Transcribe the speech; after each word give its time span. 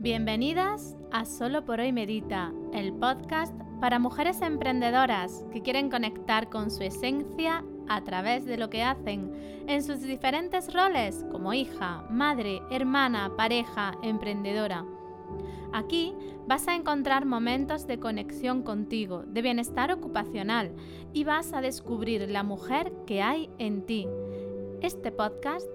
Bienvenidas 0.00 0.96
a 1.10 1.24
Solo 1.24 1.64
por 1.64 1.80
hoy 1.80 1.90
Medita, 1.90 2.52
el 2.72 2.92
podcast 2.92 3.52
para 3.80 3.98
mujeres 3.98 4.42
emprendedoras 4.42 5.44
que 5.52 5.60
quieren 5.60 5.90
conectar 5.90 6.48
con 6.48 6.70
su 6.70 6.84
esencia 6.84 7.64
a 7.88 8.04
través 8.04 8.44
de 8.44 8.58
lo 8.58 8.70
que 8.70 8.84
hacen 8.84 9.32
en 9.66 9.82
sus 9.82 10.00
diferentes 10.00 10.72
roles 10.72 11.26
como 11.32 11.52
hija, 11.52 12.06
madre, 12.10 12.62
hermana, 12.70 13.32
pareja, 13.36 13.98
emprendedora. 14.04 14.84
Aquí 15.72 16.14
vas 16.46 16.68
a 16.68 16.76
encontrar 16.76 17.24
momentos 17.24 17.88
de 17.88 17.98
conexión 17.98 18.62
contigo, 18.62 19.24
de 19.26 19.42
bienestar 19.42 19.90
ocupacional 19.90 20.76
y 21.12 21.24
vas 21.24 21.52
a 21.52 21.60
descubrir 21.60 22.30
la 22.30 22.44
mujer 22.44 22.92
que 23.04 23.20
hay 23.20 23.50
en 23.58 23.84
ti. 23.84 24.06
Este 24.80 25.10
podcast 25.10 25.68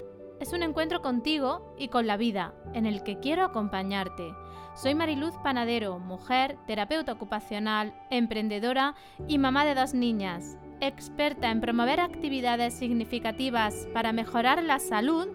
es 0.43 0.52
un 0.52 0.61
encuentro 0.61 1.02
contigo 1.02 1.74
y 1.78 1.88
con 1.88 2.06
la 2.06 2.18
vida, 2.18 2.54
en 2.74 2.86
el 2.86 3.01
que 3.04 3.18
quiero 3.18 3.46
acompañarte. 3.46 4.36
Soy 4.75 4.93
Mariluz 4.93 5.34
Panadero, 5.42 6.00
mujer, 6.00 6.57
terapeuta 6.68 7.14
ocupacional, 7.14 7.93
emprendedora 8.10 8.93
y 9.29 9.37
mamá 9.37 9.64
de 9.64 9.74
dos 9.74 9.93
niñas, 9.93 10.57
experta 10.82 11.50
en 11.50 11.61
promover 11.61 12.01
actividades 12.01 12.74
significativas 12.74 13.87
para 13.93 14.11
mejorar 14.11 14.61
la 14.64 14.79
salud 14.79 15.29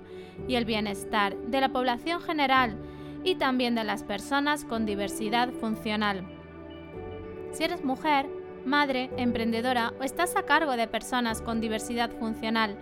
y 0.47 0.57
el 0.57 0.67
bienestar 0.67 1.35
de 1.39 1.63
la 1.63 1.71
población 1.71 2.21
general 2.21 2.77
y 3.25 3.37
también 3.37 3.75
de 3.75 3.85
las 3.85 4.03
personas 4.05 4.67
con 4.67 4.85
diversidad 4.85 5.49
funcional. 5.53 6.23
Si 7.53 7.65
eres 7.65 7.83
mujer, 7.83 8.27
madre, 8.67 9.09
emprendedora 9.17 9.95
o 9.99 10.03
estás 10.03 10.37
a 10.37 10.43
cargo 10.43 10.77
de 10.77 10.87
personas 10.87 11.41
con 11.41 11.63
diversidad 11.63 12.11
funcional, 12.11 12.77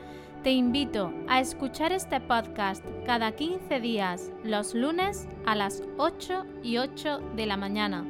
te 0.47 0.53
invito 0.53 1.13
a 1.27 1.41
escuchar 1.41 1.91
este 1.91 2.21
podcast 2.21 2.85
cada 3.05 3.33
15 3.33 3.81
días, 3.81 4.31
los 4.45 4.75
lunes 4.75 5.27
a 5.45 5.57
las 5.57 5.83
8 5.99 6.47
y 6.63 6.79
8 6.79 7.19
de 7.35 7.47
la 7.47 7.57
mañana. 7.57 8.05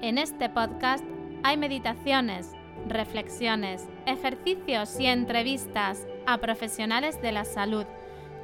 En 0.00 0.16
este 0.16 0.48
podcast 0.48 1.04
hay 1.42 1.56
meditaciones, 1.56 2.52
reflexiones, 2.86 3.88
ejercicios 4.06 5.00
y 5.00 5.06
entrevistas 5.06 6.06
a 6.24 6.38
profesionales 6.38 7.20
de 7.20 7.32
la 7.32 7.44
salud, 7.44 7.86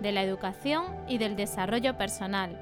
de 0.00 0.10
la 0.10 0.24
educación 0.24 0.82
y 1.06 1.18
del 1.18 1.36
desarrollo 1.36 1.96
personal. 1.96 2.58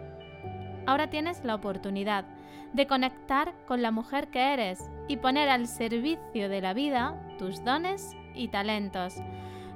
Ahora 0.85 1.09
tienes 1.09 1.43
la 1.43 1.55
oportunidad 1.55 2.27
de 2.75 2.87
conectar 2.87 3.55
con 3.67 3.81
la 3.81 3.93
mujer 3.93 4.29
que 4.29 4.53
eres 4.53 4.91
y 5.09 5.17
poner 5.17 5.49
al 5.49 5.67
servicio 5.67 6.51
de 6.51 6.61
la 6.61 6.75
vida 6.75 7.19
tus 7.39 7.65
dones 7.65 8.15
y 8.35 8.49
talentos 8.49 9.23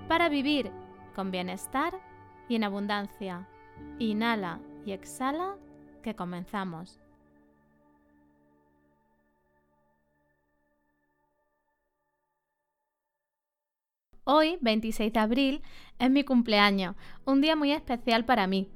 para 0.04 0.28
vivir 0.28 0.70
con 1.14 1.30
bienestar 1.30 1.94
y 2.48 2.56
en 2.56 2.64
abundancia. 2.64 3.48
Inhala 3.98 4.60
y 4.84 4.92
exhala 4.92 5.56
que 6.02 6.14
comenzamos. 6.14 7.00
Hoy, 14.26 14.56
26 14.62 15.12
de 15.12 15.20
abril, 15.20 15.62
es 15.98 16.10
mi 16.10 16.24
cumpleaños, 16.24 16.96
un 17.26 17.42
día 17.42 17.56
muy 17.56 17.72
especial 17.72 18.24
para 18.24 18.46
mí. 18.46 18.70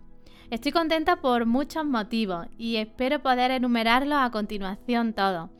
Estoy 0.50 0.72
contenta 0.72 1.16
por 1.16 1.46
muchos 1.46 1.84
motivos 1.84 2.46
y 2.58 2.76
espero 2.76 3.22
poder 3.22 3.50
enumerarlos 3.50 4.18
a 4.18 4.30
continuación 4.30 5.14
todos. 5.14 5.50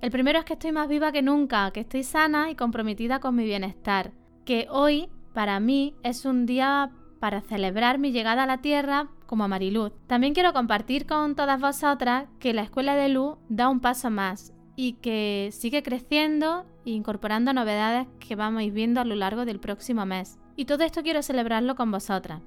El 0.00 0.10
primero 0.10 0.40
es 0.40 0.44
que 0.44 0.54
estoy 0.54 0.72
más 0.72 0.88
viva 0.88 1.12
que 1.12 1.22
nunca, 1.22 1.70
que 1.72 1.80
estoy 1.80 2.02
sana 2.02 2.50
y 2.50 2.56
comprometida 2.56 3.20
con 3.20 3.36
mi 3.36 3.44
bienestar, 3.44 4.12
que 4.48 4.66
hoy 4.70 5.10
para 5.34 5.60
mí 5.60 5.94
es 6.02 6.24
un 6.24 6.46
día 6.46 6.90
para 7.20 7.42
celebrar 7.42 7.98
mi 7.98 8.12
llegada 8.12 8.44
a 8.44 8.46
la 8.46 8.62
Tierra 8.62 9.08
como 9.26 9.46
Mariluz. 9.46 9.92
También 10.06 10.32
quiero 10.32 10.54
compartir 10.54 11.04
con 11.04 11.36
todas 11.36 11.60
vosotras 11.60 12.28
que 12.38 12.54
la 12.54 12.62
Escuela 12.62 12.96
de 12.96 13.10
Luz 13.10 13.36
da 13.50 13.68
un 13.68 13.80
paso 13.80 14.08
más 14.08 14.54
y 14.74 14.94
que 14.94 15.50
sigue 15.52 15.82
creciendo 15.82 16.64
e 16.86 16.92
incorporando 16.92 17.52
novedades 17.52 18.06
que 18.26 18.36
vamos 18.36 18.72
viendo 18.72 19.02
a 19.02 19.04
lo 19.04 19.16
largo 19.16 19.44
del 19.44 19.60
próximo 19.60 20.06
mes. 20.06 20.38
Y 20.56 20.64
todo 20.64 20.82
esto 20.82 21.02
quiero 21.02 21.22
celebrarlo 21.22 21.74
con 21.74 21.90
vosotras. 21.90 22.40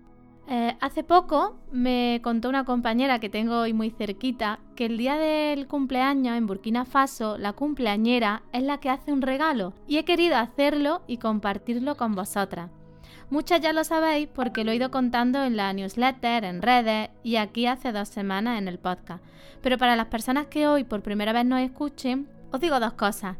Eh, 0.48 0.76
hace 0.82 1.04
poco 1.04 1.56
me 1.72 2.20
contó 2.24 2.50
una 2.50 2.66
compañera 2.66 3.20
que 3.20 3.30
tengo 3.30 3.60
hoy 3.60 3.74
muy 3.74 3.90
cerquita 3.90 4.60
que 4.76 4.86
el 4.86 4.98
día 4.98 5.16
del 5.16 5.68
cumpleaños 5.68 6.38
en 6.38 6.48
Burkina 6.48 6.84
Faso 6.84 7.38
la 7.38 7.54
cumpleañera 7.54 8.44
es 8.52 8.64
la 8.64 8.80
que 8.80 8.90
hace 8.90 9.14
un 9.14 9.22
regalo 9.22 9.74
y 9.88 9.98
he 9.98 10.04
querido 10.04 10.36
hacerlo 10.36 11.04
y 11.08 11.18
compartirlo 11.18 11.96
con 11.96 12.16
vosotras. 12.16 12.70
Muchas 13.30 13.62
ya 13.62 13.72
lo 13.72 13.86
sabéis 13.86 14.28
porque 14.28 14.66
lo 14.66 14.72
he 14.72 14.76
ido 14.76 14.92
contando 14.92 15.42
en 15.44 15.56
la 15.56 15.72
newsletter, 15.72 16.44
en 16.44 16.62
redes 16.62 17.12
y 17.24 17.38
aquí 17.38 17.66
hace 17.66 17.94
dos 17.94 18.10
semanas 18.10 18.60
en 18.60 18.68
el 18.68 18.78
podcast. 18.78 19.24
Pero 19.62 19.78
para 19.78 19.96
las 19.96 20.08
personas 20.08 20.48
que 20.48 20.68
hoy 20.68 20.84
por 20.84 21.02
primera 21.02 21.32
vez 21.32 21.46
nos 21.46 21.62
escuchen, 21.62 22.28
os 22.52 22.60
digo 22.60 22.82
dos 22.82 22.94
cosas. 22.94 23.38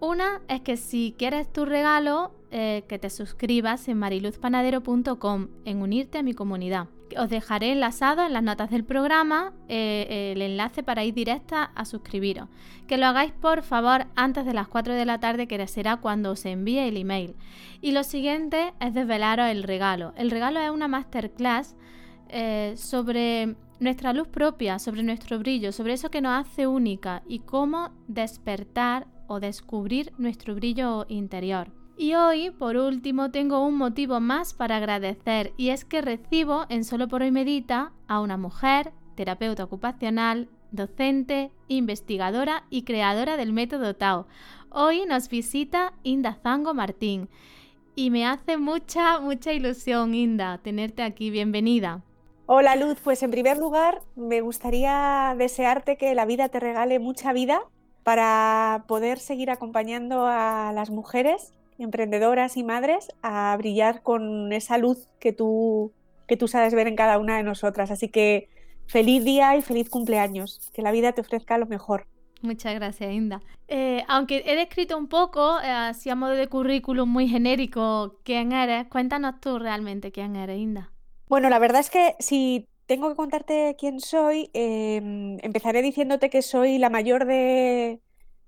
Una 0.00 0.40
es 0.48 0.62
que 0.62 0.78
si 0.78 1.14
quieres 1.18 1.52
tu 1.52 1.66
regalo, 1.66 2.32
eh, 2.54 2.84
que 2.86 2.98
te 2.98 3.08
suscribas 3.08 3.88
en 3.88 3.96
mariluzpanadero.com, 3.96 5.48
en 5.64 5.80
unirte 5.80 6.18
a 6.18 6.22
mi 6.22 6.34
comunidad. 6.34 6.88
Os 7.16 7.30
dejaré 7.30 7.72
enlazado 7.72 8.26
en 8.26 8.34
las 8.34 8.42
notas 8.42 8.68
del 8.68 8.84
programa 8.84 9.54
eh, 9.70 10.32
el 10.34 10.42
enlace 10.42 10.82
para 10.82 11.02
ir 11.02 11.14
directa 11.14 11.64
a 11.64 11.86
suscribiros. 11.86 12.50
Que 12.86 12.98
lo 12.98 13.06
hagáis 13.06 13.32
por 13.32 13.62
favor 13.62 14.04
antes 14.16 14.44
de 14.44 14.52
las 14.52 14.68
4 14.68 14.92
de 14.92 15.06
la 15.06 15.18
tarde, 15.18 15.48
que 15.48 15.66
será 15.66 15.96
cuando 15.96 16.32
os 16.32 16.44
envíe 16.44 16.80
el 16.80 16.98
email. 16.98 17.36
Y 17.80 17.92
lo 17.92 18.04
siguiente 18.04 18.74
es 18.80 18.92
desvelaros 18.92 19.48
el 19.48 19.62
regalo. 19.62 20.12
El 20.18 20.30
regalo 20.30 20.60
es 20.60 20.70
una 20.70 20.88
masterclass 20.88 21.74
eh, 22.28 22.74
sobre 22.76 23.56
nuestra 23.80 24.12
luz 24.12 24.28
propia, 24.28 24.78
sobre 24.78 25.02
nuestro 25.02 25.38
brillo, 25.38 25.72
sobre 25.72 25.94
eso 25.94 26.10
que 26.10 26.20
nos 26.20 26.38
hace 26.38 26.66
única 26.66 27.22
y 27.26 27.38
cómo 27.38 27.92
despertar 28.08 29.06
o 29.26 29.40
descubrir 29.40 30.12
nuestro 30.18 30.54
brillo 30.54 31.06
interior. 31.08 31.72
Y 31.96 32.14
hoy, 32.14 32.50
por 32.50 32.76
último, 32.76 33.30
tengo 33.30 33.64
un 33.64 33.76
motivo 33.76 34.18
más 34.18 34.54
para 34.54 34.78
agradecer 34.78 35.52
y 35.56 35.70
es 35.70 35.84
que 35.84 36.00
recibo 36.00 36.64
en 36.68 36.84
Solo 36.84 37.06
por 37.06 37.22
hoy 37.22 37.30
Medita 37.30 37.92
a 38.08 38.20
una 38.20 38.36
mujer, 38.36 38.92
terapeuta 39.14 39.64
ocupacional, 39.64 40.48
docente, 40.70 41.50
investigadora 41.68 42.64
y 42.70 42.82
creadora 42.82 43.36
del 43.36 43.52
método 43.52 43.94
Tao. 43.94 44.26
Hoy 44.70 45.04
nos 45.06 45.28
visita 45.28 45.92
Inda 46.02 46.38
Zango 46.42 46.72
Martín 46.72 47.28
y 47.94 48.10
me 48.10 48.26
hace 48.26 48.56
mucha, 48.56 49.20
mucha 49.20 49.52
ilusión, 49.52 50.14
Inda, 50.14 50.58
tenerte 50.58 51.02
aquí. 51.02 51.30
Bienvenida. 51.30 52.02
Hola 52.46 52.74
Luz, 52.74 52.98
pues 53.04 53.22
en 53.22 53.30
primer 53.30 53.58
lugar 53.58 54.02
me 54.16 54.40
gustaría 54.40 55.34
desearte 55.36 55.96
que 55.98 56.14
la 56.14 56.24
vida 56.24 56.48
te 56.48 56.58
regale 56.58 56.98
mucha 56.98 57.34
vida 57.34 57.60
para 58.02 58.84
poder 58.88 59.18
seguir 59.18 59.50
acompañando 59.50 60.26
a 60.26 60.72
las 60.74 60.90
mujeres 60.90 61.52
emprendedoras 61.82 62.56
y 62.56 62.64
madres 62.64 63.08
a 63.22 63.54
brillar 63.56 64.02
con 64.02 64.52
esa 64.52 64.78
luz 64.78 65.08
que 65.18 65.32
tú, 65.32 65.92
que 66.26 66.36
tú 66.36 66.48
sabes 66.48 66.74
ver 66.74 66.86
en 66.86 66.96
cada 66.96 67.18
una 67.18 67.36
de 67.36 67.42
nosotras. 67.42 67.90
Así 67.90 68.08
que 68.08 68.48
feliz 68.86 69.24
día 69.24 69.56
y 69.56 69.62
feliz 69.62 69.88
cumpleaños. 69.88 70.70
Que 70.72 70.82
la 70.82 70.92
vida 70.92 71.12
te 71.12 71.20
ofrezca 71.20 71.58
lo 71.58 71.66
mejor. 71.66 72.06
Muchas 72.42 72.74
gracias, 72.74 73.12
Inda. 73.12 73.40
Eh, 73.68 74.04
aunque 74.08 74.42
he 74.46 74.56
descrito 74.56 74.98
un 74.98 75.06
poco, 75.06 75.60
eh, 75.60 75.70
así 75.70 76.10
a 76.10 76.16
modo 76.16 76.32
de 76.32 76.48
currículum 76.48 77.08
muy 77.08 77.28
genérico, 77.28 78.18
quién 78.24 78.52
eres, 78.52 78.88
cuéntanos 78.88 79.40
tú 79.40 79.58
realmente 79.58 80.10
quién 80.10 80.34
eres, 80.34 80.58
Inda. 80.58 80.90
Bueno, 81.28 81.48
la 81.48 81.60
verdad 81.60 81.80
es 81.80 81.88
que 81.88 82.16
si 82.18 82.66
tengo 82.86 83.08
que 83.08 83.14
contarte 83.14 83.76
quién 83.78 84.00
soy, 84.00 84.50
em, 84.52 85.38
empezaré 85.42 85.82
diciéndote 85.82 86.30
que 86.30 86.42
soy 86.42 86.78
la 86.78 86.90
mayor 86.90 87.24
de, 87.24 88.00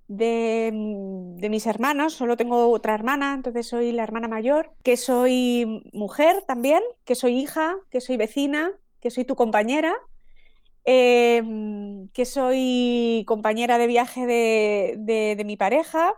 Mm, 0.09 1.37
de, 1.37 1.49
mis 1.51 1.67
hermanos, 1.67 2.15
solo 2.15 2.37
tengo 2.37 2.71
otra 2.71 2.95
hermana, 2.95 3.35
entonces 3.35 3.67
soy 3.67 3.93
la 3.93 4.03
hermana 4.03 4.29
mayor, 4.29 4.73
que 4.83 4.97
soy 4.97 5.83
mujer 5.93 6.43
también, 6.47 6.83
que 7.05 7.15
soy 7.15 7.39
hija, 7.39 7.77
que 7.91 8.01
soy 8.01 8.17
vecina, 8.17 8.73
que 9.01 9.11
soy 9.11 9.25
tu 9.25 9.35
compañera, 9.37 9.95
em, 10.85 12.09
que 12.11 12.25
soy 12.27 13.25
compañera 13.27 13.79
de 13.79 13.87
viaje 13.87 14.27
de, 14.27 15.43
mi 15.47 15.57
pareja, 15.57 16.15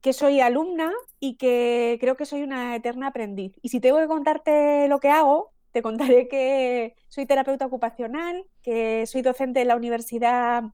que 0.00 0.12
soy 0.12 0.40
alumna 0.40 0.92
y 1.20 1.36
que 1.36 1.98
creo 2.00 2.16
que 2.16 2.26
soy 2.26 2.42
una 2.42 2.76
eterna 2.76 3.08
aprendiz. 3.08 3.58
Y 3.62 3.70
si 3.70 3.80
tengo 3.80 3.98
que 3.98 4.06
contarte 4.06 4.88
lo 4.88 5.00
que 5.00 5.08
hago, 5.10 5.52
te 5.72 5.82
contaré 5.82 6.28
que 6.28 6.94
soy 7.08 7.26
terapeuta 7.26 7.66
ocupacional, 7.66 8.44
que 8.62 9.06
soy 9.06 9.22
docente 9.22 9.60
en 9.62 9.68
la 9.68 9.76
Universidad 9.76 10.64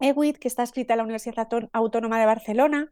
EWIT, 0.00 0.38
que 0.38 0.48
está 0.48 0.62
escrita 0.62 0.94
en 0.94 0.98
la 0.98 1.04
Universidad 1.04 1.48
Autónoma 1.72 2.18
de 2.18 2.26
Barcelona, 2.26 2.90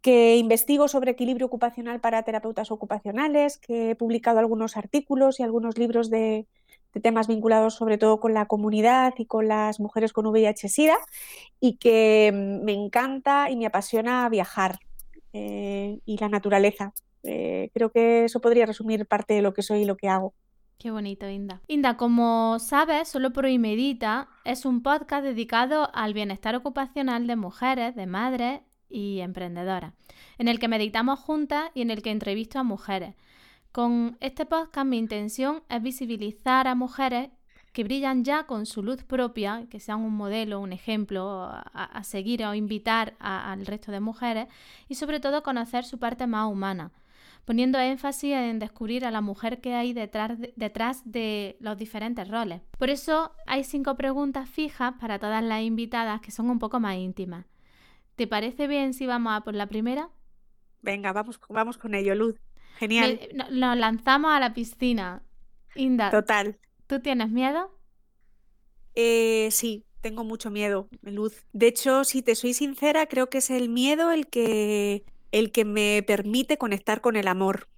que 0.00 0.36
investigo 0.36 0.88
sobre 0.88 1.10
equilibrio 1.10 1.46
ocupacional 1.46 2.00
para 2.00 2.22
terapeutas 2.22 2.70
ocupacionales, 2.70 3.58
que 3.58 3.90
he 3.90 3.94
publicado 3.96 4.38
algunos 4.38 4.76
artículos 4.76 5.40
y 5.40 5.42
algunos 5.42 5.78
libros 5.78 6.10
de, 6.10 6.46
temas 7.02 7.28
vinculados 7.28 7.74
sobre 7.74 7.98
todo 7.98 8.20
con 8.20 8.32
la 8.32 8.46
comunidad 8.46 9.12
y 9.18 9.26
con 9.26 9.48
las 9.48 9.80
mujeres 9.80 10.14
con 10.14 10.26
VIH-Sida, 10.26 10.96
y 11.60 11.76
que 11.76 12.30
mm, 12.32 12.64
me 12.64 12.72
encanta 12.72 13.50
y 13.50 13.56
me 13.56 13.66
apasiona 13.66 14.28
viajar 14.28 14.78
eh, 15.32 15.98
y 16.06 16.16
la 16.18 16.28
naturaleza. 16.28 16.94
Eh, 17.22 17.70
creo 17.74 17.90
que 17.90 18.24
eso 18.24 18.40
podría 18.40 18.64
resumir 18.64 19.06
parte 19.06 19.34
de 19.34 19.42
lo 19.42 19.52
que 19.52 19.62
soy 19.62 19.82
y 19.82 19.84
lo 19.84 19.96
que 19.96 20.08
hago. 20.08 20.34
Qué 20.78 20.90
bonito, 20.90 21.28
Inda. 21.28 21.62
Inda, 21.68 21.96
como 21.96 22.58
sabes, 22.58 23.08
Solo 23.08 23.32
Pro 23.32 23.48
y 23.48 23.58
Medita 23.58 24.28
es 24.44 24.66
un 24.66 24.82
podcast 24.82 25.24
dedicado 25.24 25.88
al 25.94 26.12
bienestar 26.12 26.54
ocupacional 26.54 27.26
de 27.26 27.34
mujeres, 27.34 27.96
de 27.96 28.06
madres 28.06 28.60
y 28.90 29.20
emprendedoras, 29.20 29.94
en 30.36 30.48
el 30.48 30.58
que 30.58 30.68
meditamos 30.68 31.18
juntas 31.18 31.70
y 31.74 31.80
en 31.80 31.90
el 31.90 32.02
que 32.02 32.10
entrevisto 32.10 32.58
a 32.58 32.62
mujeres. 32.62 33.14
Con 33.72 34.18
este 34.20 34.44
podcast 34.44 34.86
mi 34.86 34.98
intención 34.98 35.62
es 35.70 35.82
visibilizar 35.82 36.68
a 36.68 36.74
mujeres 36.74 37.30
que 37.72 37.84
brillan 37.84 38.22
ya 38.24 38.44
con 38.44 38.66
su 38.66 38.82
luz 38.82 39.02
propia, 39.02 39.66
que 39.70 39.80
sean 39.80 40.00
un 40.00 40.14
modelo, 40.14 40.60
un 40.60 40.72
ejemplo 40.74 41.42
a, 41.50 42.04
seguir 42.04 42.44
o 42.44 42.54
invitar 42.54 43.14
al 43.18 43.64
resto 43.64 43.92
de 43.92 44.00
mujeres 44.00 44.48
y 44.88 44.94
sobre 44.94 45.20
todo 45.20 45.42
conocer 45.42 45.84
su 45.84 45.98
parte 45.98 46.26
más 46.26 46.50
humana 46.50 46.92
poniendo 47.46 47.78
énfasis 47.78 48.32
en 48.32 48.58
descubrir 48.58 49.06
a 49.06 49.10
la 49.10 49.22
mujer 49.22 49.60
que 49.60 49.72
hay 49.72 49.92
detrás 49.94 50.38
de, 50.38 50.52
detrás 50.56 51.00
de 51.10 51.56
los 51.60 51.78
diferentes 51.78 52.28
roles. 52.28 52.60
Por 52.76 52.90
eso 52.90 53.32
hay 53.46 53.64
cinco 53.64 53.96
preguntas 53.96 54.50
fijas 54.50 54.94
para 55.00 55.18
todas 55.18 55.42
las 55.42 55.62
invitadas 55.62 56.20
que 56.20 56.32
son 56.32 56.50
un 56.50 56.58
poco 56.58 56.80
más 56.80 56.96
íntimas. 56.96 57.46
¿Te 58.16 58.26
parece 58.26 58.66
bien 58.66 58.92
si 58.94 59.06
vamos 59.06 59.32
a 59.32 59.42
por 59.42 59.54
la 59.54 59.68
primera? 59.68 60.10
Venga, 60.82 61.12
vamos, 61.12 61.40
vamos 61.48 61.78
con 61.78 61.94
ello, 61.94 62.14
Luz. 62.14 62.34
Genial. 62.78 63.20
nos 63.50 63.76
lanzamos 63.76 64.32
a 64.32 64.40
la 64.40 64.52
piscina. 64.52 65.22
Inda. 65.76 66.10
Total. 66.10 66.58
¿Tú 66.86 67.00
tienes 67.00 67.30
miedo? 67.30 67.70
Eh, 68.94 69.48
sí, 69.52 69.84
tengo 70.00 70.24
mucho 70.24 70.50
miedo, 70.50 70.88
Luz. 71.02 71.44
De 71.52 71.68
hecho, 71.68 72.02
si 72.02 72.22
te 72.22 72.34
soy 72.34 72.54
sincera, 72.54 73.06
creo 73.06 73.30
que 73.30 73.38
es 73.38 73.50
el 73.50 73.68
miedo 73.68 74.10
el 74.10 74.26
que 74.26 75.04
el 75.38 75.52
que 75.52 75.64
me 75.64 76.02
permite 76.06 76.58
conectar 76.58 77.00
con 77.00 77.16
el 77.16 77.28
amor. 77.28 77.68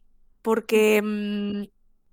Porque 0.43 1.03
mm, 1.03 1.65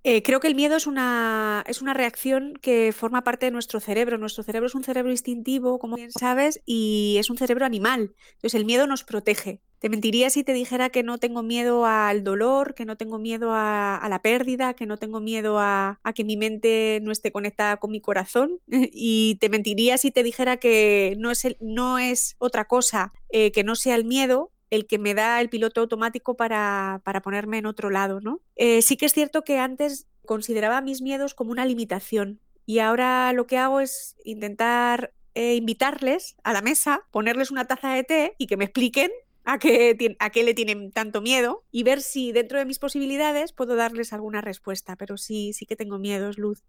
eh, 0.08 0.22
creo 0.22 0.38
que 0.38 0.46
el 0.46 0.54
miedo 0.54 0.76
es 0.76 0.86
una, 0.86 1.64
es 1.66 1.82
una 1.82 1.92
reacción 1.92 2.54
que 2.62 2.92
forma 2.92 3.24
parte 3.24 3.46
de 3.46 3.50
nuestro 3.50 3.80
cerebro. 3.80 4.18
Nuestro 4.18 4.44
cerebro 4.44 4.68
es 4.68 4.76
un 4.76 4.84
cerebro 4.84 5.10
instintivo, 5.10 5.80
como 5.80 5.96
bien 5.96 6.12
sabes, 6.12 6.62
y 6.64 7.16
es 7.18 7.28
un 7.28 7.36
cerebro 7.36 7.66
animal. 7.66 8.14
Entonces 8.34 8.54
el 8.54 8.64
miedo 8.64 8.86
nos 8.86 9.02
protege. 9.02 9.62
Te 9.80 9.88
mentiría 9.88 10.30
si 10.30 10.44
te 10.44 10.52
dijera 10.52 10.90
que 10.90 11.02
no 11.02 11.18
tengo 11.18 11.42
miedo 11.42 11.86
al 11.86 12.22
dolor, 12.22 12.74
que 12.74 12.84
no 12.84 12.96
tengo 12.96 13.18
miedo 13.18 13.50
a, 13.52 14.06
la 14.08 14.22
pérdida, 14.22 14.74
que 14.74 14.86
no 14.86 14.96
tengo 14.96 15.20
miedo 15.20 15.58
a, 15.58 16.00
que 16.14 16.22
mi 16.22 16.36
mente 16.36 17.00
no 17.02 17.10
esté 17.10 17.32
conectada 17.32 17.78
con 17.78 17.90
mi 17.90 18.00
corazón. 18.00 18.60
Y 18.98 19.38
te 19.40 19.48
mentiría 19.48 19.98
si 19.98 20.12
te 20.12 20.22
dijera 20.22 20.56
que 20.58 21.16
no 21.18 21.32
es, 21.32 21.44
no 21.60 21.98
es 21.98 22.36
otra 22.38 22.66
cosa 22.66 23.12
eh, 23.28 23.50
que 23.50 23.64
no 23.64 23.74
sea 23.74 23.96
el 23.96 24.04
miedo, 24.04 24.52
el 24.70 24.86
que 24.86 24.98
me 24.98 25.14
da 25.14 25.40
el 25.40 25.48
piloto 25.48 25.80
automático 25.80 26.36
para, 26.36 27.02
ponerme 27.22 27.58
en 27.58 27.66
otro 27.66 27.90
lado, 27.90 28.20
¿no? 28.20 28.40
Eh, 28.56 28.82
sí 28.82 28.96
que 28.96 29.06
es 29.06 29.12
cierto 29.12 29.42
que 29.42 29.58
antes 29.58 30.06
consideraba 30.24 30.80
mis 30.80 31.02
miedos 31.02 31.34
como 31.34 31.52
una 31.52 31.64
limitación 31.64 32.40
y 32.66 32.80
ahora 32.80 33.32
lo 33.32 33.46
que 33.46 33.58
hago 33.58 33.80
es 33.80 34.16
intentar 34.24 35.12
eh, 35.34 35.54
invitarles 35.54 36.36
a 36.42 36.52
la 36.52 36.62
mesa, 36.62 37.02
ponerles 37.12 37.50
una 37.50 37.66
taza 37.66 37.92
de 37.92 38.02
té 38.02 38.34
y 38.38 38.46
que 38.46 38.56
me 38.56 38.64
expliquen 38.64 39.10
a 39.44 39.58
qué, 39.58 40.16
a 40.18 40.30
qué 40.30 40.42
le 40.42 40.54
tienen 40.54 40.90
tanto 40.90 41.20
miedo 41.20 41.62
y 41.70 41.84
ver 41.84 42.02
si 42.02 42.32
dentro 42.32 42.58
de 42.58 42.64
mis 42.64 42.80
posibilidades 42.80 43.52
puedo 43.52 43.76
darles 43.76 44.12
alguna 44.12 44.40
respuesta, 44.40 44.96
pero 44.96 45.16
sí, 45.16 45.52
sí 45.52 45.64
que 45.64 45.76
tengo 45.76 45.98
miedos, 45.98 46.36
Luz. 46.36 46.64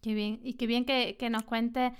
Qué 0.00 0.14
bien, 0.14 0.40
y 0.42 0.54
qué 0.54 0.66
bien 0.66 0.86
que, 0.86 1.16
que 1.18 1.28
nos 1.28 1.44
cuentes 1.44 1.92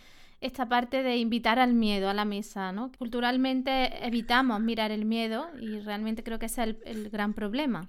esta 0.44 0.68
parte 0.68 1.02
de 1.02 1.16
invitar 1.16 1.58
al 1.58 1.72
miedo 1.72 2.10
a 2.10 2.14
la 2.14 2.26
mesa, 2.26 2.70
¿no? 2.70 2.92
Culturalmente 2.98 4.06
evitamos 4.06 4.60
mirar 4.60 4.90
el 4.90 5.06
miedo 5.06 5.46
y 5.58 5.80
realmente 5.80 6.22
creo 6.22 6.38
que 6.38 6.46
ese 6.46 6.62
es 6.62 6.76
el, 6.84 7.08
gran 7.08 7.32
problema. 7.32 7.88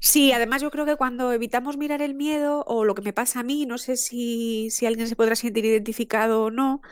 Sí, 0.00 0.30
además 0.30 0.62
yo 0.62 0.70
creo 0.70 0.86
que 0.86 0.94
cuando 0.94 1.32
evitamos 1.32 1.76
mirar 1.76 2.00
el 2.00 2.14
miedo, 2.14 2.62
o 2.68 2.84
lo 2.84 2.94
que 2.94 3.02
me 3.02 3.12
pasa 3.12 3.40
a 3.40 3.42
mí, 3.42 3.66
no 3.66 3.78
sé 3.78 3.96
si, 3.96 4.70
si, 4.70 4.86
alguien 4.86 5.08
se 5.08 5.16
podrá 5.16 5.34
sentir 5.34 5.64
identificado 5.64 6.44
o 6.44 6.50
no, 6.52 6.82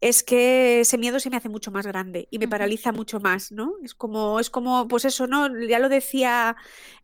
es 0.00 0.24
que 0.24 0.80
ese 0.80 0.98
miedo 0.98 1.20
se 1.20 1.30
me 1.30 1.36
hace 1.36 1.48
mucho 1.48 1.70
más 1.70 1.86
grande 1.86 2.26
y 2.32 2.40
me 2.40 2.48
paraliza 2.48 2.90
mucho 2.90 3.20
más, 3.20 3.52
¿no? 3.52 3.74
Es 3.84 3.94
como, 3.94 4.40
es 4.40 4.50
como, 4.50 4.88
pues 4.88 5.04
eso, 5.04 5.28
¿no? 5.28 5.48
Ya 5.68 5.78
lo 5.78 5.88
decía 5.88 6.56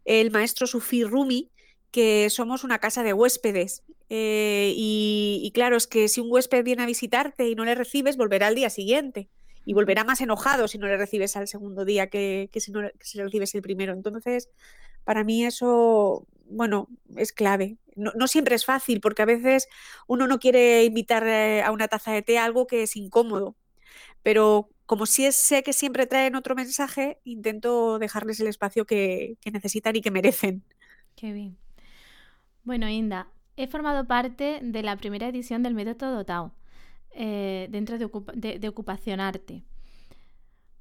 el 0.05 0.33
maestro 0.33 0.67
Sufi 0.67 1.05
Rumi, 1.05 1.53
que 1.95 2.29
somos 2.29 2.65
una 2.65 2.81
casa 2.81 3.05
de 3.05 3.13
huéspedes 3.13 3.85
eh, 4.11 4.75
y, 4.77 5.49
claro, 5.55 5.77
es 5.77 5.87
que 5.87 6.09
si 6.09 6.21
un 6.21 6.27
huésped 6.29 6.65
viene 6.65 6.83
a 6.83 6.87
visitarte 6.87 7.49
y 7.49 7.55
no 7.55 7.65
le 7.65 7.77
recibes, 7.77 8.17
volverá 8.17 8.49
al 8.49 8.57
día 8.57 8.69
siguiente. 8.69 9.29
Y 9.65 9.75
volverá 9.75 10.03
más 10.03 10.21
enojado 10.21 10.67
si 10.67 10.77
no 10.77 10.89
le 10.89 10.97
recibes 10.97 11.37
al 11.37 11.47
segundo 11.47 11.85
día 11.85 12.09
que, 12.09 12.51
si 12.57 12.73
no 12.73 12.81
si 13.01 13.19
le 13.19 13.25
recibes 13.25 13.55
el 13.55 13.63
primero. 13.63 13.93
Entonces, 13.93 14.51
para 15.05 15.23
mí 15.23 15.45
eso, 15.45 16.27
bueno, 16.47 16.89
es 17.17 17.33
clave. 17.33 17.79
No, 17.95 18.27
siempre 18.27 18.57
es 18.57 18.65
fácil, 18.65 19.01
porque 19.01 19.23
a 19.23 19.27
veces 19.27 19.69
uno 20.09 20.27
no 20.27 20.41
quiere 20.41 20.83
invitar 20.83 21.25
eh, 21.29 21.63
a 21.63 21.71
una 21.71 21.87
taza 21.87 22.11
de 22.11 22.23
té 22.23 22.39
algo 22.39 22.67
que 22.67 22.83
es 22.83 22.97
incómodo. 22.97 23.55
Pero 24.25 24.69
como 24.87 25.07
si 25.07 25.31
sé 25.31 25.63
que 25.63 25.73
siempre 25.73 26.09
traen 26.09 26.35
otro 26.35 26.57
mensaje, 26.57 27.21
intento 27.23 28.01
dejarles 28.01 28.41
el 28.41 28.49
espacio 28.49 28.85
que, 28.85 29.37
que 29.41 29.53
necesitan 29.53 29.95
y 29.95 30.01
que 30.01 30.11
merecen. 30.11 30.65
Qué 31.15 31.33
bien. 31.33 31.64
Bueno, 32.65 32.89
Inda, 32.89 33.29
He 33.57 33.69
formado 33.69 34.05
parte 34.07 34.59
de 34.63 34.83
la 34.83 34.97
primera 34.97 35.29
edición 35.29 35.63
del 35.63 35.75
método 35.75 36.25
TAO, 36.25 36.53
eh, 37.13 37.69
dentro 37.71 37.99
de, 37.99 38.59
de, 38.59 38.69
Ocupación 38.69 39.21
Arte. 39.21 39.63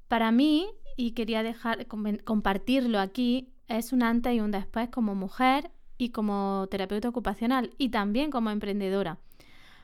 Para 0.08 0.32
mí, 0.32 0.66
y 0.96 1.12
quería 1.12 1.44
dejar, 1.44 1.86
compartirlo 2.24 2.98
aquí, 2.98 3.52
es 3.68 3.92
un 3.92 4.02
antes 4.02 4.34
y 4.34 4.40
un 4.40 4.50
después 4.50 4.88
como 4.88 5.14
mujer 5.14 5.70
y 5.96 6.08
como 6.08 6.66
terapeuta 6.68 7.08
ocupacional 7.08 7.70
y 7.78 7.90
también 7.90 8.32
como 8.32 8.50
emprendedora. 8.50 9.18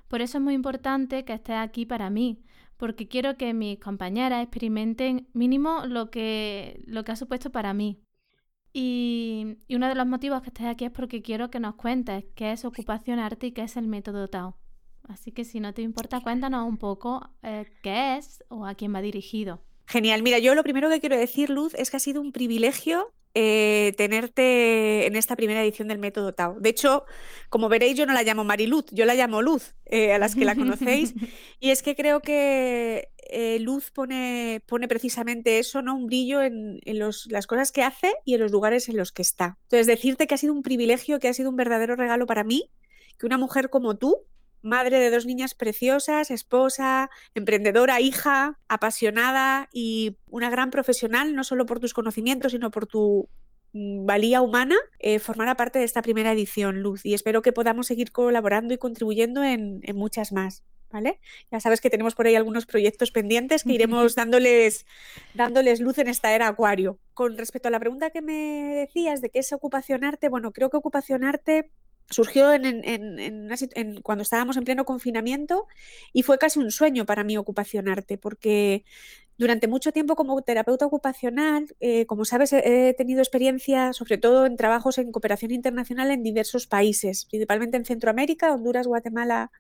Por 0.09 0.21
eso 0.21 0.39
es 0.39 0.45
muy 0.45 0.55
importante 0.55 1.25
que 1.25 1.35
estés 1.35 1.57
aquí 1.57 1.87
para 1.87 2.11
mí, 2.11 2.43
porque 2.77 3.07
quiero 3.07 3.37
que 3.37 3.55
mis 3.55 3.79
compañeras 3.79 4.43
experimenten 4.43 5.29
mínimo 5.33 5.87
lo 5.87 6.11
que, 6.11 6.83
lo 6.87 7.05
que 7.05 7.13
ha 7.13 7.17
supuesto 7.17 7.51
para 7.51 7.73
mí. 7.73 8.01
Y, 8.73 9.57
uno 9.69 9.89
de 9.89 9.95
los 9.95 10.07
motivos 10.07 10.43
que 10.43 10.49
estés 10.49 10.67
aquí 10.67 10.85
es 10.85 10.91
porque 10.91 11.23
quiero 11.23 11.51
que 11.51 11.61
nos 11.61 11.75
cuentes 11.75 12.25
qué 12.35 12.53
es 12.53 12.65
ocupación 12.65 13.19
arte 13.19 13.49
y 13.49 13.53
qué 13.53 13.63
es 13.63 13.77
el 13.77 13.87
método 13.87 14.29
Tao. 14.29 14.57
Así 15.09 15.33
que 15.33 15.45
si 15.45 15.59
no 15.59 15.75
te 15.75 15.83
importa, 15.83 16.21
cuéntanos 16.21 16.69
un 16.69 16.77
poco 16.77 17.29
eh, 17.43 17.67
qué 17.83 18.17
es 18.17 18.45
o 18.49 18.65
a 18.65 18.75
quién 18.75 18.95
va 18.95 19.03
dirigido. 19.03 19.61
Genial. 19.87 20.23
Mira, 20.23 20.39
yo 20.39 20.55
lo 20.55 20.63
primero 20.63 20.89
que 20.89 21.01
quiero 21.01 21.19
decir, 21.19 21.51
Luz, 21.51 21.75
es 21.75 21.91
que 21.91 21.97
ha 21.97 22.01
sido 22.01 22.21
un 22.21 22.31
privilegio 22.31 23.13
eh, 23.35 23.93
tenerte 23.97 25.07
en 25.07 25.15
esta 25.15 25.37
primera 25.37 25.63
edición 25.63 25.89
del 25.89 25.99
método 25.99 26.33
Tao. 26.33 26.59
De 26.61 26.69
hecho, 26.69 27.05
como 27.49 27.69
veréis, 27.69 27.97
yo 27.97 28.07
no 28.07 28.13
la 28.13 28.23
llamo 28.23 28.43
Mariluz, 28.45 28.87
yo 28.91 29.05
la 29.05 29.15
llamo 29.15 29.43
Luz, 29.43 29.75
eh, 29.87 30.13
a 30.13 30.19
las 30.19 30.35
que 30.35 30.45
la 30.45 30.55
conocéis. 30.55 31.15
y 31.61 31.71
es 31.71 31.83
que 31.83 31.95
creo 31.97 32.21
que 32.21 33.09
eh, 33.33 33.59
Luz 33.61 33.91
pone, 33.91 34.63
pone 34.67 34.89
precisamente 34.89 35.59
eso, 35.59 35.83
¿no? 35.83 35.95
Un 35.95 36.07
brillo 36.07 36.43
en, 36.43 36.81
las 36.85 37.47
cosas 37.47 37.73
que 37.73 37.83
hace 37.83 38.15
y 38.25 38.35
en 38.35 38.41
los 38.41 38.53
lugares 38.53 38.89
en 38.89 38.97
los 38.97 39.13
que 39.13 39.23
está. 39.23 39.59
Entonces, 39.65 39.87
decirte 39.87 40.27
que 40.27 40.35
ha 40.35 40.39
sido 40.39 40.53
un 40.53 40.63
privilegio, 40.63 41.19
que 41.19 41.29
ha 41.29 41.35
sido 41.35 41.51
un 41.51 41.57
verdadero 41.57 41.97
regalo 41.97 42.27
para 42.27 42.45
mí, 42.45 42.71
que 43.19 43.27
una 43.27 43.39
mujer 43.39 43.71
como 43.71 43.97
tú, 43.97 44.17
madre 44.63 44.99
de 44.99 45.11
dos 45.11 45.27
niñas 45.27 45.55
preciosas, 45.55 46.31
esposa, 46.31 47.11
emprendedora, 47.35 48.01
hija, 48.01 48.59
apasionada 48.69 49.69
y 49.73 50.17
una 50.29 50.51
gran 50.51 50.71
profesional, 50.71 51.35
no 51.35 51.45
solo 51.45 51.67
por 51.67 51.81
tus 51.81 51.95
conocimientos, 51.95 52.53
sino 52.53 52.71
por 52.71 52.87
tu 52.87 53.29
valía 53.73 54.43
humana, 54.43 54.77
eh, 54.99 55.19
formara 55.19 55.57
parte 55.57 55.79
de 55.79 55.85
esta 55.85 56.03
primera 56.03 56.33
edición, 56.33 56.83
Luz. 56.83 57.05
Y 57.05 57.15
espero 57.15 57.43
que 57.43 57.53
podamos 57.53 57.87
seguir 57.87 58.13
colaborando 58.13 58.75
y 58.75 58.79
contribuyendo 58.79 59.45
en 59.45 59.81
muchas 59.95 60.33
más. 60.33 60.65
¿vale? 60.91 61.21
Ya 61.51 61.61
sabes 61.61 61.81
que 61.81 61.91
tenemos 61.91 62.15
por 62.15 62.27
ahí 62.27 62.35
algunos 62.35 62.67
proyectos 62.67 63.11
pendientes 63.11 63.65
que 63.65 63.73
iremos 63.73 64.15
dándoles, 64.15 64.87
dándoles 65.35 65.81
luz 65.81 65.99
en 65.99 66.09
esta 66.09 66.35
era 66.35 66.49
acuario. 66.49 66.99
Con 67.15 67.39
respecto 67.39 67.69
a 67.69 67.71
la 67.71 67.81
pregunta 67.81 68.11
que 68.11 68.23
me 68.23 68.75
decías 68.75 69.21
de 69.21 69.31
qué 69.31 69.39
es 69.39 69.53
ocupación 69.53 70.05
arte, 70.05 70.29
bueno, 70.29 70.53
creo 70.53 70.71
que 70.71 70.77
ocupación 70.77 71.25
arte 71.25 71.71
surgió 72.11 72.53
en, 72.53 74.03
cuando 74.03 74.23
estábamos 74.23 74.57
en 74.57 74.65
pleno 74.65 74.85
confinamiento 74.85 75.67
y 76.13 76.23
fue 76.23 76.39
casi 76.39 76.59
un 76.59 76.71
sueño 76.71 77.07
para 77.07 77.25
mí 77.25 77.37
ocupación 77.37 77.89
arte, 77.89 78.19
porque 78.19 78.85
durante 79.39 79.69
mucho 79.69 79.93
tiempo 79.93 80.17
como 80.17 80.43
terapeuta 80.43 80.85
ocupacional, 80.85 81.75
eh, 81.81 82.05
como 82.07 82.25
sabes, 82.25 82.53
he 82.53 82.95
tenido 82.99 83.21
experiencia 83.21 83.93
sobre 83.95 84.19
todo 84.19 84.45
en 84.45 84.57
trabajos 84.57 84.99
en 84.99 85.13
cooperación 85.13 85.53
internacional 85.53 86.11
en 86.11 86.23
diversos 86.23 86.67
países, 86.67 87.27
principalmente 87.31 87.77
en 87.77 87.87
Centroamérica, 87.87 88.53
Honduras, 88.53 88.87
Guatemala, 88.87 89.51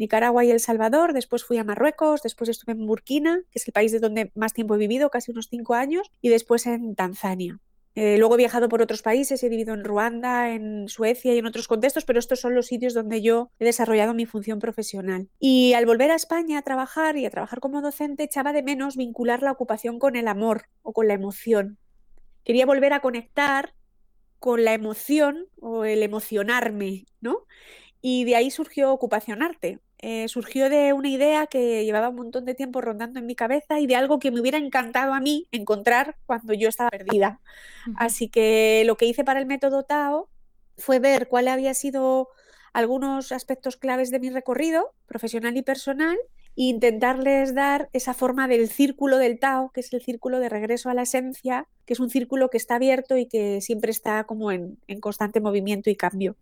Nicaragua 0.00 0.44
y 0.44 0.50
El 0.50 0.60
Salvador, 0.60 1.12
después 1.12 1.44
fui 1.44 1.58
a 1.58 1.64
Marruecos, 1.64 2.22
después 2.22 2.48
estuve 2.50 2.72
en 2.72 2.86
Burkina, 2.86 3.42
que 3.50 3.58
es 3.58 3.68
el 3.68 3.72
país 3.72 3.92
de 3.92 4.00
donde 4.00 4.32
más 4.34 4.54
tiempo 4.54 4.74
he 4.74 4.78
vivido, 4.78 5.10
casi 5.10 5.30
unos 5.30 5.48
cinco 5.48 5.74
años, 5.74 6.10
y 6.22 6.30
después 6.30 6.66
en 6.66 6.94
Tanzania. 6.94 7.60
Eh, 7.96 8.18
luego 8.18 8.34
he 8.34 8.38
viajado 8.38 8.68
por 8.68 8.82
otros 8.82 9.02
países, 9.02 9.42
he 9.42 9.48
vivido 9.48 9.74
en 9.74 9.84
Ruanda, 9.84 10.50
en 10.50 10.88
Suecia 10.88 11.34
y 11.34 11.38
en 11.38 11.46
otros 11.46 11.66
contextos, 11.66 12.04
pero 12.04 12.18
estos 12.18 12.40
son 12.40 12.54
los 12.54 12.66
sitios 12.66 12.94
donde 12.94 13.20
yo 13.20 13.50
he 13.58 13.64
desarrollado 13.64 14.14
mi 14.14 14.26
función 14.26 14.60
profesional. 14.60 15.28
Y 15.40 15.72
al 15.72 15.86
volver 15.86 16.10
a 16.10 16.14
España 16.14 16.58
a 16.58 16.62
trabajar 16.62 17.16
y 17.16 17.26
a 17.26 17.30
trabajar 17.30 17.60
como 17.60 17.82
docente, 17.82 18.24
echaba 18.24 18.52
de 18.52 18.62
menos 18.62 18.96
vincular 18.96 19.42
la 19.42 19.52
ocupación 19.52 19.98
con 19.98 20.14
el 20.14 20.28
amor 20.28 20.66
o 20.82 20.92
con 20.92 21.08
la 21.08 21.14
emoción. 21.14 21.78
Quería 22.44 22.64
volver 22.64 22.92
a 22.92 23.00
conectar 23.00 23.74
con 24.38 24.64
la 24.64 24.72
emoción 24.72 25.46
o 25.60 25.84
el 25.84 26.02
emocionarme, 26.02 27.06
¿no? 27.20 27.46
Y 28.00 28.24
de 28.24 28.36
ahí 28.36 28.50
surgió 28.50 28.92
Ocupacionarte. 28.92 29.80
Eh, 30.02 30.28
surgió 30.28 30.70
de 30.70 30.94
una 30.94 31.10
idea 31.10 31.46
que 31.46 31.84
llevaba 31.84 32.08
un 32.08 32.16
montón 32.16 32.46
de 32.46 32.54
tiempo 32.54 32.80
rondando 32.80 33.18
en 33.18 33.26
mi 33.26 33.34
cabeza 33.34 33.80
y 33.80 33.86
de 33.86 33.96
algo 33.96 34.18
que 34.18 34.30
me 34.30 34.40
hubiera 34.40 34.56
encantado 34.56 35.12
a 35.12 35.20
mí 35.20 35.46
encontrar 35.52 36.16
cuando 36.24 36.54
yo 36.54 36.70
estaba 36.70 36.88
perdida. 36.88 37.40
Así 37.96 38.28
que 38.28 38.82
lo 38.86 38.96
que 38.96 39.04
hice 39.04 39.24
para 39.24 39.40
el 39.40 39.46
método 39.46 39.82
Tao 39.82 40.30
fue 40.78 41.00
ver 41.00 41.28
cuál 41.28 41.48
había 41.48 41.74
sido 41.74 42.28
algunos 42.72 43.30
aspectos 43.30 43.76
claves 43.76 44.10
de 44.10 44.20
mi 44.20 44.30
recorrido 44.30 44.94
profesional 45.06 45.56
y 45.58 45.62
personal 45.62 46.16
e 46.56 46.62
intentarles 46.62 47.54
dar 47.54 47.90
esa 47.92 48.14
forma 48.14 48.48
del 48.48 48.70
círculo 48.70 49.18
del 49.18 49.38
Tao, 49.38 49.70
que 49.70 49.80
es 49.80 49.92
el 49.92 50.02
círculo 50.02 50.40
de 50.40 50.48
regreso 50.48 50.88
a 50.88 50.94
la 50.94 51.02
esencia, 51.02 51.68
que 51.84 51.92
es 51.92 52.00
un 52.00 52.08
círculo 52.08 52.48
que 52.48 52.56
está 52.56 52.76
abierto 52.76 53.18
y 53.18 53.26
que 53.26 53.60
siempre 53.60 53.90
está 53.90 54.24
como 54.24 54.50
en, 54.50 54.78
constante 55.00 55.40
movimiento 55.40 55.90
y 55.90 55.96
cambio. 55.96 56.36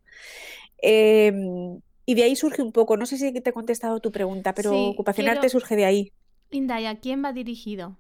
Em, 0.81 1.81
y 2.09 2.15
de 2.15 2.23
ahí 2.23 2.37
surge 2.37 2.63
un 2.63 2.73
poco, 2.73 2.97
no 2.97 3.05
sé 3.05 3.19
si 3.19 3.31
te 3.39 3.51
he 3.51 3.53
contestado 3.53 4.01
tu 4.01 4.11
pregunta, 4.11 4.55
pero 4.55 4.75
ocupacional 4.75 5.41
te 5.41 5.51
surge 5.51 5.77
de 5.77 5.85
ahí. 5.85 6.13
Linda, 6.51 6.81
¿y 6.81 6.87
a 6.87 6.99
quién 7.01 7.23
va 7.23 7.35
dirigido? 7.35 7.99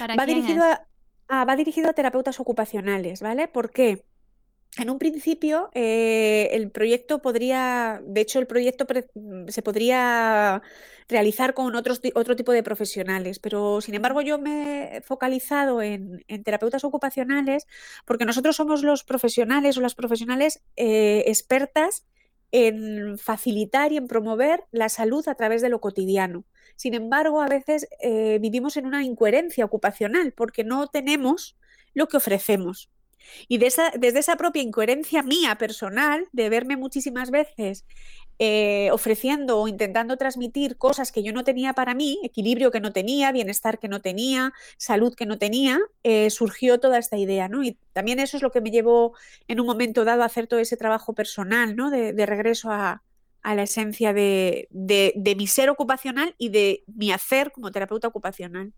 va, 0.00 0.26
dirigido 0.26 0.64
a, 1.28 1.44
va 1.44 1.54
dirigido 1.54 1.88
a 1.88 1.92
terapeutas 1.92 2.40
ocupacionales, 2.40 3.20
¿vale? 3.20 3.46
¿Por 3.46 3.70
qué? 3.70 4.04
En 4.78 4.90
un 4.90 4.98
principio, 4.98 5.70
eh, 5.74 6.48
el 6.54 6.72
proyecto 6.72 7.22
podría, 7.22 8.02
de 8.04 8.20
hecho, 8.20 8.40
el 8.40 8.48
proyecto 8.48 8.84
mm, 9.14 9.46
se 9.46 9.62
podría 9.62 10.60
realizar 11.08 11.54
con 11.54 11.76
otros, 11.76 12.00
otro 12.16 12.34
tipo 12.34 12.50
de 12.50 12.64
profesionales, 12.64 13.38
pero 13.38 13.80
sin 13.80 13.94
embargo 13.94 14.22
yo 14.22 14.40
me 14.40 14.96
he 14.96 15.00
focalizado 15.02 15.82
en, 15.82 16.24
terapeutas 16.42 16.82
ocupacionales 16.82 17.68
porque 18.04 18.24
nosotros 18.24 18.56
somos 18.56 18.82
los 18.82 19.04
profesionales 19.04 19.78
o 19.78 19.82
las 19.82 19.94
profesionales 19.94 20.64
eh, 20.74 21.22
expertas 21.28 22.04
en 22.58 23.18
facilitar 23.18 23.92
y 23.92 23.98
en 23.98 24.08
promover 24.08 24.64
la 24.70 24.88
salud 24.88 25.28
a 25.28 25.34
través 25.34 25.60
de 25.60 25.68
lo 25.68 25.82
cotidiano. 25.82 26.46
Sin 26.74 26.94
embargo, 26.94 27.42
a 27.42 27.48
veces 27.48 27.86
eh, 28.00 28.38
vivimos 28.40 28.78
en 28.78 28.86
una 28.86 29.04
incoherencia 29.04 29.66
ocupacional 29.66 30.32
porque 30.32 30.64
no 30.64 30.86
tenemos 30.86 31.58
lo 31.92 32.08
que 32.08 32.16
ofrecemos. 32.16 32.90
Y 33.46 33.58
desde 33.58 34.18
esa 34.18 34.36
propia 34.36 34.62
incoherencia 34.62 35.22
mía 35.22 35.56
personal, 35.58 36.28
de 36.32 36.48
verme 36.48 36.78
muchísimas 36.78 37.30
veces 37.30 37.84
eh, 38.38 38.90
ofreciendo 38.92 39.58
o 39.58 39.68
intentando 39.68 40.16
transmitir 40.16 40.76
cosas 40.76 41.10
que 41.12 41.22
yo 41.22 41.32
no 41.32 41.44
tenía 41.44 41.72
para 41.72 41.94
mí, 41.94 42.18
equilibrio 42.22 42.70
que 42.70 42.80
no 42.80 42.92
tenía, 42.92 43.32
bienestar 43.32 43.78
que 43.78 43.88
no 43.88 44.00
tenía, 44.00 44.52
salud 44.76 45.14
que 45.14 45.26
no 45.26 45.38
tenía, 45.38 45.80
eh, 46.02 46.30
surgió 46.30 46.78
toda 46.78 46.98
esta 46.98 47.16
idea, 47.16 47.48
¿no? 47.48 47.64
Y 47.64 47.78
también 47.92 48.18
eso 48.18 48.36
es 48.36 48.42
lo 48.42 48.50
que 48.50 48.60
me 48.60 48.70
llevó 48.70 49.14
en 49.48 49.60
un 49.60 49.66
momento 49.66 50.04
dado 50.04 50.22
a 50.22 50.26
hacer 50.26 50.46
todo 50.46 50.60
ese 50.60 50.76
trabajo 50.76 51.14
personal, 51.14 51.76
¿no? 51.76 51.90
De, 51.90 52.26
regreso 52.26 52.70
a, 52.70 53.02
la 53.42 53.62
esencia 53.62 54.12
de, 54.12 54.68
de 54.70 55.34
mi 55.36 55.46
ser 55.46 55.70
ocupacional 55.70 56.34
y 56.36 56.48
de 56.48 56.82
mi 56.88 57.12
hacer 57.12 57.52
como 57.52 57.70
terapeuta 57.70 58.08
ocupacional. 58.08 58.72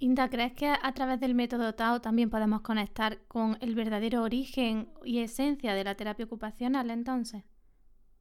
Inda, 0.00 0.30
¿crees 0.30 0.52
que 0.52 0.68
a 0.68 0.92
través 0.92 1.18
del 1.18 1.34
método 1.34 1.74
Tao 1.74 2.00
también 2.00 2.30
podemos 2.30 2.60
conectar 2.60 3.18
con 3.26 3.58
el 3.60 3.74
verdadero 3.74 4.22
origen 4.22 4.88
y 5.04 5.18
esencia 5.18 5.74
de 5.74 5.82
la 5.82 5.96
terapia 5.96 6.24
ocupacional 6.24 6.90
entonces? 6.90 7.42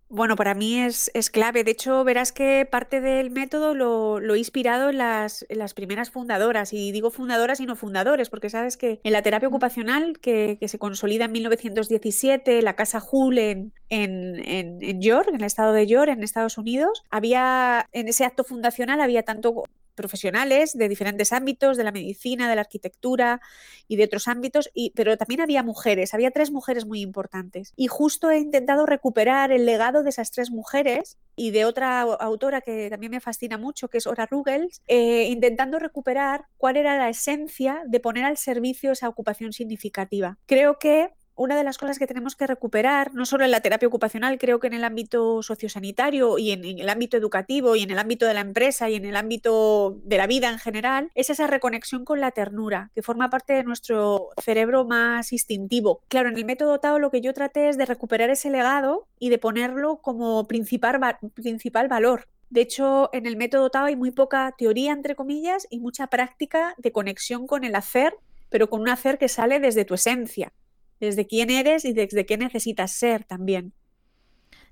Bueno, 0.09 0.37
para 0.37 0.53
mí 0.53 0.79
es, 0.79 1.11
clave. 1.31 1.65
De 1.65 1.71
hecho, 1.71 2.05
verás 2.05 2.31
que 2.31 2.65
parte 2.69 3.01
del 3.01 3.29
método 3.29 3.73
lo, 3.73 4.33
he 4.33 4.37
inspirado 4.37 4.89
en 4.89 4.99
las, 4.99 5.45
las, 5.49 5.73
primeras 5.73 6.11
fundadoras. 6.11 6.71
Y 6.71 6.93
digo 6.93 7.11
fundadoras 7.11 7.59
y 7.59 7.65
no 7.65 7.75
fundadores, 7.75 8.29
porque 8.29 8.49
sabes 8.49 8.77
que 8.77 9.01
en 9.03 9.11
la 9.11 9.21
terapia 9.21 9.49
ocupacional, 9.49 10.19
que, 10.19 10.57
se 10.65 10.79
consolida 10.79 11.25
en 11.25 11.33
1917, 11.33 12.61
la 12.61 12.77
Casa 12.77 13.03
Hull 13.11 13.37
en, 13.37 13.73
en, 13.89 14.81
en 14.81 15.01
York, 15.01 15.27
en 15.27 15.35
el 15.35 15.43
estado 15.43 15.73
de 15.73 15.87
York, 15.87 16.09
en 16.09 16.23
Estados 16.23 16.57
Unidos, 16.57 17.03
había, 17.09 17.89
en 17.91 18.07
ese 18.07 18.23
acto 18.23 18.45
fundacional 18.45 19.01
había 19.01 19.23
tanto 19.23 19.65
profesionales 19.97 20.77
de 20.77 20.87
diferentes 20.87 21.33
ámbitos, 21.33 21.75
de 21.75 21.83
la 21.83 21.91
medicina, 21.91 22.47
de 22.47 22.55
la 22.55 22.61
arquitectura 22.61 23.41
y 23.89 23.97
de 23.97 24.05
otros 24.05 24.29
ámbitos, 24.29 24.69
y, 24.73 24.93
pero 24.95 25.17
también 25.17 25.41
había 25.41 25.63
mujeres, 25.63 26.13
había 26.13 26.31
tres 26.31 26.51
mujeres 26.51 26.85
muy 26.85 27.01
importantes. 27.01 27.73
Y 27.75 27.87
justo 27.87 28.31
he 28.31 28.37
intentado 28.37 28.85
recuperar 28.85 29.51
el 29.51 29.65
legado 29.65 30.03
de 30.03 30.11
esas 30.11 30.31
tres 30.31 30.51
mujeres 30.51 31.17
y 31.35 31.51
de 31.51 31.65
otra 31.65 32.01
autora 32.01 32.61
que 32.61 32.89
también 32.89 33.11
me 33.11 33.19
fascina 33.19 33.57
mucho, 33.57 33.89
que 33.89 33.97
es 33.97 34.07
Ora 34.07 34.25
Ruggles, 34.25 34.81
eh, 34.87 35.25
intentando 35.25 35.79
recuperar 35.79 36.45
cuál 36.57 36.77
era 36.77 36.97
la 36.97 37.09
esencia 37.09 37.81
de 37.85 37.99
poner 37.99 38.23
al 38.23 38.37
servicio 38.37 38.91
esa 38.91 39.09
ocupación 39.09 39.51
significativa. 39.51 40.37
Creo 40.45 40.79
que 40.79 41.09
una 41.37 41.55
de 41.55 41.63
las 41.63 41.77
cosas 41.77 41.99
que 41.99 42.07
tenemos 42.07 42.35
que 42.35 42.47
recuperar, 42.47 43.13
no 43.13 43.25
solo 43.25 43.45
en 43.45 43.51
la 43.51 43.61
terapia 43.61 43.87
ocupacional, 43.87 44.39
creo 44.39 44.59
que 44.59 44.67
en 44.67 44.73
el 44.73 44.83
ámbito 44.83 45.43
sociosanitario 45.43 46.37
y 46.39 46.51
en, 46.51 46.65
el 46.65 46.89
ámbito 46.89 47.15
educativo 47.15 47.75
y 47.75 47.83
en 47.83 47.91
el 47.91 47.99
ámbito 47.99 48.25
de 48.25 48.33
la 48.33 48.41
empresa 48.41 48.89
y 48.89 48.95
en 48.95 49.05
el 49.05 49.15
ámbito 49.15 49.97
de 50.03 50.17
la 50.17 50.27
vida 50.27 50.49
en 50.49 50.57
general, 50.57 51.11
es 51.13 51.29
esa 51.29 51.47
reconexión 51.47 52.05
con 52.05 52.19
la 52.19 52.31
ternura, 52.31 52.91
que 52.95 53.03
forma 53.03 53.29
parte 53.29 53.53
de 53.53 53.63
nuestro 53.63 54.29
cerebro 54.43 54.83
más 54.83 55.31
instintivo. 55.31 56.01
Claro, 56.07 56.29
en 56.29 56.37
el 56.37 56.45
método 56.45 56.79
Tao 56.79 56.97
lo 56.97 57.11
que 57.11 57.21
yo 57.21 57.33
traté 57.33 57.69
es 57.69 57.77
de 57.77 57.85
recuperar 57.85 58.31
ese 58.31 58.49
legado 58.49 59.07
y 59.19 59.29
de 59.29 59.37
ponerlo 59.37 59.97
como 59.97 60.47
principal, 60.47 60.99
principal 61.35 61.87
valor. 61.87 62.27
De 62.49 62.61
hecho, 62.61 63.09
en 63.13 63.27
el 63.27 63.37
método 63.37 63.69
Tao 63.69 63.85
hay 63.85 63.95
muy 63.95 64.11
poca 64.11 64.55
teoría, 64.57 64.91
entre 64.91 65.15
comillas, 65.15 65.67
y 65.69 65.79
mucha 65.79 66.07
práctica 66.07 66.73
de 66.77 66.91
conexión 66.91 67.45
con 67.45 67.63
el 67.63 67.75
hacer, 67.75 68.15
pero 68.49 68.69
con 68.69 68.81
un 68.81 68.89
hacer 68.89 69.19
que 69.19 69.27
sale 69.27 69.59
desde 69.59 69.85
tu 69.85 69.93
esencia 69.93 70.51
desde 70.99 71.27
quién 71.27 71.49
eres 71.49 71.85
y 71.85 71.93
desde 71.93 72.25
qué 72.25 72.37
necesitas 72.37 72.91
ser 72.91 73.23
también. 73.23 73.73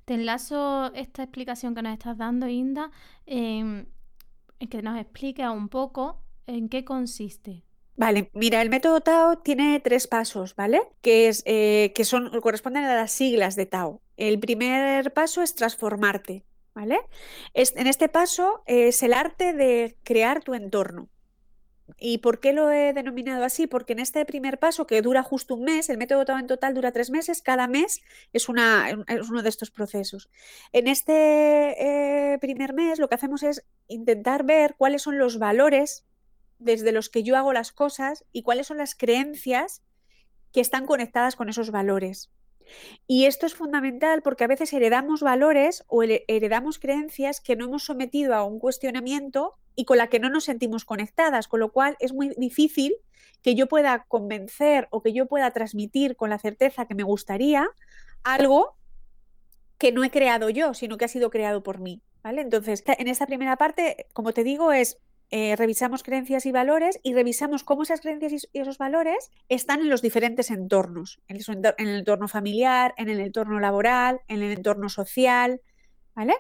Te 0.06 0.14
enlazo 0.14 0.94
esta 0.94 1.24
explicación 1.24 1.74
que 1.74 1.82
nos 1.82 1.94
estás 1.94 2.18
dando, 2.18 2.48
Inda, 2.48 2.92
en 3.26 3.88
que 4.70 4.82
nos 4.82 5.00
explique 5.00 5.48
un 5.50 5.70
poco 5.70 6.22
en 6.48 6.70
qué 6.70 6.86
consiste. 6.86 7.64
Vale, 7.98 8.30
mira, 8.34 8.62
el 8.62 8.70
método 8.70 9.00
Tao 9.00 9.38
tiene 9.38 9.80
tres 9.80 10.08
pasos, 10.08 10.56
¿vale? 10.56 10.82
Que, 11.02 11.30
es, 11.30 11.44
eh, 11.46 11.94
que 11.96 12.04
son, 12.04 12.30
corresponden 12.42 12.84
a 12.84 12.96
las 12.96 13.12
siglas 13.12 13.56
de 13.56 13.66
Tao. 13.66 14.02
El 14.18 14.38
primer 14.40 15.14
paso 15.14 15.42
es 15.42 15.56
transformarte, 15.56 16.44
¿vale? 16.74 17.00
en 17.54 17.88
este 17.88 18.10
paso 18.10 18.64
es 18.66 19.02
el 19.02 19.14
arte 19.14 19.54
de 19.54 19.98
crear 20.04 20.44
tu 20.44 20.54
entorno. 20.54 21.10
¿Y 22.00 22.18
por 22.18 22.40
qué 22.40 22.52
lo 22.52 22.72
he 22.72 22.94
denominado 22.94 23.44
así? 23.44 23.68
Porque 23.68 23.94
en 23.94 24.00
este 24.00 24.26
primer 24.26 24.58
paso, 24.58 24.88
que 24.88 25.02
dura 25.02 25.22
justo 25.22 25.54
un 25.54 25.64
mes, 25.64 25.90
el 25.90 25.98
método 25.98 26.26
en 26.38 26.48
total 26.48 26.74
dura 26.74 26.92
tres 26.92 27.12
meses, 27.12 27.42
cada 27.42 27.68
mes 27.68 28.02
es, 28.34 28.50
una, 28.50 28.90
es 29.08 29.30
uno 29.30 29.44
de 29.44 29.50
estos 29.50 29.70
procesos. 29.70 30.30
En 30.74 30.88
este 30.88 32.34
eh, 32.34 32.40
primer 32.40 32.74
mes 32.74 32.98
lo 32.98 33.08
que 33.08 33.16
hacemos 33.16 33.44
es 33.44 33.66
intentar 33.88 34.44
ver 34.44 34.76
cuáles 34.78 35.04
son 35.04 35.20
los 35.20 35.38
valores 35.38 36.06
desde 36.58 36.92
los 36.92 37.10
que 37.10 37.24
yo 37.24 37.38
hago 37.38 37.54
las 37.54 37.72
cosas 37.72 38.26
y 38.32 38.42
cuáles 38.42 38.68
son 38.68 38.78
las 38.78 38.96
creencias 38.96 39.84
que 40.52 40.62
están 40.62 40.86
conectadas 40.86 41.36
con 41.36 41.50
esos 41.50 41.70
valores. 41.70 42.32
Y 43.08 43.26
esto 43.26 43.46
es 43.46 43.56
fundamental 43.56 44.22
porque 44.22 44.44
a 44.44 44.48
veces 44.48 44.72
heredamos 44.74 45.22
valores 45.22 45.84
o 45.88 46.04
heredamos 46.04 46.80
creencias 46.80 47.42
que 47.42 47.56
no 47.56 47.66
hemos 47.66 47.84
sometido 47.84 48.36
a 48.36 48.44
un 48.44 48.60
cuestionamiento 48.60 49.54
y 49.76 49.86
con 49.86 49.98
la 49.98 50.08
que 50.08 50.20
no 50.20 50.30
nos 50.30 50.46
sentimos 50.46 50.86
conectadas, 50.86 51.48
con 51.48 51.60
lo 51.60 51.72
cual 51.72 51.98
es 52.00 52.14
muy 52.14 52.30
difícil 52.38 52.96
que 53.42 53.56
yo 53.56 53.68
pueda 53.68 54.06
convencer 54.08 54.88
o 54.92 55.02
que 55.02 55.14
yo 55.14 55.28
pueda 55.28 55.52
transmitir 55.52 56.16
con 56.16 56.30
la 56.30 56.40
certeza 56.40 56.86
que 56.86 56.96
me 56.96 57.04
gustaría 57.04 57.68
algo 58.24 58.76
que 59.78 59.92
no 59.92 60.04
he 60.04 60.10
creado 60.10 60.50
yo, 60.50 60.74
sino 60.74 60.98
que 60.98 61.06
ha 61.06 61.10
sido 61.10 61.30
creado 61.30 61.62
por 61.62 61.80
mí. 61.80 62.02
¿vale? 62.26 62.42
Entonces, 62.42 62.84
en 62.88 63.08
esta 63.08 63.28
primera 63.28 63.56
parte, 63.56 64.08
como 64.14 64.34
te 64.34 64.44
digo, 64.44 64.72
es 64.72 64.98
eh, 65.32 65.56
revisamos 65.56 66.04
creencias 66.04 66.46
y 66.46 66.52
valores 66.52 67.00
y 67.04 67.14
revisamos 67.14 67.64
cómo 67.64 67.84
esas 67.84 68.02
creencias 68.02 68.48
y 68.52 68.60
esos 68.60 68.78
valores 68.78 69.32
están 69.50 69.82
en 69.82 69.90
los 69.90 70.02
diferentes 70.02 70.52
entornos, 70.52 71.20
en 71.28 71.38
el, 71.38 71.96
entorno 71.96 72.28
familiar, 72.28 72.94
en 72.98 73.10
el 73.10 73.20
entorno 73.20 73.60
laboral, 73.60 74.22
en 74.28 74.44
el 74.44 74.52
entorno 74.52 74.88
social, 74.90 75.62
¿vale? 76.14 76.36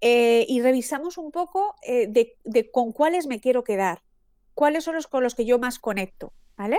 Eh, 0.00 0.46
y 0.48 0.60
revisamos 0.60 1.18
un 1.18 1.30
poco 1.30 1.74
eh, 1.82 2.08
de, 2.08 2.70
con 2.70 2.92
cuáles 2.92 3.26
me 3.26 3.40
quiero 3.40 3.64
quedar, 3.64 4.02
cuáles 4.54 4.84
son 4.84 4.94
los 4.94 5.06
con 5.06 5.22
los 5.22 5.34
que 5.34 5.44
yo 5.44 5.58
más 5.58 5.78
conecto, 5.78 6.32
¿vale? 6.56 6.78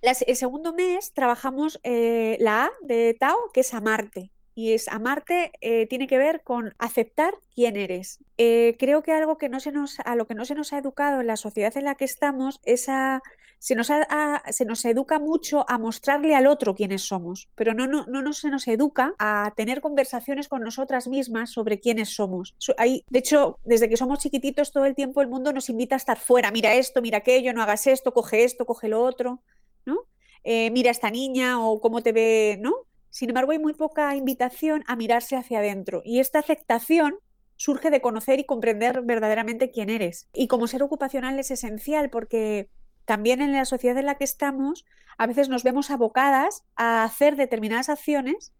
el 0.00 0.36
segundo 0.36 0.72
mes 0.72 1.12
trabajamos 1.12 1.80
la 1.82 2.66
A 2.66 2.70
de 2.82 3.16
Tao, 3.18 3.50
que 3.52 3.60
es 3.60 3.74
amarte 3.74 4.30
y 4.58 4.72
es 4.72 4.88
amarte 4.88 5.52
eh, 5.60 5.86
tiene 5.86 6.08
que 6.08 6.18
ver 6.18 6.42
con 6.42 6.74
aceptar 6.78 7.32
quién 7.54 7.76
eres. 7.76 8.18
Eh, 8.38 8.74
creo 8.76 9.04
que 9.04 9.12
algo 9.12 9.38
que 9.38 9.48
no 9.48 9.60
se 9.60 9.70
nos, 9.70 10.00
a 10.00 10.16
lo 10.16 10.26
que 10.26 10.34
no 10.34 10.44
se 10.44 10.56
nos 10.56 10.72
ha 10.72 10.78
educado 10.78 11.20
en 11.20 11.28
la 11.28 11.36
sociedad 11.36 11.76
en 11.76 11.84
la 11.84 11.94
que 11.94 12.04
estamos 12.04 12.58
es 12.64 12.88
a, 12.88 13.22
se 13.60 13.76
nos, 13.76 13.86
se 13.86 14.64
nos 14.64 14.84
educa 14.84 15.20
mucho 15.20 15.64
a 15.68 15.78
mostrarle 15.78 16.34
al 16.34 16.48
otro 16.48 16.74
quiénes 16.74 17.02
somos, 17.02 17.48
pero 17.54 17.72
no, 17.72 17.86
no, 17.86 18.04
no, 18.08 18.32
se 18.32 18.50
nos 18.50 18.66
educa 18.66 19.14
a 19.20 19.52
tener 19.56 19.80
conversaciones 19.80 20.48
con 20.48 20.62
nosotras 20.62 21.06
mismas 21.06 21.50
sobre 21.50 21.78
quiénes 21.78 22.08
somos. 22.08 22.56
Hay, 22.78 23.04
de 23.10 23.20
hecho, 23.20 23.60
desde 23.62 23.88
que 23.88 23.96
somos 23.96 24.18
chiquititos 24.18 24.72
todo 24.72 24.86
el 24.86 24.96
tiempo 24.96 25.22
el 25.22 25.28
mundo 25.28 25.52
nos 25.52 25.70
invita 25.70 25.94
a 25.94 25.98
estar 25.98 26.18
fuera, 26.18 26.50
mira 26.50 26.74
esto, 26.74 27.00
mira 27.00 27.18
aquello, 27.18 27.52
no 27.52 27.62
hagas 27.62 27.86
esto, 27.86 28.12
coge 28.12 28.42
esto, 28.42 28.66
coge 28.66 28.88
lo 28.88 29.04
otro, 29.04 29.40
¿no? 29.86 30.00
Eh, 30.42 30.72
mira 30.72 30.90
esta 30.90 31.10
niña 31.10 31.64
o 31.64 31.80
cómo 31.80 32.02
te 32.02 32.10
ve, 32.10 32.58
¿no? 32.60 32.87
Sin 33.18 33.30
embargo, 33.30 33.50
hay 33.50 33.58
muy 33.58 33.74
poca 33.74 34.14
invitación 34.14 34.84
a 34.86 34.94
mirarse 34.94 35.34
hacia 35.34 35.58
adentro. 35.58 36.02
Y 36.04 36.20
esta 36.20 36.38
aceptación 36.38 37.16
surge 37.56 37.90
de 37.90 38.00
conocer 38.00 38.38
y 38.38 38.44
comprender 38.44 39.02
verdaderamente 39.02 39.72
quién 39.72 39.90
eres. 39.90 40.28
Y 40.32 40.46
como 40.46 40.68
ser 40.68 40.84
ocupacional 40.84 41.36
es 41.40 41.50
esencial 41.50 42.10
porque 42.10 42.70
también 43.06 43.42
en 43.42 43.52
la 43.54 43.64
sociedad 43.64 43.98
en 43.98 44.06
la 44.06 44.14
que 44.18 44.22
estamos, 44.22 44.84
a 45.16 45.26
veces 45.26 45.48
nos 45.48 45.64
vemos 45.64 45.90
abocadas 45.90 46.62
a 46.76 47.02
hacer 47.02 47.34
determinadas 47.34 47.88
acciones 47.88 48.52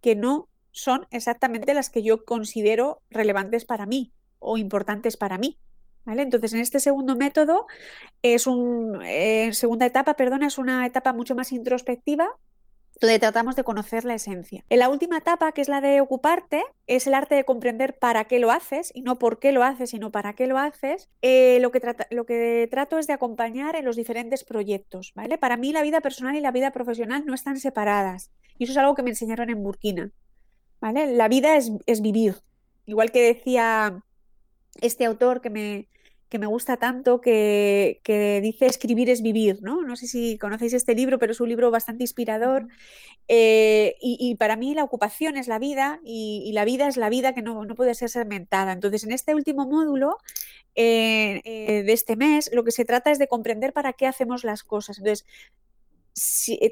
que 0.00 0.16
no 0.16 0.48
son 0.72 1.06
exactamente 1.12 1.72
las 1.72 1.88
que 1.88 2.02
yo 2.02 2.24
considero 2.24 3.00
relevantes 3.10 3.64
para 3.64 3.86
mí 3.86 4.12
o 4.40 4.58
importantes 4.58 5.16
para 5.16 5.38
mí. 5.38 5.56
¿Vale? 6.04 6.22
Entonces, 6.22 6.52
en 6.52 6.58
este 6.58 6.80
segundo 6.80 7.14
método, 7.14 7.68
es 8.22 8.48
un, 8.48 8.98
segunda 9.52 9.86
etapa, 9.86 10.16
perdona, 10.16 10.48
es 10.48 10.58
una 10.58 10.84
etapa 10.84 11.12
mucho 11.12 11.36
más 11.36 11.52
introspectiva, 11.52 12.28
donde 13.00 13.18
tratamos 13.18 13.56
de 13.56 13.64
conocer 13.64 14.04
la 14.04 14.14
esencia. 14.14 14.64
En 14.68 14.78
la 14.78 14.88
última 14.88 15.18
etapa, 15.18 15.52
que 15.52 15.60
es 15.60 15.68
la 15.68 15.80
de 15.80 16.00
ocuparte, 16.00 16.62
es 16.86 17.06
el 17.06 17.14
arte 17.14 17.34
de 17.34 17.44
comprender 17.44 17.98
para 17.98 18.24
qué 18.24 18.38
lo 18.38 18.50
haces, 18.50 18.92
y 18.94 19.02
no 19.02 19.18
por 19.18 19.38
qué 19.38 19.52
lo 19.52 19.62
haces, 19.62 19.90
sino 19.90 20.10
para 20.10 20.34
qué 20.34 20.46
lo 20.46 20.58
haces. 20.58 21.08
Eh, 21.22 21.58
lo, 21.60 21.70
que 21.70 22.68
trato 22.70 22.98
es 22.98 23.06
de 23.06 23.12
acompañar 23.12 23.76
en 23.76 23.84
los 23.84 23.96
diferentes 23.96 24.44
proyectos. 24.44 25.12
¿vale? 25.14 25.38
Para 25.38 25.56
mí 25.56 25.72
la 25.72 25.82
vida 25.82 26.00
personal 26.00 26.36
y 26.36 26.40
la 26.40 26.52
vida 26.52 26.70
profesional 26.70 27.24
no 27.26 27.34
están 27.34 27.58
separadas. 27.58 28.30
Y 28.58 28.64
eso 28.64 28.72
es 28.72 28.78
algo 28.78 28.94
que 28.94 29.02
me 29.02 29.10
enseñaron 29.10 29.50
en 29.50 29.62
Burkina. 29.62 30.12
¿vale? 30.80 31.12
La 31.14 31.28
vida 31.28 31.56
es 31.56 32.00
vivir. 32.00 32.36
Igual 32.86 33.10
que 33.10 33.22
decía 33.22 34.02
este 34.80 35.04
autor 35.04 35.40
que 35.40 35.50
me, 35.50 35.88
que 36.34 36.40
me 36.40 36.48
gusta 36.48 36.76
tanto, 36.78 37.20
que, 37.20 38.40
dice 38.42 38.66
escribir 38.66 39.08
es 39.08 39.22
vivir, 39.22 39.62
¿no? 39.62 39.82
No 39.82 39.94
sé 39.94 40.08
si 40.08 40.36
conocéis 40.36 40.72
este 40.72 40.96
libro, 40.96 41.20
pero 41.20 41.30
es 41.30 41.40
un 41.40 41.48
libro 41.48 41.70
bastante 41.70 42.02
inspirador. 42.02 42.66
Eh, 43.28 43.94
y, 44.00 44.34
para 44.34 44.56
mí 44.56 44.74
la 44.74 44.82
ocupación 44.82 45.36
es 45.36 45.46
la 45.46 45.60
vida 45.60 46.00
y, 46.04 46.50
la 46.52 46.64
vida 46.64 46.88
es 46.88 46.96
la 46.96 47.08
vida 47.08 47.34
que 47.34 47.42
no, 47.42 47.64
puede 47.76 47.94
ser 47.94 48.10
segmentada. 48.10 48.72
Entonces, 48.72 49.04
en 49.04 49.12
este 49.12 49.32
último 49.36 49.64
módulo 49.64 50.18
eh, 50.74 51.40
eh, 51.44 51.84
de 51.84 51.92
este 51.92 52.16
mes, 52.16 52.50
lo 52.52 52.64
que 52.64 52.72
se 52.72 52.84
trata 52.84 53.12
es 53.12 53.20
de 53.20 53.28
comprender 53.28 53.72
para 53.72 53.92
qué 53.92 54.08
hacemos 54.08 54.42
las 54.42 54.64
cosas. 54.64 54.98
Entonces, 54.98 55.24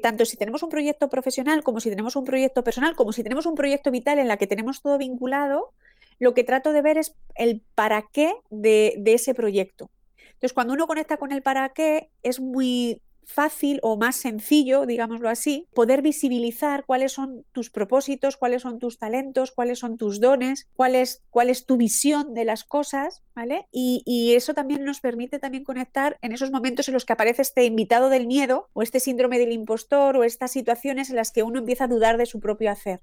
tanto 0.01 0.25
si 0.25 0.35
tenemos 0.35 0.61
un 0.61 0.69
proyecto 0.69 1.07
profesional 1.07 1.63
como 1.63 1.79
si 1.79 1.89
tenemos 1.89 2.17
un 2.17 2.25
proyecto 2.25 2.65
personal, 2.65 2.97
como 2.97 3.13
si 3.13 3.23
tenemos 3.23 3.45
un 3.45 3.55
proyecto 3.55 3.91
vital 3.91 4.19
en 4.19 4.27
la 4.27 4.35
que 4.35 4.45
tenemos 4.45 4.81
todo 4.81 4.97
vinculado, 4.97 5.71
lo 6.19 6.33
que 6.33 6.43
trato 6.43 6.73
de 6.73 6.81
ver 6.81 6.97
es 6.97 7.15
el 7.35 7.61
para 7.75 8.03
qué 8.11 8.33
de, 8.49 9.01
ese 9.05 9.33
proyecto. 9.33 9.89
Entonces, 10.33 10.53
cuando 10.53 10.73
uno 10.73 10.87
conecta 10.87 11.17
con 11.17 11.31
el 11.31 11.41
para 11.41 11.69
qué, 11.69 12.09
es 12.21 12.39
muy 12.39 13.01
fácil 13.25 13.79
o 13.81 13.95
más 13.95 14.17
sencillo, 14.17 14.85
digámoslo 14.85 15.29
así, 15.29 15.67
poder 15.73 16.01
visibilizar 16.01 16.83
cuáles 16.85 17.13
son 17.13 17.45
tus 17.53 17.69
propósitos, 17.69 18.35
cuáles 18.35 18.63
son 18.63 18.79
tus 18.79 18.97
talentos, 18.97 19.51
cuáles 19.51 19.79
son 19.79 19.97
tus 19.97 20.19
dones, 20.19 20.67
cuál 20.75 20.95
es, 20.95 21.23
cuál 21.29 21.49
es 21.49 21.65
tu 21.65 21.77
visión 21.77 22.33
de 22.33 22.43
las 22.43 22.65
cosas, 22.65 23.23
¿vale? 23.33 23.67
Y, 23.71 24.01
y, 24.05 24.35
eso 24.35 24.53
también 24.53 24.83
nos 24.83 24.99
permite 24.99 25.39
también 25.39 25.63
conectar 25.63 26.17
en 26.21 26.33
esos 26.33 26.51
momentos 26.51 26.87
en 26.89 26.93
los 26.93 27.05
que 27.05 27.13
aparece 27.13 27.41
este 27.41 27.63
invitado 27.63 28.09
del 28.09 28.27
miedo 28.27 28.69
o 28.73 28.81
este 28.81 28.99
síndrome 28.99 29.39
del 29.39 29.53
impostor 29.53 30.17
o 30.17 30.23
estas 30.23 30.51
situaciones 30.51 31.09
en 31.09 31.15
las 31.15 31.31
que 31.31 31.43
uno 31.43 31.59
empieza 31.59 31.85
a 31.85 31.87
dudar 31.87 32.17
de 32.17 32.25
su 32.25 32.39
propio 32.39 32.71
hacer. 32.71 33.01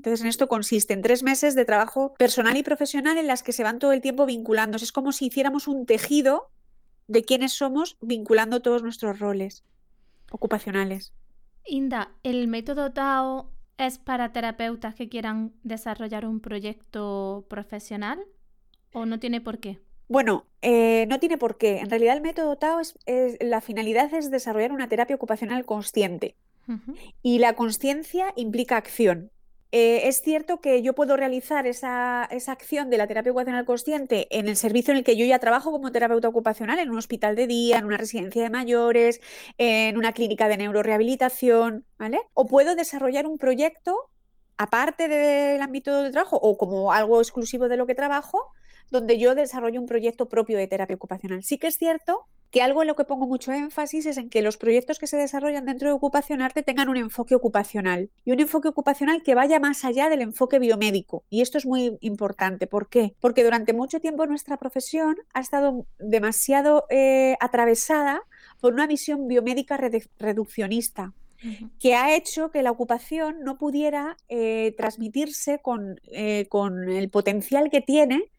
Entonces, 0.00 0.22
en 0.22 0.28
esto 0.28 0.48
consiste 0.48 0.94
en 0.94 1.02
tres 1.02 1.22
meses 1.22 1.54
de 1.54 1.66
trabajo 1.66 2.14
personal 2.14 2.56
y 2.56 2.62
profesional 2.62 3.18
en 3.18 3.26
las 3.26 3.42
que 3.42 3.52
se 3.52 3.62
van 3.62 3.78
todo 3.78 3.92
el 3.92 4.00
tiempo 4.00 4.24
vinculándose. 4.24 4.86
Es 4.86 4.92
como 4.92 5.12
si 5.12 5.26
hiciéramos 5.26 5.68
un 5.68 5.84
tejido 5.84 6.48
de 7.06 7.22
quiénes 7.22 7.52
somos 7.52 7.98
vinculando 8.00 8.62
todos 8.62 8.82
nuestros 8.82 9.18
roles 9.18 9.62
ocupacionales. 10.32 11.12
Inda, 11.66 12.14
¿el 12.22 12.48
método 12.48 12.94
Tao 12.94 13.52
es 13.76 13.98
para 13.98 14.32
terapeutas 14.32 14.94
que 14.94 15.10
quieran 15.10 15.52
desarrollar 15.64 16.24
un 16.24 16.40
proyecto 16.40 17.44
profesional 17.50 18.20
o 18.94 19.04
no 19.04 19.20
tiene 19.20 19.42
por 19.42 19.58
qué? 19.58 19.80
Bueno, 20.08 20.46
eh, 20.62 21.04
no 21.10 21.20
tiene 21.20 21.36
por 21.36 21.58
qué. 21.58 21.80
En 21.80 21.90
realidad 21.90 22.16
el 22.16 22.22
método 22.22 22.56
Tao 22.56 22.80
es, 22.80 22.96
la 23.38 23.60
finalidad 23.60 24.14
es 24.14 24.30
desarrollar 24.30 24.72
una 24.72 24.88
terapia 24.88 25.16
ocupacional 25.16 25.66
consciente. 25.66 26.36
Y 27.20 27.40
la 27.40 27.54
conciencia 27.54 28.32
implica 28.36 28.76
acción. 28.76 29.30
Eh, 29.72 30.08
es 30.08 30.20
cierto 30.22 30.60
que 30.60 30.82
yo 30.82 30.94
puedo 30.94 31.16
realizar 31.16 31.66
esa, 31.66 32.24
acción 32.24 32.90
de 32.90 32.98
la 32.98 33.06
terapia 33.06 33.30
ocupacional 33.30 33.64
consciente 33.64 34.26
en 34.36 34.48
el 34.48 34.56
servicio 34.56 34.92
en 34.92 34.98
el 34.98 35.04
que 35.04 35.16
yo 35.16 35.24
ya 35.24 35.38
trabajo 35.38 35.70
como 35.70 35.92
terapeuta 35.92 36.28
ocupacional, 36.28 36.78
en 36.80 36.90
un 36.90 36.98
hospital 36.98 37.36
de 37.36 37.46
día, 37.46 37.78
en 37.78 37.84
una 37.84 37.96
residencia 37.96 38.42
de 38.42 38.50
mayores, 38.50 39.20
en 39.58 39.96
una 39.96 40.12
clínica 40.12 40.48
de 40.48 40.56
neurorehabilitación, 40.56 41.84
¿vale? 41.98 42.20
O 42.34 42.46
puedo 42.46 42.74
desarrollar 42.74 43.26
un 43.26 43.38
proyecto 43.38 44.10
aparte 44.56 45.08
del 45.08 45.62
ámbito 45.62 46.02
de 46.02 46.10
trabajo 46.10 46.36
o 46.36 46.58
como 46.58 46.92
algo 46.92 47.20
exclusivo 47.20 47.68
de 47.68 47.76
lo 47.76 47.86
que 47.86 47.94
trabajo, 47.94 48.52
donde 48.90 49.18
yo 49.18 49.34
desarrollo 49.34 49.80
un 49.80 49.86
proyecto 49.86 50.28
propio 50.28 50.58
de 50.58 50.66
terapia 50.66 50.96
ocupacional. 50.96 51.42
Sí 51.42 51.58
que 51.58 51.68
es 51.68 51.78
cierto 51.78 52.26
que 52.50 52.62
algo 52.62 52.82
en 52.82 52.88
lo 52.88 52.96
que 52.96 53.04
pongo 53.04 53.26
mucho 53.26 53.52
énfasis 53.52 54.06
es 54.06 54.16
en 54.16 54.28
que 54.28 54.42
los 54.42 54.56
proyectos 54.56 54.98
que 54.98 55.06
se 55.06 55.16
desarrollan 55.16 55.66
dentro 55.66 55.88
de 55.88 55.94
Ocupación 55.94 56.42
Arte 56.42 56.62
tengan 56.62 56.88
un 56.88 56.96
enfoque 56.96 57.34
ocupacional 57.34 58.10
y 58.24 58.32
un 58.32 58.40
enfoque 58.40 58.68
ocupacional 58.68 59.22
que 59.22 59.34
vaya 59.34 59.60
más 59.60 59.84
allá 59.84 60.08
del 60.08 60.20
enfoque 60.20 60.58
biomédico. 60.58 61.24
Y 61.30 61.42
esto 61.42 61.58
es 61.58 61.66
muy 61.66 61.96
importante. 62.00 62.66
¿Por 62.66 62.88
qué? 62.88 63.14
Porque 63.20 63.44
durante 63.44 63.72
mucho 63.72 64.00
tiempo 64.00 64.26
nuestra 64.26 64.56
profesión 64.56 65.16
ha 65.32 65.40
estado 65.40 65.86
demasiado 65.98 66.86
eh, 66.90 67.36
atravesada 67.40 68.22
por 68.60 68.74
una 68.74 68.86
visión 68.86 69.28
biomédica 69.28 69.78
reduccionista, 70.18 71.12
que 71.78 71.94
ha 71.94 72.14
hecho 72.14 72.50
que 72.50 72.62
la 72.62 72.70
ocupación 72.70 73.42
no 73.42 73.56
pudiera 73.56 74.18
eh, 74.28 74.74
transmitirse 74.76 75.58
con, 75.60 75.98
eh, 76.12 76.46
con, 76.50 76.90
el 76.90 77.08
potencial 77.08 77.70
que 77.70 77.80
tiene 77.80 78.30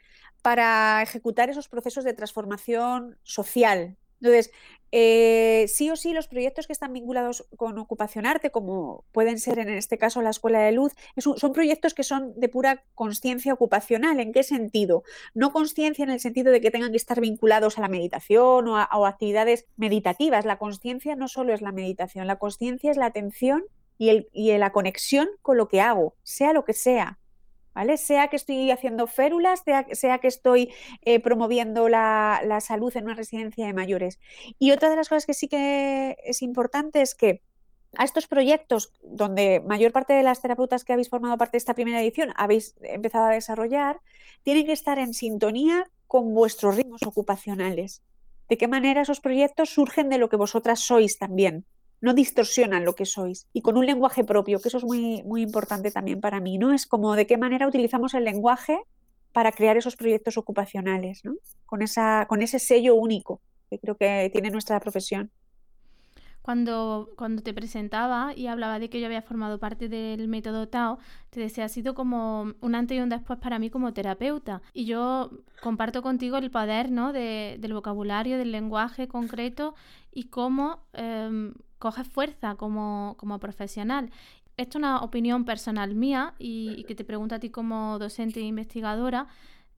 para 0.42 1.02
ejecutar 1.02 1.50
esos 1.50 1.68
procesos 1.68 2.04
de 2.04 2.14
transformación 2.14 3.18
social, 3.24 3.98
entonces, 4.22 4.52
eh, 4.92 5.66
sí 5.68 5.90
o 5.90 5.96
sí, 5.96 6.14
los 6.14 6.28
proyectos 6.28 6.68
que 6.68 6.74
están 6.74 6.94
vinculados 6.94 7.48
con 7.58 7.78
Ocupación 7.80 8.28
Arte, 8.28 8.52
como 8.52 9.04
pueden 9.12 9.40
ser 9.40 9.58
en 9.58 9.70
este 9.70 9.98
caso 9.98 10.22
la 10.22 10.30
Escuela 10.30 10.60
de 10.60 10.72
Luz, 10.72 10.94
son 11.18 11.54
proyectos 11.54 11.96
que 11.96 12.04
son 12.04 12.40
de 12.40 12.48
pura 12.48 12.84
conciencia 12.94 13.54
ocupacional. 13.54 14.20
¿En 14.20 14.32
qué 14.32 14.44
sentido? 14.44 15.04
No 15.34 15.52
conciencia 15.52 16.04
en 16.04 16.12
el 16.12 16.20
sentido 16.20 16.52
de 16.52 16.62
que 16.62 16.70
tengan 16.70 16.92
que 16.92 16.98
estar 16.98 17.20
vinculados 17.20 17.80
a 17.80 17.82
la 17.82 17.88
meditación 17.88 18.68
o 18.68 18.78
a, 18.78 18.90
actividades 19.08 19.66
meditativas. 19.76 20.46
La 20.46 20.60
conciencia 20.60 21.16
no 21.16 21.28
solo 21.28 21.54
es 21.54 21.62
la 21.62 21.72
meditación, 21.72 22.28
la 22.28 22.38
conciencia 22.38 22.92
es 22.92 22.98
la 22.98 23.08
atención 23.08 23.64
y, 23.98 24.28
y 24.34 24.56
la 24.58 24.72
conexión 24.72 25.30
con 25.42 25.58
lo 25.58 25.68
que 25.68 25.82
hago, 25.82 26.16
sea 26.22 26.54
lo 26.54 26.64
que 26.64 26.74
sea. 26.74 27.18
¿Vale? 27.74 27.98
Sea 27.98 28.28
que 28.28 28.36
estoy 28.36 28.72
haciendo 28.72 29.08
férulas, 29.08 29.64
sea, 29.94 30.18
que 30.20 30.28
estoy 30.28 30.74
eh, 31.02 31.20
promoviendo 31.20 31.90
la, 31.90 32.60
salud 32.62 32.96
en 32.96 33.06
una 33.06 33.16
residencia 33.16 33.66
de 33.66 33.74
mayores. 33.74 34.20
Y 34.60 34.72
otra 34.72 34.90
de 34.90 34.96
las 34.96 35.10
cosas 35.10 35.26
que 35.26 35.34
sí 35.34 35.48
que 35.48 36.18
es 36.24 36.42
importante 36.42 37.02
es 37.02 37.16
que 37.16 37.42
a 37.98 38.06
estos 38.06 38.28
proyectos, 38.28 38.94
donde 39.04 39.62
mayor 39.68 39.92
parte 39.92 40.14
de 40.14 40.24
las 40.24 40.42
terapeutas 40.42 40.86
que 40.86 40.94
habéis 40.94 41.10
formado 41.10 41.38
parte 41.38 41.54
de 41.54 41.58
esta 41.60 41.74
primera 41.74 42.02
edición 42.02 42.32
habéis 42.38 42.76
empezado 42.82 43.26
a 43.26 43.32
desarrollar, 43.32 44.00
tienen 44.44 44.66
que 44.66 44.72
estar 44.72 44.98
en 44.98 45.14
sintonía 45.14 45.90
con 46.08 46.34
vuestros 46.34 46.78
ritmos 46.78 47.04
ocupacionales. 47.04 48.02
De 48.48 48.58
qué 48.58 48.68
manera 48.68 49.02
esos 49.02 49.20
proyectos 49.20 49.70
surgen 49.70 50.10
de 50.10 50.18
lo 50.18 50.30
que 50.30 50.38
vosotras 50.38 50.80
sois 50.80 51.18
también 51.18 51.66
no 52.02 52.14
distorsionan 52.14 52.84
lo 52.84 52.94
que 52.94 53.06
sois 53.06 53.48
y 53.54 53.62
con 53.62 53.78
un 53.78 53.86
lenguaje 53.86 54.24
propio, 54.24 54.60
que 54.60 54.68
eso 54.68 54.80
es 54.80 54.84
muy, 54.84 55.24
muy 55.24 55.44
importante 55.44 55.92
también 55.92 56.20
para 56.20 56.40
mí, 56.40 56.58
¿no? 56.58 56.74
Es 56.74 56.86
como 56.86 57.16
de 57.16 57.28
qué 57.28 57.38
manera 57.38 57.68
utilizamos 57.68 58.14
el 58.16 58.26
lenguaje 58.26 58.80
para 59.32 59.52
crear 59.52 59.78
esos 59.78 59.96
proyectos 59.96 60.38
ocupacionales, 60.38 61.24
¿no? 61.24 61.36
Con, 61.66 61.82
esa, 61.82 62.26
con 62.28 62.42
ese 62.42 62.60
sello 62.60 62.96
único 62.96 63.42
que 63.70 63.80
creo 63.80 63.96
que 63.96 64.30
tiene 64.34 64.50
nuestra 64.50 64.80
profesión. 64.80 65.32
Cuando, 66.42 67.12
cuando 67.18 67.44
te 67.44 67.54
presentaba 67.54 68.34
y 68.36 68.48
hablaba 68.48 68.80
de 68.80 68.90
que 68.90 69.00
yo 69.00 69.06
había 69.06 69.22
formado 69.22 69.60
parte 69.60 69.88
del 69.88 70.28
método 70.28 70.68
Tao, 70.68 70.98
te 71.30 71.40
decía, 71.40 71.66
ha 71.66 71.70
sido 71.70 71.94
como 71.94 72.54
un 72.62 72.76
antes 72.76 72.98
y 72.98 73.00
un 73.00 73.10
después 73.10 73.38
para 73.38 73.60
mí 73.60 73.70
como 73.70 73.94
terapeuta. 73.94 74.64
Y 74.74 74.86
yo 74.86 75.30
comparto 75.62 76.02
contigo 76.02 76.38
el 76.38 76.50
poder 76.50 76.90
¿no? 76.90 77.14
de, 77.14 77.58
del 77.60 77.76
vocabulario, 77.76 78.40
del 78.40 78.52
lenguaje 78.52 79.08
concreto 79.08 79.76
y 80.12 80.30
cómo 80.30 80.80
em, 80.94 81.54
coges 81.82 82.08
fuerza 82.08 82.56
como, 82.56 83.18
profesional. 83.42 84.12
Esto 84.56 84.78
es 84.78 84.84
una 84.84 85.00
opinión 85.00 85.44
personal 85.44 85.96
mía 85.96 86.36
y, 86.38 86.86
que 86.86 86.96
te 86.96 87.04
pregunto 87.04 87.36
a 87.36 87.40
ti 87.40 87.50
como 87.50 87.98
docente 87.98 88.40
e 88.40 88.44
investigadora 88.44 89.28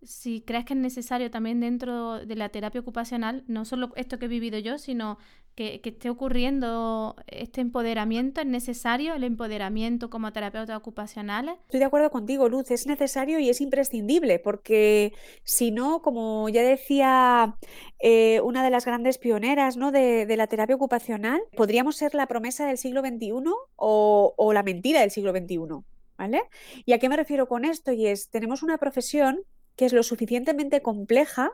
si 0.06 0.42
crees 0.42 0.66
que 0.66 0.74
es 0.74 0.80
necesario 0.80 1.32
también 1.32 1.60
dentro 1.60 2.26
de 2.26 2.36
la 2.36 2.50
terapia 2.50 2.82
ocupacional, 2.82 3.44
no 3.48 3.66
solo 3.66 3.92
esto 3.96 4.20
que 4.20 4.26
he 4.26 4.30
vivido 4.30 4.60
yo, 4.60 4.78
sino 4.78 5.18
que, 5.56 5.82
esté 5.84 6.10
ocurriendo 6.10 7.16
este 7.28 7.62
empoderamiento, 7.62 8.42
es 8.42 8.48
necesario 8.48 9.13
el 9.13 9.24
empoderamiento 9.24 10.10
como 10.10 10.34
terapeuta 10.34 10.76
ocupacionales. 10.76 11.56
Estoy 11.66 11.80
de 11.80 11.86
acuerdo 11.86 12.10
contigo, 12.10 12.50
Luz, 12.50 12.72
es 12.72 12.88
necesario 12.88 13.39
y 13.39 13.50
es 13.50 13.62
imprescindible, 13.62 14.39
porque 14.39 15.13
si 15.44 15.72
no, 15.72 16.02
como 16.02 16.50
ya 16.50 16.63
decía 16.63 17.58
eh, 18.00 18.42
una 18.42 18.63
de 18.63 18.70
las 18.70 18.86
grandes 18.86 19.18
pioneras 19.18 19.76
de, 19.76 20.34
la 20.36 20.48
terapia 20.48 20.76
ocupacional, 20.76 21.42
podríamos 21.56 21.96
ser 21.96 22.16
la 22.16 22.28
promesa 22.28 22.66
del 22.66 22.78
siglo 22.78 23.02
XXI 23.02 23.32
o, 23.76 24.34
o 24.36 24.54
la 24.54 24.63
mentira 24.63 25.02
del 25.02 25.12
siglo 25.12 25.32
XXI. 25.32 25.84
¿Vale? 26.16 26.44
¿Y 26.86 26.94
a 26.94 27.00
qué 27.00 27.10
me 27.10 27.18
refiero 27.18 27.48
con 27.48 27.66
esto? 27.66 27.92
Y 27.92 28.06
es, 28.06 28.30
tenemos 28.30 28.62
una 28.62 28.78
profesión 28.78 29.42
es 29.86 29.93
lo 29.93 30.04
suficientemente 30.04 30.82
compleja 30.82 31.54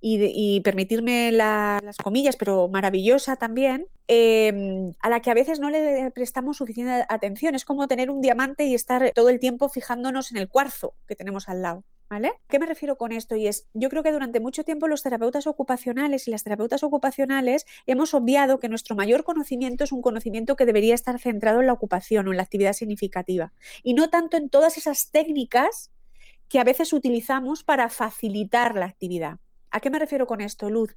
y, 0.00 0.60
permitirme 0.60 1.32
las 1.32 1.96
comillas, 1.96 2.36
pero 2.36 2.68
maravillosa 2.68 3.36
también, 3.36 3.88
em, 4.06 4.92
a 5.00 5.10
la 5.10 5.20
que 5.20 5.30
a 5.30 5.34
veces 5.34 5.60
no 5.60 5.70
le 5.70 6.10
prestamos 6.12 6.58
suficiente 6.58 7.04
atención. 7.08 7.54
Es 7.54 7.64
como 7.64 7.88
tener 7.88 8.10
un 8.10 8.20
diamante 8.20 8.64
y 8.64 8.74
estar 8.74 9.12
todo 9.14 9.28
el 9.28 9.40
tiempo 9.40 9.68
fijándonos 9.68 10.30
en 10.30 10.38
el 10.38 10.48
cuarzo 10.48 10.94
que 11.06 11.16
tenemos 11.16 11.48
al 11.48 11.62
lado. 11.62 11.84
¿Vale? 12.10 12.32
¿Qué 12.48 12.58
me 12.58 12.64
refiero 12.64 12.96
con 12.96 13.12
esto? 13.12 13.36
Y 13.36 13.48
es, 13.48 13.68
yo 13.74 13.90
creo 13.90 14.02
que 14.02 14.12
durante 14.12 14.40
mucho 14.40 14.64
tiempo 14.64 14.88
los 14.88 15.02
terapeutas 15.02 15.46
ocupacionales 15.46 16.26
y 16.26 16.30
las 16.30 16.42
terapeutas 16.42 16.82
ocupacionales 16.82 17.66
hemos 17.86 18.14
obviado 18.14 18.60
que 18.60 18.70
nuestro 18.70 18.96
mayor 18.96 19.24
conocimiento 19.24 19.84
es 19.84 19.92
un 19.92 20.00
conocimiento 20.00 20.56
que 20.56 20.64
debería 20.64 20.94
estar 20.94 21.18
centrado 21.18 21.60
en 21.60 21.66
la 21.66 21.74
ocupación 21.74 22.26
o 22.26 22.30
en 22.30 22.38
la 22.38 22.44
actividad 22.44 22.72
significativa 22.72 23.52
y 23.82 23.92
no 23.92 24.08
tanto 24.08 24.38
en 24.38 24.48
todas 24.48 24.78
esas 24.78 25.10
técnicas 25.10 25.90
que 26.48 26.58
a 26.58 26.64
veces 26.64 26.92
utilizamos 26.92 27.64
para 27.64 27.88
facilitar 27.88 28.74
la 28.74 28.86
actividad. 28.86 29.38
¿A 29.70 29.80
qué 29.80 29.90
me 29.90 29.98
refiero 29.98 30.26
con 30.26 30.40
esto, 30.40 30.70
Luz? 30.70 30.96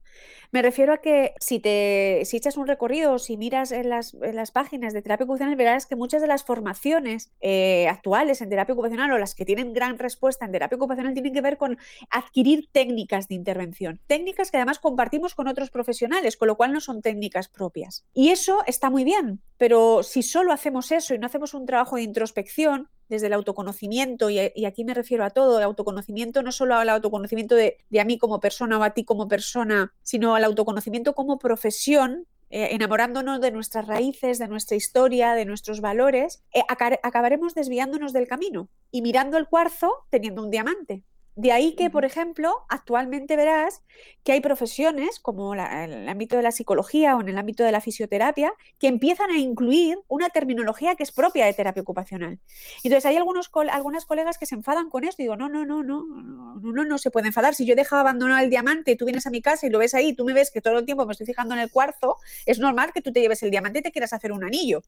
Me 0.51 0.61
refiero 0.61 0.93
a 0.93 0.97
que 0.99 1.33
si 1.39 1.59
te 1.59 2.21
si 2.25 2.37
echas 2.37 2.57
un 2.57 2.67
recorrido 2.67 3.13
o 3.13 3.19
si 3.19 3.35
miras 3.35 3.71
en 3.71 3.89
las, 3.89 4.13
páginas 4.53 4.93
de 4.93 5.01
terapia 5.01 5.25
ocupacional, 5.25 5.55
verás 5.55 5.85
que 5.85 5.95
muchas 5.95 6.21
de 6.21 6.27
las 6.27 6.43
formaciones 6.43 7.31
eh, 7.41 7.87
actuales 7.89 8.41
en 8.41 8.49
terapia 8.49 8.73
ocupacional 8.73 9.11
o 9.11 9.17
las 9.17 9.35
que 9.35 9.45
tienen 9.45 9.73
gran 9.73 9.99
respuesta 9.99 10.45
en 10.45 10.51
terapia 10.51 10.77
ocupacional 10.77 11.13
tienen 11.13 11.33
que 11.33 11.41
ver 11.41 11.57
con 11.57 11.77
adquirir 12.09 12.69
técnicas 12.71 13.27
de 13.27 13.35
intervención. 13.35 13.99
Técnicas 14.07 14.51
que 14.51 14.57
además 14.57 14.79
compartimos 14.79 15.35
con 15.35 15.47
otros 15.47 15.69
profesionales, 15.69 16.37
con 16.37 16.47
lo 16.47 16.55
cual 16.55 16.71
no 16.71 16.79
son 16.79 17.01
técnicas 17.01 17.49
propias. 17.49 18.05
Y 18.13 18.29
eso 18.29 18.63
está 18.67 18.89
muy 18.89 19.03
bien, 19.03 19.41
pero 19.57 20.03
si 20.03 20.23
solo 20.23 20.53
hacemos 20.53 20.91
eso 20.91 21.13
y 21.13 21.19
no 21.19 21.25
hacemos 21.25 21.53
un 21.53 21.65
trabajo 21.65 21.97
de 21.97 22.03
introspección, 22.03 22.89
desde 23.11 23.27
el 23.27 23.33
autoconocimiento, 23.33 24.29
y, 24.29 24.39
aquí 24.39 24.85
me 24.85 24.93
refiero 24.93 25.25
a 25.25 25.31
todo, 25.31 25.57
el 25.57 25.65
autoconocimiento 25.65 26.43
no 26.43 26.53
solo 26.53 26.75
al 26.75 26.87
autoconocimiento 26.87 27.55
de, 27.55 27.77
a 27.99 28.05
mí 28.05 28.17
como 28.17 28.39
persona 28.39 28.79
o 28.79 28.83
a 28.83 28.91
ti 28.91 29.03
como 29.03 29.27
persona, 29.27 29.93
sino 30.01 30.33
al 30.33 30.45
autoconocimiento 30.45 31.13
como 31.13 31.37
profesión, 31.37 32.25
eh, 32.49 32.69
enamorándonos 32.71 33.41
de 33.41 33.51
nuestras 33.51 33.85
raíces, 33.85 34.39
de 34.39 34.47
nuestra 34.47 34.77
historia, 34.77 35.33
de 35.33 35.43
nuestros 35.43 35.81
valores, 35.81 36.41
eh, 36.53 36.63
acabaremos 36.69 37.53
desviándonos 37.53 38.13
del 38.13 38.29
camino 38.29 38.69
y 38.91 39.01
mirando 39.01 39.37
el 39.37 39.49
cuarzo 39.49 39.91
teniendo 40.09 40.41
un 40.41 40.49
diamante. 40.49 41.03
De 41.35 41.53
ahí 41.53 41.75
que, 41.75 41.89
por 41.89 42.03
ejemplo, 42.03 42.65
actualmente 42.67 43.37
verás 43.37 43.83
que 44.23 44.33
hay 44.33 44.41
profesiones 44.41 45.19
como 45.19 45.55
en 45.55 45.61
el 45.61 46.09
ámbito 46.09 46.35
de 46.35 46.43
la 46.43 46.51
psicología 46.51 47.15
o 47.15 47.21
en 47.21 47.29
el 47.29 47.37
ámbito 47.37 47.63
de 47.63 47.71
la 47.71 47.79
fisioterapia 47.79 48.53
que 48.79 48.87
empiezan 48.87 49.31
a 49.31 49.37
incluir 49.37 49.97
una 50.09 50.29
terminología 50.29 50.95
que 50.95 51.03
es 51.03 51.11
propia 51.13 51.45
de 51.45 51.53
terapia 51.53 51.81
ocupacional. 51.81 52.39
Entonces 52.83 53.05
hay 53.05 53.15
algunos, 53.15 53.49
algunas 53.71 54.05
colegas 54.05 54.37
que 54.37 54.45
se 54.45 54.55
enfadan 54.55 54.89
con 54.89 55.05
esto 55.05 55.21
y 55.21 55.25
digo, 55.25 55.37
no, 55.37 55.47
no, 55.47 55.65
no, 55.65 55.83
no, 55.83 56.03
no, 56.05 56.59
no, 56.59 56.83
no 56.83 56.97
se 56.97 57.11
puede 57.11 57.27
enfadar. 57.27 57.55
Si 57.55 57.65
yo 57.65 57.73
he 57.73 57.77
dejado 57.77 58.01
abandonado 58.01 58.43
el 58.43 58.49
diamante 58.49 58.91
y 58.91 58.95
tú 58.97 59.05
vienes 59.05 59.25
a 59.25 59.29
mi 59.29 59.41
casa 59.41 59.65
y 59.65 59.69
lo 59.69 59.79
ves 59.79 59.93
ahí, 59.93 60.13
tú 60.13 60.25
me 60.25 60.33
ves 60.33 60.51
que 60.51 60.59
todo 60.59 60.79
el 60.79 60.85
tiempo 60.85 61.05
me 61.05 61.13
estoy 61.13 61.27
fijando 61.27 61.55
en 61.55 61.61
el 61.61 61.71
cuarzo, 61.71 62.17
es 62.45 62.59
normal 62.59 62.91
que 62.93 63.01
tú 63.01 63.13
te 63.13 63.21
lleves 63.21 63.41
el 63.41 63.51
diamante 63.51 63.79
y 63.79 63.81
te 63.83 63.91
quieras 63.91 64.11
hacer 64.11 64.33
un 64.33 64.43
anillo 64.43 64.81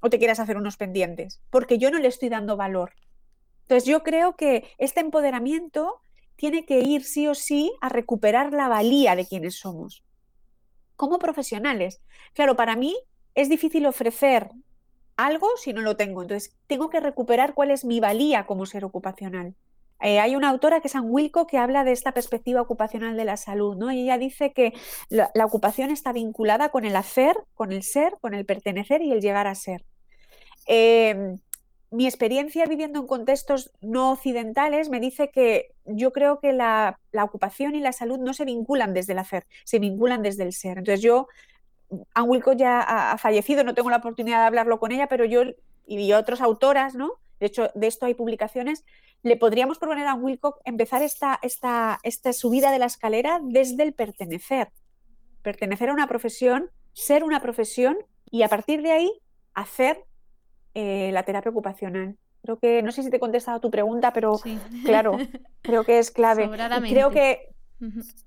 o 0.00 0.10
te 0.10 0.18
quieras 0.18 0.38
hacer 0.38 0.58
unos 0.58 0.76
pendientes, 0.76 1.40
porque 1.50 1.78
yo 1.78 1.90
no 1.90 1.98
le 1.98 2.08
estoy 2.08 2.28
dando 2.28 2.56
valor. 2.58 2.92
Entonces 3.66 3.88
yo 3.88 4.04
creo 4.04 4.36
que 4.36 4.70
este 4.78 5.00
empoderamiento 5.00 6.00
tiene 6.36 6.64
que 6.64 6.80
ir 6.80 7.02
sí 7.02 7.26
o 7.26 7.34
sí 7.34 7.72
a 7.80 7.88
recuperar 7.88 8.52
la 8.52 8.68
valía 8.68 9.16
de 9.16 9.26
quienes 9.26 9.56
somos. 9.56 10.04
Como 10.94 11.18
profesionales. 11.18 12.00
Claro, 12.32 12.54
para 12.54 12.76
mí 12.76 12.96
es 13.34 13.48
difícil 13.48 13.84
ofrecer 13.86 14.50
algo 15.16 15.48
si 15.56 15.72
no 15.72 15.82
lo 15.82 15.96
tengo. 15.96 16.22
Entonces 16.22 16.54
tengo 16.68 16.90
que 16.90 17.00
recuperar 17.00 17.54
cuál 17.54 17.72
es 17.72 17.84
mi 17.84 17.98
valía 17.98 18.46
como 18.46 18.66
ser 18.66 18.84
ocupacional. 18.84 19.56
Eh, 20.00 20.20
hay 20.20 20.36
una 20.36 20.50
autora 20.50 20.80
que 20.80 20.86
es 20.86 20.94
Ann 20.94 21.06
Wilco 21.08 21.48
que 21.48 21.58
habla 21.58 21.82
de 21.82 21.90
esta 21.90 22.12
perspectiva 22.12 22.60
ocupacional 22.60 23.16
de 23.16 23.24
la 23.24 23.36
salud, 23.36 23.76
¿no? 23.76 23.90
Y 23.90 24.02
ella 24.02 24.18
dice 24.18 24.52
que 24.52 24.74
la, 25.08 25.30
ocupación 25.44 25.90
está 25.90 26.12
vinculada 26.12 26.68
con 26.68 26.84
el 26.84 26.94
hacer, 26.94 27.34
con 27.54 27.72
el 27.72 27.82
ser, 27.82 28.14
con 28.20 28.32
el 28.32 28.44
pertenecer 28.44 29.02
y 29.02 29.10
el 29.10 29.20
llegar 29.20 29.48
a 29.48 29.54
ser. 29.56 29.84
Eh, 30.68 31.38
mi 31.90 32.06
experiencia 32.06 32.66
viviendo 32.66 33.00
en 33.00 33.06
contextos 33.06 33.70
no 33.80 34.12
occidentales 34.12 34.88
me 34.88 35.00
dice 35.00 35.30
que 35.30 35.74
yo 35.84 36.12
creo 36.12 36.40
que 36.40 36.52
la, 36.52 36.98
ocupación 37.22 37.74
y 37.74 37.80
la 37.80 37.92
salud 37.92 38.18
no 38.18 38.34
se 38.34 38.44
vinculan 38.44 38.92
desde 38.92 39.12
el 39.12 39.18
hacer, 39.18 39.46
se 39.64 39.78
vinculan 39.78 40.22
desde 40.22 40.42
el 40.42 40.52
ser. 40.52 40.78
Entonces 40.78 41.00
yo, 41.02 41.28
Anne 42.14 42.28
Wilcox 42.28 42.56
ya 42.56 42.80
ha, 42.80 43.18
fallecido, 43.18 43.64
no 43.64 43.74
tengo 43.74 43.90
la 43.90 43.98
oportunidad 43.98 44.40
de 44.40 44.46
hablarlo 44.46 44.78
con 44.78 44.92
ella, 44.92 45.06
pero 45.06 45.24
yo 45.24 45.42
y 45.86 46.12
otras 46.12 46.40
autoras, 46.40 46.94
¿no? 46.96 47.12
De 47.38 47.46
hecho, 47.46 47.70
de 47.74 47.86
esto 47.86 48.06
hay 48.06 48.14
publicaciones, 48.14 48.84
le 49.22 49.36
podríamos 49.36 49.78
proponer 49.78 50.06
a 50.06 50.14
Wilcox 50.14 50.60
empezar 50.64 51.02
esta, 51.02 51.38
esta, 51.42 52.00
esta 52.02 52.32
subida 52.32 52.72
de 52.72 52.78
la 52.78 52.86
escalera 52.86 53.40
desde 53.42 53.82
el 53.82 53.92
pertenecer. 53.92 54.70
Pertenecer 55.42 55.90
a 55.90 55.92
una 55.92 56.08
profesión, 56.08 56.70
ser 56.92 57.22
una 57.22 57.40
profesión 57.40 57.96
y 58.30 58.42
a 58.42 58.48
partir 58.48 58.82
de 58.82 58.92
ahí 58.92 59.12
hacer 59.54 60.04
eh, 60.78 61.10
la 61.10 61.22
terapia 61.22 61.50
ocupacional. 61.50 62.18
Creo 62.42 62.58
que, 62.58 62.82
no 62.82 62.92
sé 62.92 63.02
si 63.02 63.08
te 63.08 63.16
he 63.16 63.20
contestado 63.20 63.60
tu 63.60 63.70
pregunta, 63.70 64.12
pero 64.12 64.38
claro, 64.84 65.16
creo 65.62 65.84
que 65.84 65.98
es 65.98 66.10
clave. 66.12 66.50
creo 66.86 67.10
que, 67.10 67.48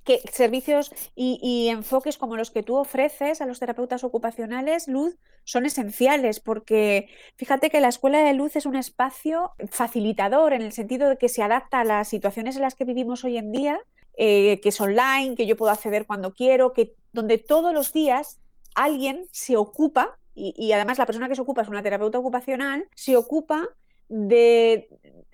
que 0.03 0.19
servicios 0.33 0.91
y, 1.15 1.67
enfoques 1.67 2.17
como 2.17 2.35
los 2.35 2.49
que 2.49 2.63
tú 2.63 2.75
ofreces 2.75 3.41
a 3.41 3.45
los 3.45 3.59
terapeutas 3.59 4.03
ocupacionales, 4.03 4.88
Luz, 4.88 5.15
son 5.43 5.67
esenciales 5.67 6.39
porque 6.39 7.09
fíjate 7.35 7.69
que 7.69 7.81
la 7.81 7.89
escuela 7.89 8.23
de 8.23 8.33
luz 8.33 8.55
es 8.55 8.65
un 8.65 8.75
espacio 8.75 9.51
facilitador 9.69 10.53
en 10.53 10.63
el 10.63 10.71
sentido 10.71 11.07
de 11.07 11.17
que 11.17 11.29
se 11.29 11.43
adapta 11.43 11.81
a 11.81 11.83
las 11.83 12.07
situaciones 12.07 12.55
en 12.55 12.63
las 12.63 12.73
que 12.73 12.85
vivimos 12.85 13.23
hoy 13.23 13.38
en 13.38 13.51
día, 13.51 13.79
eh, 14.17 14.59
que 14.62 14.69
es 14.69 14.81
online, 14.81 15.35
que 15.35 15.45
yo 15.45 15.55
puedo 15.55 15.71
acceder 15.71 16.07
cuando 16.07 16.33
quiero, 16.33 16.73
que 16.73 16.95
donde 17.13 17.38
todos 17.38 17.75
los 17.75 17.93
días 17.93 18.39
alguien 18.73 19.27
se 19.31 19.55
ocupa 19.55 20.17
y, 20.39 20.71
además 20.71 20.97
la 20.97 21.06
persona 21.06 21.28
que 21.28 21.36
se 21.36 21.41
ocupa 21.41 21.62
es 21.62 21.67
una 21.67 21.84
terapeuta 21.84 22.17
ocupacional, 22.17 22.88
se 22.95 23.17
ocupa 23.17 23.67
de 24.08 24.88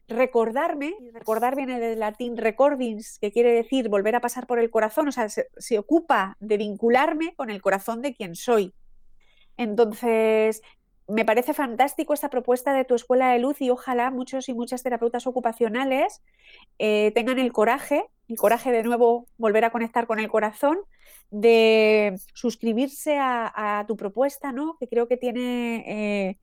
recordarme, 0.07 0.95
recordar 1.13 1.55
viene 1.55 1.79
del 1.79 1.99
latín 1.99 2.37
recordings, 2.37 3.19
que 3.19 3.31
quiere 3.31 3.51
decir 3.51 3.89
volver 3.89 4.15
a 4.15 4.21
pasar 4.21 4.47
por 4.47 4.59
el 4.59 4.69
corazón, 4.69 5.07
o 5.07 5.11
sea, 5.11 5.29
se, 5.29 5.79
ocupa 5.79 6.37
de 6.39 6.57
vincularme 6.57 7.33
con 7.35 7.49
el 7.49 7.61
corazón 7.61 8.01
de 8.01 8.13
quien 8.13 8.35
soy. 8.35 8.73
Entonces, 9.57 10.61
me 11.07 11.23
parece 11.23 11.53
fantástico 11.53 12.13
esta 12.13 12.29
propuesta 12.29 12.73
de 12.73 12.85
tu 12.85 12.95
escuela 12.95 13.31
de 13.31 13.39
luz 13.39 13.61
y 13.61 13.69
ojalá 13.69 14.11
muchos 14.11 14.49
y 14.49 14.53
muchas 14.53 14.83
terapeutas 14.83 15.27
ocupacionales 15.27 16.21
eh, 16.79 17.11
tengan 17.13 17.39
el 17.39 17.51
coraje, 17.51 18.05
el 18.27 18.37
coraje 18.37 18.71
de 18.71 18.83
nuevo 18.83 19.27
volver 19.37 19.65
a 19.65 19.69
conectar 19.69 20.07
con 20.07 20.19
el 20.19 20.29
corazón 20.29 20.79
de 21.31 22.15
suscribirse 22.33 23.17
a, 23.19 23.85
tu 23.87 23.95
propuesta, 23.97 24.51
¿no? 24.51 24.77
que 24.79 24.87
creo 24.87 25.07
que 25.07 25.17
tiene 25.17 25.83
eh, 25.87 26.37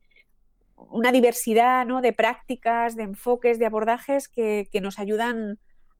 una 0.76 1.12
diversidad 1.12 1.86
¿no? 1.86 2.00
de 2.00 2.12
prácticas, 2.12 2.96
de 2.96 3.04
enfoques, 3.04 3.58
de 3.58 3.66
abordajes 3.66 4.28
que, 4.28 4.68
que 4.70 4.80
nos 4.80 4.98
ayudan 4.98 5.58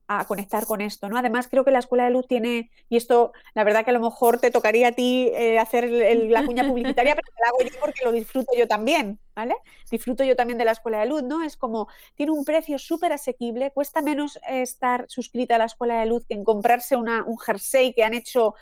a 0.09 0.25
conectar 0.27 0.67
con 0.67 0.81
esto, 0.81 1.09
¿no? 1.09 1.17
Además, 1.17 1.49
creo 1.49 1.65
que 1.65 1.71
la 1.71 1.79
Escuela 1.79 2.05
de 2.05 2.11
Luz 2.11 2.27
tiene, 2.27 2.71
y 2.89 2.97
esto, 2.97 3.33
la 3.55 3.65
verdad 3.65 3.85
que 3.85 3.91
a 3.91 3.95
lo 3.95 4.01
mejor 4.01 4.39
te 4.39 4.51
tocaría 4.51 4.89
a 4.89 4.93
ti 4.93 5.31
eh, 5.35 5.59
hacer 5.59 5.89
la 5.91 6.45
cuña 6.45 6.67
publicitaria, 6.67 7.15
pero 7.15 7.29
la 7.41 7.49
hago 7.49 7.71
yo 7.71 7.81
porque 7.81 8.05
lo 8.05 8.13
disfruto 8.13 8.53
yo 8.57 8.69
también, 8.69 9.19
¿vale? 9.35 9.55
Disfruto 9.91 10.25
yo 10.25 10.37
también 10.37 10.59
de 10.59 10.65
la 10.65 10.73
Escuela 10.73 11.01
de 11.01 11.07
Luz, 11.07 11.23
¿no? 11.23 11.43
Es 11.43 11.57
como, 11.57 11.89
tiene 12.15 12.33
un 12.33 12.45
precio 12.45 12.79
súper 12.79 13.13
asequible, 13.13 13.71
cuesta 13.71 14.03
menos 14.03 14.39
estar 14.49 15.07
suscrita 15.09 15.57
a 15.57 15.59
la 15.59 15.67
Escuela 15.67 16.01
de 16.01 16.07
Luz 16.07 16.25
que 16.27 16.35
en 16.35 16.45
comprarse 16.45 16.97
una, 16.97 17.25
un 17.25 17.39
jersey 17.39 17.95
que 17.95 18.05
han 18.05 18.15
hecho 18.15 18.55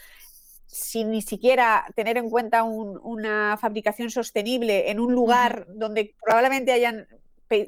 sin 0.66 1.10
ni 1.10 1.20
siquiera 1.20 1.84
tener 1.96 2.16
en 2.16 2.30
cuenta 2.30 2.62
una 2.62 3.58
fabricación 3.60 4.08
sostenible 4.08 4.90
en 4.90 5.00
un 5.00 5.12
lugar 5.12 5.66
donde 5.68 6.14
probablemente 6.22 6.70
hayan 6.70 7.08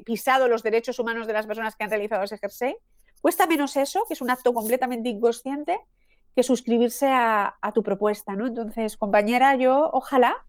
pisado 0.05 0.47
los 0.47 0.63
derechos 0.63 0.99
humanos 0.99 1.27
de 1.27 1.33
las 1.33 1.45
personas 1.45 1.75
que 1.75 1.83
han 1.83 1.89
realizado 1.89 2.23
ese 2.23 2.37
jersey. 2.37 2.75
Cuesta 3.23 3.47
menos 3.47 3.77
eso, 3.77 4.03
que 4.05 4.15
es 4.15 4.21
un 4.21 4.29
acto 4.29 4.53
completamente 4.53 5.07
inconsciente, 5.07 5.79
que 6.35 6.43
suscribirse 6.43 7.07
a, 7.07 7.55
tu 7.73 7.81
propuesta, 7.81 8.35
¿no? 8.35 8.47
Entonces, 8.47 8.97
compañera, 8.97 9.55
yo 9.55 9.89
ojalá 9.93 10.45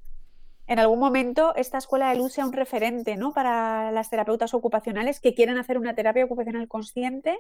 en 0.66 0.80
algún 0.80 0.98
momento 0.98 1.54
esta 1.54 1.78
escuela 1.78 2.10
de 2.10 2.16
luz 2.16 2.32
sea 2.32 2.44
un 2.44 2.52
referente 2.52 3.16
¿no? 3.16 3.32
para 3.32 3.92
las 3.92 4.10
terapeutas 4.10 4.54
ocupacionales 4.54 5.20
que 5.20 5.37
quieren 5.37 5.56
hacer 5.56 5.78
una 5.78 5.94
terapia 5.94 6.24
ocupacional 6.24 6.66
consciente, 6.66 7.38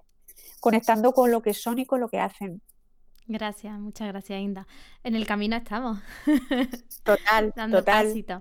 conectando 0.60 1.12
con 1.12 1.32
lo 1.32 1.42
que 1.42 1.52
son 1.52 1.80
y 1.80 1.84
con 1.84 1.98
lo 1.98 2.08
que 2.08 2.20
hacen. 2.20 2.62
Gracias, 3.26 3.76
muchas 3.80 4.06
gracias, 4.06 4.40
Inda. 4.40 4.68
En 5.02 5.16
el 5.16 5.26
camino 5.26 5.56
estamos. 5.56 5.98
Total, 7.02 7.52
Dando 7.56 7.78
total. 7.78 8.06
pasito. 8.06 8.40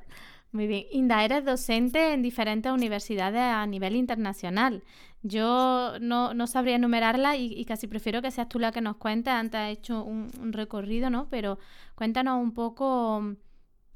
Muy 0.53 0.67
bien. 0.67 0.85
Inda, 0.91 1.25
eres 1.25 1.43
docente 1.45 2.13
en 2.13 2.21
diferentes 2.21 2.71
universidades 2.71 3.41
a 3.41 3.65
nivel 3.65 3.95
internacional. 3.95 4.83
Yo 5.23 5.93
no, 5.99 6.33
no 6.35 6.47
sabría 6.47 6.75
enumerarla 6.75 7.35
y, 7.37 7.65
casi 7.65 7.87
prefiero 7.87 8.21
que 8.21 8.29
seas 8.31 8.49
tú 8.49 8.59
la 8.59 8.71
que 8.71 8.81
nos 8.81 8.97
cuentes. 8.97 9.33
Antes 9.33 9.59
has 9.59 9.71
hecho 9.71 10.03
un, 10.03 10.29
recorrido, 10.53 11.09
¿no? 11.09 11.27
Pero 11.29 11.57
cuéntanos 11.95 12.39
un 12.41 12.53
poco 12.53 13.35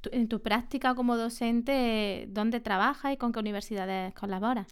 tu- 0.02 0.10
en 0.14 0.28
tu 0.30 0.42
práctica 0.42 0.96
como 0.96 1.18
docente, 1.18 2.26
dónde 2.30 2.60
trabajas 2.62 3.14
y 3.14 3.18
con 3.18 3.32
qué 3.34 3.40
universidades 3.40 4.14
colaboras. 4.16 4.68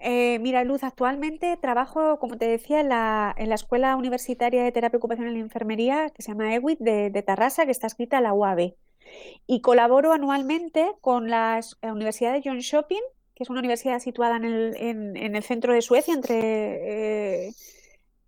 Eh, 0.00 0.38
mira, 0.40 0.62
Luz, 0.64 0.84
actualmente 0.84 1.56
trabajo, 1.58 2.18
como 2.18 2.36
te 2.38 2.46
decía, 2.46 2.80
en 2.80 2.88
la, 2.90 3.34
en 3.36 3.48
la 3.48 3.54
Escuela 3.56 3.96
Universitaria 3.96 4.62
de 4.62 4.72
Terapia 4.72 4.98
Ocupacional 4.98 5.36
y 5.36 5.40
Enfermería, 5.40 6.10
que 6.10 6.22
se 6.22 6.30
llama 6.32 6.54
EWIT, 6.54 6.78
de, 6.80 7.10
de 7.10 7.22
Tarrasa, 7.22 7.64
que 7.64 7.72
está 7.72 7.86
escrita 7.86 8.18
a 8.18 8.20
la 8.20 8.32
UAB. 8.34 8.74
Y 9.46 9.60
colaboro 9.60 10.12
anualmente 10.12 10.92
con 11.00 11.30
la 11.30 11.60
la 11.82 11.92
Universidad 11.92 12.32
de 12.32 12.42
John 12.44 12.58
Shopping, 12.58 13.02
que 13.34 13.42
es 13.44 13.50
una 13.50 13.60
universidad 13.60 14.00
situada 14.00 14.36
en 14.36 14.44
el, 14.44 14.76
en- 14.76 15.36
el 15.36 15.42
centro 15.42 15.72
de 15.72 15.82
Suecia, 15.82 16.14
entre 16.14 17.46
eh, 17.48 17.52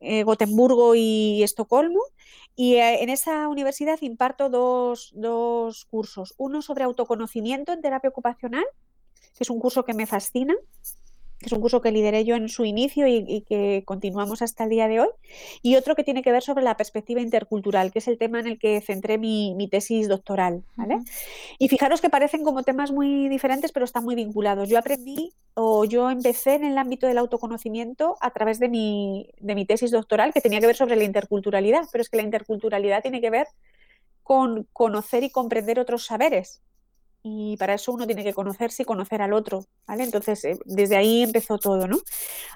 eh, 0.00 0.22
Gotemburgo 0.22 0.94
y 0.94 1.42
Estocolmo. 1.42 2.00
Y 2.54 2.74
eh, 2.76 3.02
en 3.02 3.08
esa 3.08 3.48
universidad 3.48 3.98
imparto 4.02 4.48
dos, 4.50 5.12
dos 5.14 5.84
cursos. 5.86 6.34
Uno 6.38 6.60
sobre 6.62 6.84
autoconocimiento 6.84 7.72
en 7.72 7.80
terapia 7.80 8.10
ocupacional, 8.10 8.64
que 9.36 9.44
es 9.44 9.50
un 9.50 9.60
curso 9.60 9.84
que 9.84 9.94
me 9.94 10.06
fascina 10.06 10.54
que 11.38 11.46
es 11.46 11.52
un 11.52 11.60
curso 11.60 11.80
que 11.80 11.92
lideré 11.92 12.24
yo 12.24 12.34
en 12.34 12.48
su 12.48 12.64
inicio 12.64 13.06
y, 13.06 13.24
y 13.26 13.42
que 13.42 13.82
continuamos 13.84 14.42
hasta 14.42 14.64
el 14.64 14.70
día 14.70 14.88
de 14.88 15.00
hoy, 15.00 15.08
y 15.62 15.76
otro 15.76 15.94
que 15.94 16.04
tiene 16.04 16.22
que 16.22 16.32
ver 16.32 16.42
sobre 16.42 16.64
la 16.64 16.76
perspectiva 16.76 17.20
intercultural, 17.20 17.92
que 17.92 18.00
es 18.00 18.08
el 18.08 18.18
tema 18.18 18.40
en 18.40 18.46
el 18.46 18.58
que 18.58 18.80
centré 18.80 19.18
mi, 19.18 19.54
mi 19.54 19.68
tesis 19.68 20.08
doctoral, 20.08 20.64
¿vale? 20.76 20.98
Y 21.58 21.68
fijaros 21.68 22.00
que 22.00 22.10
parecen 22.10 22.42
como 22.42 22.62
temas 22.62 22.90
muy 22.90 23.28
diferentes, 23.28 23.72
pero 23.72 23.84
están 23.84 24.04
muy 24.04 24.14
vinculados. 24.14 24.68
Yo 24.68 24.78
aprendí 24.78 25.32
o 25.54 25.84
yo 25.84 26.10
empecé 26.10 26.54
en 26.54 26.64
el 26.64 26.78
ámbito 26.78 27.06
del 27.06 27.18
autoconocimiento 27.18 28.16
a 28.20 28.30
través 28.30 28.58
de 28.58 28.68
mi, 28.68 29.30
de 29.38 29.54
mi 29.54 29.64
tesis 29.64 29.90
doctoral, 29.90 30.32
que 30.32 30.40
tenía 30.40 30.60
que 30.60 30.66
ver 30.66 30.76
sobre 30.76 30.96
la 30.96 31.04
interculturalidad, 31.04 31.82
pero 31.92 32.02
es 32.02 32.08
que 32.08 32.16
la 32.16 32.22
interculturalidad 32.22 33.02
tiene 33.02 33.20
que 33.20 33.30
ver 33.30 33.46
con 34.22 34.66
conocer 34.72 35.22
y 35.22 35.30
comprender 35.30 35.80
otros 35.80 36.04
saberes. 36.04 36.60
Y 37.22 37.56
para 37.56 37.74
eso 37.74 37.92
uno 37.92 38.06
tiene 38.06 38.22
que 38.22 38.32
conocerse 38.32 38.82
y 38.82 38.86
conocer 38.86 39.22
al 39.22 39.32
otro, 39.32 39.64
¿vale? 39.86 40.04
Entonces, 40.04 40.44
eh, 40.44 40.58
desde 40.64 40.96
ahí 40.96 41.22
empezó 41.22 41.58
todo, 41.58 41.88
¿no? 41.88 41.98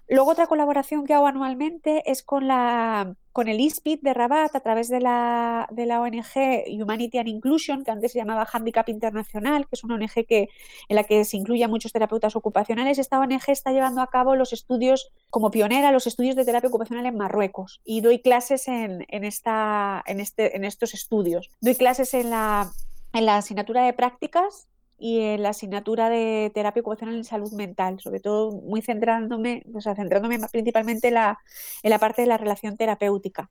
Luego 0.09 0.31
otra 0.31 0.46
colaboración 0.46 1.05
que 1.05 1.14
hago 1.14 1.27
anualmente 1.27 2.03
es 2.11 2.22
con, 2.22 2.46
la, 2.46 3.16
con 3.33 3.48
el 3.48 3.61
ISPIT 3.61 4.03
de 4.03 4.14
Rabat 4.14 4.55
a 4.55 4.61
través 4.61 4.88
de 4.88 5.01
la, 5.01 5.68
de 5.72 5.87
la 5.87 6.01
ONG 6.01 6.64
Humanity 6.81 7.18
and 7.18 7.29
Inclusion, 7.29 7.83
que 7.85 7.90
antes 7.90 8.12
se 8.12 8.18
llamaba 8.18 8.46
Handicap 8.51 8.88
Internacional, 8.88 9.66
que 9.66 9.75
es 9.75 9.85
una 9.85 9.96
ONG 9.96 10.27
que, 10.27 10.48
en 10.88 10.96
la 10.96 11.05
que 11.05 11.25
se 11.25 11.37
incluye 11.37 11.64
a 11.64 11.68
muchos 11.68 11.92
terapeutas 11.92 12.37
ocupacionales. 12.37 12.98
Esta 12.98 13.18
ONG 13.18 13.48
está 13.48 13.72
llevando 13.72 14.01
a 14.01 14.07
cabo 14.09 14.37
los 14.37 14.53
estudios, 14.53 15.11
como 15.29 15.51
pionera, 15.51 15.90
los 15.90 16.07
estudios 16.07 16.37
de 16.37 16.44
terapia 16.44 16.68
ocupacional 16.68 17.07
en 17.07 17.16
Marruecos 17.16 17.81
y 17.85 18.01
doy 18.01 18.20
clases 18.20 18.68
en, 18.68 19.05
en, 19.09 19.25
esta, 19.25 20.03
en, 20.07 20.20
este, 20.20 20.57
en 20.57 20.64
estos 20.64 20.94
estudios. 20.94 21.51
Doy 21.61 21.75
clases 21.75 22.14
en 22.14 22.31
la, 22.31 22.70
en 23.12 23.27
la 23.27 23.37
asignatura 23.37 23.85
de 23.85 23.92
prácticas 23.92 24.68
y 24.98 25.20
en 25.20 25.42
la 25.42 25.51
asignatura 25.51 26.09
de 26.09 26.51
terapia 26.55 26.81
ocupacional 26.81 27.16
en 27.16 27.25
salud 27.25 27.53
mental, 27.53 27.98
sobre 28.01 28.20
todo 28.20 28.53
muy 28.53 28.83
centrándome, 28.83 29.64
o 29.75 29.81
sea, 29.81 29.96
centrándome 29.96 30.38
principalmente 30.51 31.09
en 31.09 31.14
la, 31.14 31.38
en 31.83 31.90
la 31.90 31.98
parte 31.98 32.22
de 32.22 32.29
la 32.29 32.38
relación 32.38 32.77
terapéutica. 32.77 33.51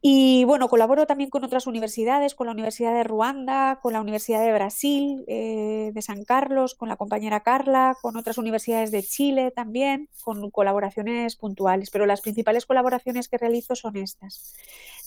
Y 0.00 0.44
bueno, 0.44 0.68
colaboro 0.68 1.06
también 1.06 1.30
con 1.30 1.44
otras 1.44 1.66
universidades, 1.66 2.34
con 2.34 2.46
la 2.46 2.52
Universidad 2.52 2.94
de 2.94 3.04
Ruanda, 3.04 3.78
con 3.82 3.92
la 3.92 4.00
Universidad 4.00 4.44
de 4.44 4.52
Brasil, 4.52 5.24
eh, 5.26 5.90
de 5.92 6.02
San 6.02 6.24
Carlos, 6.24 6.74
con 6.74 6.88
la 6.88 6.96
compañera 6.96 7.40
Carla, 7.40 7.96
con 8.00 8.16
otras 8.16 8.38
universidades 8.38 8.90
de 8.90 9.02
Chile 9.02 9.50
también, 9.50 10.08
con 10.22 10.50
colaboraciones 10.50 11.36
puntuales, 11.36 11.90
pero 11.90 12.06
las 12.06 12.20
principales 12.20 12.66
colaboraciones 12.66 13.28
que 13.28 13.38
realizo 13.38 13.74
son 13.74 13.96
estas. 13.96 14.54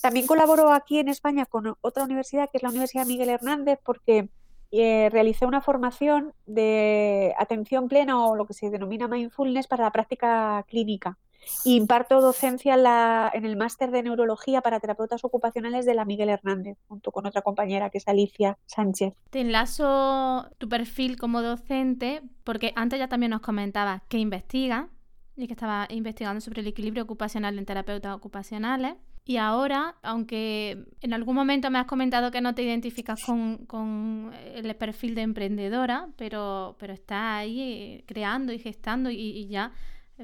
También 0.02 0.28
colaboro 0.28 0.72
aquí 0.72 1.00
en 1.00 1.10
España 1.10 1.46
con 1.46 1.76
otra 1.82 2.04
universidad, 2.04 2.50
que 2.50 2.58
es 2.58 2.64
la 2.64 2.70
Universidad 2.70 3.06
Miguel 3.06 3.30
Hernández, 3.30 3.80
porque 3.84 4.30
eh, 4.72 5.10
realicé 5.12 5.46
una 5.46 5.62
formación 5.62 6.34
de 6.46 7.34
atención 7.38 7.88
plena 7.88 8.26
o 8.26 8.36
lo 8.36 8.46
que 8.46 8.54
se 8.54 8.70
denomina 8.70 9.08
mindfulness 9.08 9.68
para 9.68 9.86
la 9.86 9.92
práctica 9.92 10.64
clínica. 10.68 11.18
Imparto 11.66 12.22
docencia 12.22 12.76
en, 12.76 12.84
la, 12.84 13.32
en 13.34 13.46
el 13.46 13.58
máster 13.58 13.92
de 13.92 14.04
neurología 14.04 14.62
para 14.62 14.80
terapeutas 14.80 15.24
ocupacionales 15.24 15.86
de 15.86 15.94
la 15.94 16.06
Miguel 16.06 16.30
Hernández, 16.30 16.78
junto 16.88 17.12
con 17.12 17.26
otra 17.26 17.42
compañera 17.42 17.90
que 17.90 17.98
es 18.00 18.08
Alicia 18.08 18.58
Sánchez. 18.66 19.14
Te 19.30 19.42
enlazo 19.42 20.50
tu 20.58 20.70
perfil 20.70 21.18
como 21.18 21.42
docente, 21.42 22.22
porque 22.44 22.74
antes 22.76 23.00
ya 23.00 23.08
también 23.08 23.32
nos 23.32 23.42
comentabas 23.42 24.02
que 24.08 24.18
investiga 24.18 24.90
y 25.36 25.48
que 25.48 25.54
estaba 25.54 25.88
investigando 25.90 26.42
sobre 26.42 26.62
el 26.62 26.68
equilibrio 26.68 27.04
ocupacional 27.04 27.58
en 27.58 27.66
terapeutas 27.66 28.16
ocupacionales. 28.16 28.96
Y 29.24 29.36
ahora, 29.36 29.96
aunque 30.04 30.86
en 31.02 31.14
algún 31.14 31.36
momento 31.36 31.70
me 31.70 31.80
has 31.80 31.86
comentado 31.86 32.32
que 32.32 32.40
no 32.40 32.56
te 32.56 32.64
identificas 32.64 33.22
con, 33.26 33.66
con 33.66 34.32
el 34.56 34.74
perfil 34.78 35.16
de 35.16 35.22
emprendedora, 35.24 36.08
pero, 36.16 36.78
pero 36.80 36.94
estás 36.94 37.40
ahí 37.40 37.60
eh, 37.60 38.04
creando 38.08 38.54
y 38.54 38.60
gestando 38.60 39.10
y, 39.10 39.18
y 39.18 39.48
ya 39.50 39.74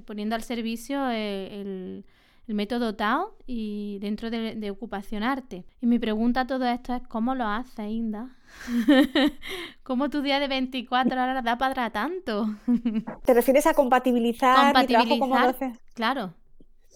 poniendo 0.01 0.35
al 0.35 0.43
servicio 0.43 1.09
eh, 1.09 1.61
el, 1.61 2.05
el 2.47 2.55
método 2.55 2.95
Tao 2.95 3.35
y 3.45 3.99
dentro 3.99 4.29
de, 4.29 4.55
de 4.55 4.71
ocupacionarte. 4.71 5.65
Y 5.81 5.85
mi 5.87 5.99
pregunta 5.99 6.41
a 6.41 6.47
todo 6.47 6.65
esto 6.65 6.93
es, 6.95 7.01
¿cómo 7.07 7.35
lo 7.35 7.45
haces, 7.47 7.89
Inda? 7.89 8.29
¿Cómo 9.83 10.09
tu 10.09 10.21
día 10.21 10.39
de 10.39 10.47
24 10.47 11.21
horas 11.21 11.43
da 11.43 11.57
para 11.57 11.89
tanto? 11.91 12.47
¿Te 13.25 13.33
refieres 13.33 13.65
a 13.67 13.73
compatibilizar, 13.73 14.77
mi 14.77 14.87
trabajo 14.87 15.17
como 15.17 15.35
Compatibilizar, 15.35 15.41
docente? 15.41 15.79
claro. 15.93 16.33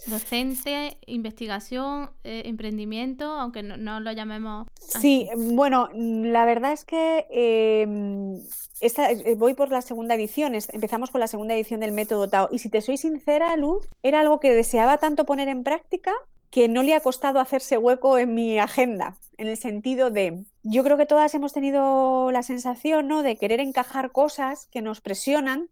Docente, 0.06 0.98
investigación, 1.06 2.12
eh, 2.24 2.44
emprendimiento, 2.46 3.26
aunque 3.26 3.64
no, 3.64 3.76
no 3.78 4.00
lo 4.00 4.12
llamemos 4.12 4.68
Sí, 4.78 5.28
bueno, 5.36 5.90
la 5.94 6.46
verdad 6.46 6.72
es 6.72 6.86
que 6.86 7.26
eh, 7.30 8.38
esta- 8.80 9.12
eh, 9.12 9.36
voy 9.36 9.54
por 9.54 9.70
la 9.70 9.82
segunda 9.82 10.16
edición, 10.16 10.54
empezamos 10.56 11.10
con 11.12 11.20
la 11.20 11.28
segunda 11.28 11.56
edición 11.56 11.80
del 11.80 11.92
método 11.92 12.30
Tao. 12.30 12.48
Y 12.52 12.60
si 12.60 12.70
te 12.70 12.82
soy 12.82 12.98
sincera, 12.98 13.56
Luz, 13.58 13.88
era 14.04 14.22
algo 14.22 14.40
que 14.40 14.54
deseaba 14.54 14.98
tanto 14.98 15.26
poner 15.26 15.48
en 15.50 15.64
práctica 15.64 16.14
que 16.50 16.68
no 16.68 16.84
le 16.84 16.96
ha 16.96 17.02
costado 17.02 17.40
hacerse 17.40 17.78
hueco 17.78 18.18
en 18.18 18.34
mi 18.34 18.60
agenda, 18.60 19.18
en 19.38 19.48
el 19.48 19.58
sentido 19.58 20.10
de, 20.10 20.46
yo 20.64 20.84
creo 20.84 20.98
que 20.98 21.06
todas 21.06 21.34
hemos 21.36 21.54
tenido 21.54 22.32
la 22.32 22.44
sensación, 22.44 23.08
¿no? 23.08 23.22
de 23.22 23.38
querer 23.38 23.60
encajar 23.60 24.12
cosas 24.12 24.68
que 24.72 24.82
nos 24.82 25.02
presionan 25.02 25.70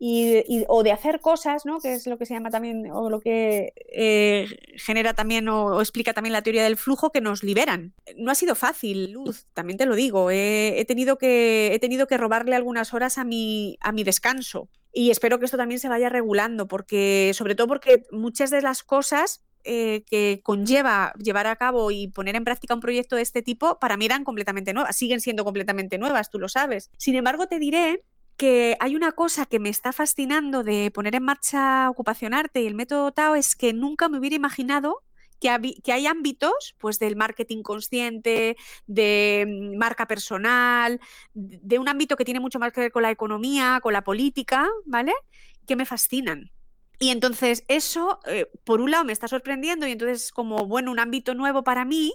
y, 0.00 0.64
o 0.68 0.82
de 0.82 0.92
hacer 0.92 1.20
cosas, 1.20 1.64
¿no? 1.64 1.80
que 1.80 1.94
es 1.94 2.06
lo 2.06 2.18
que 2.18 2.26
se 2.26 2.34
llama 2.34 2.50
también, 2.50 2.90
o 2.90 3.10
lo 3.10 3.20
que 3.20 3.72
eh, 3.92 4.46
genera 4.76 5.14
también 5.14 5.48
o, 5.48 5.66
o 5.66 5.80
explica 5.80 6.12
también 6.12 6.32
la 6.32 6.42
teoría 6.42 6.64
del 6.64 6.76
flujo, 6.76 7.10
que 7.10 7.20
nos 7.20 7.42
liberan. 7.42 7.94
No 8.16 8.30
ha 8.30 8.34
sido 8.34 8.54
fácil, 8.54 9.12
Luz, 9.12 9.46
también 9.54 9.78
te 9.78 9.86
lo 9.86 9.94
digo. 9.94 10.30
He, 10.30 10.78
he 10.78 10.84
tenido 10.84 11.18
que, 11.18 11.72
he 11.72 11.78
tenido 11.78 12.06
que 12.06 12.16
robarle 12.16 12.54
algunas 12.54 12.92
horas 12.92 13.18
a 13.18 13.24
mi, 13.24 13.78
a 13.80 13.92
mi 13.92 14.04
descanso. 14.04 14.68
Y 14.92 15.10
espero 15.10 15.38
que 15.38 15.44
esto 15.44 15.56
también 15.56 15.80
se 15.80 15.88
vaya 15.88 16.08
regulando, 16.08 16.66
porque, 16.68 17.32
sobre 17.34 17.54
todo 17.54 17.68
porque 17.68 18.04
muchas 18.10 18.50
de 18.50 18.62
las 18.62 18.82
cosas 18.82 19.42
eh, 19.64 20.04
que 20.06 20.40
conlleva 20.42 21.12
llevar 21.18 21.46
a 21.46 21.56
cabo 21.56 21.90
y 21.90 22.08
poner 22.08 22.36
en 22.36 22.44
práctica 22.44 22.74
un 22.74 22.80
proyecto 22.80 23.16
de 23.16 23.22
este 23.22 23.42
tipo, 23.42 23.78
para 23.78 23.96
mí 23.96 24.06
eran 24.06 24.24
completamente 24.24 24.72
nuevas, 24.72 24.96
siguen 24.96 25.20
siendo 25.20 25.44
completamente 25.44 25.98
nuevas, 25.98 26.30
tú 26.30 26.38
lo 26.38 26.48
sabes. 26.48 26.90
Sin 26.96 27.14
embargo, 27.14 27.46
te 27.46 27.58
diré 27.58 28.02
que 28.36 28.76
hay 28.80 28.94
una 28.94 29.12
cosa 29.12 29.46
que 29.46 29.58
me 29.58 29.68
está 29.68 29.92
fascinando 29.92 30.62
de 30.62 30.90
poner 30.92 31.16
en 31.16 31.24
marcha 31.24 31.90
Ocupacionarte 31.90 32.62
y 32.62 32.66
el 32.66 32.74
método 32.74 33.10
Tao 33.12 33.34
es 33.34 33.56
que 33.56 33.72
nunca 33.72 34.08
me 34.08 34.18
hubiera 34.18 34.36
imaginado 34.36 35.02
que, 35.40 35.92
hay 35.92 36.06
ámbitos 36.06 36.74
pues 36.78 36.98
del 36.98 37.16
marketing 37.16 37.62
consciente, 37.62 38.56
de 38.86 39.44
mm, 39.46 39.76
marca 39.76 40.06
personal, 40.06 41.00
de 41.34 41.78
un 41.78 41.88
ámbito 41.88 42.16
que 42.16 42.24
tiene 42.24 42.40
mucho 42.40 42.58
más 42.58 42.72
que 42.72 42.80
ver 42.80 42.92
con 42.92 43.02
la 43.02 43.10
economía, 43.10 43.80
con 43.82 43.92
la 43.92 44.02
política, 44.02 44.68
¿vale? 44.84 45.12
Que 45.66 45.76
me 45.76 45.86
fascinan. 45.86 46.50
Y 46.98 47.10
entonces 47.10 47.64
eso, 47.68 48.20
eh, 48.26 48.46
por 48.64 48.80
un 48.80 48.90
lado, 48.90 49.04
me 49.04 49.12
está 49.12 49.28
sorprendiendo 49.28 49.86
y 49.86 49.92
entonces 49.92 50.24
es 50.26 50.32
como, 50.32 50.66
bueno, 50.66 50.90
un 50.90 50.98
ámbito 50.98 51.34
nuevo 51.34 51.62
para 51.64 51.84
mí. 51.84 52.14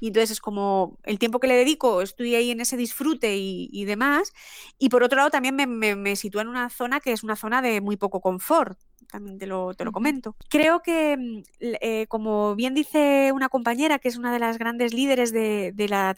Y 0.00 0.08
entonces 0.08 0.32
es 0.32 0.40
como 0.40 0.98
el 1.04 1.18
tiempo 1.18 1.40
que 1.40 1.46
le 1.48 1.56
dedico, 1.56 2.02
estoy 2.02 2.34
ahí 2.34 2.50
en 2.50 2.60
ese 2.60 2.76
disfrute 2.76 3.36
y, 3.36 3.68
demás. 3.84 4.32
Y 4.78 4.88
por 4.90 5.02
otro 5.02 5.16
lado, 5.18 5.30
también 5.30 5.56
me, 5.56 5.66
me- 5.66 5.96
me 5.96 6.16
sitúa 6.16 6.42
en 6.42 6.48
una 6.48 6.70
zona 6.70 7.00
que 7.00 7.12
es 7.12 7.22
una 7.24 7.36
zona 7.36 7.62
de 7.62 7.80
muy 7.82 7.96
poco 7.96 8.20
confort. 8.20 8.78
También 9.10 9.38
te 9.38 9.46
lo, 9.46 9.74
te 9.74 9.84
lo 9.84 9.92
comento. 9.92 10.36
Creo 10.48 10.80
que, 10.80 11.16
mm, 11.16 11.42
eh, 11.60 12.06
como 12.08 12.54
bien 12.54 12.74
dice 12.74 13.30
una 13.34 13.48
compañera, 13.48 13.98
que 13.98 14.08
es 14.08 14.16
una 14.16 14.32
de 14.32 14.38
las 14.38 14.58
grandes 14.58 14.94
líderes 14.94 15.32
de, 15.32 15.72
la, 15.88 16.14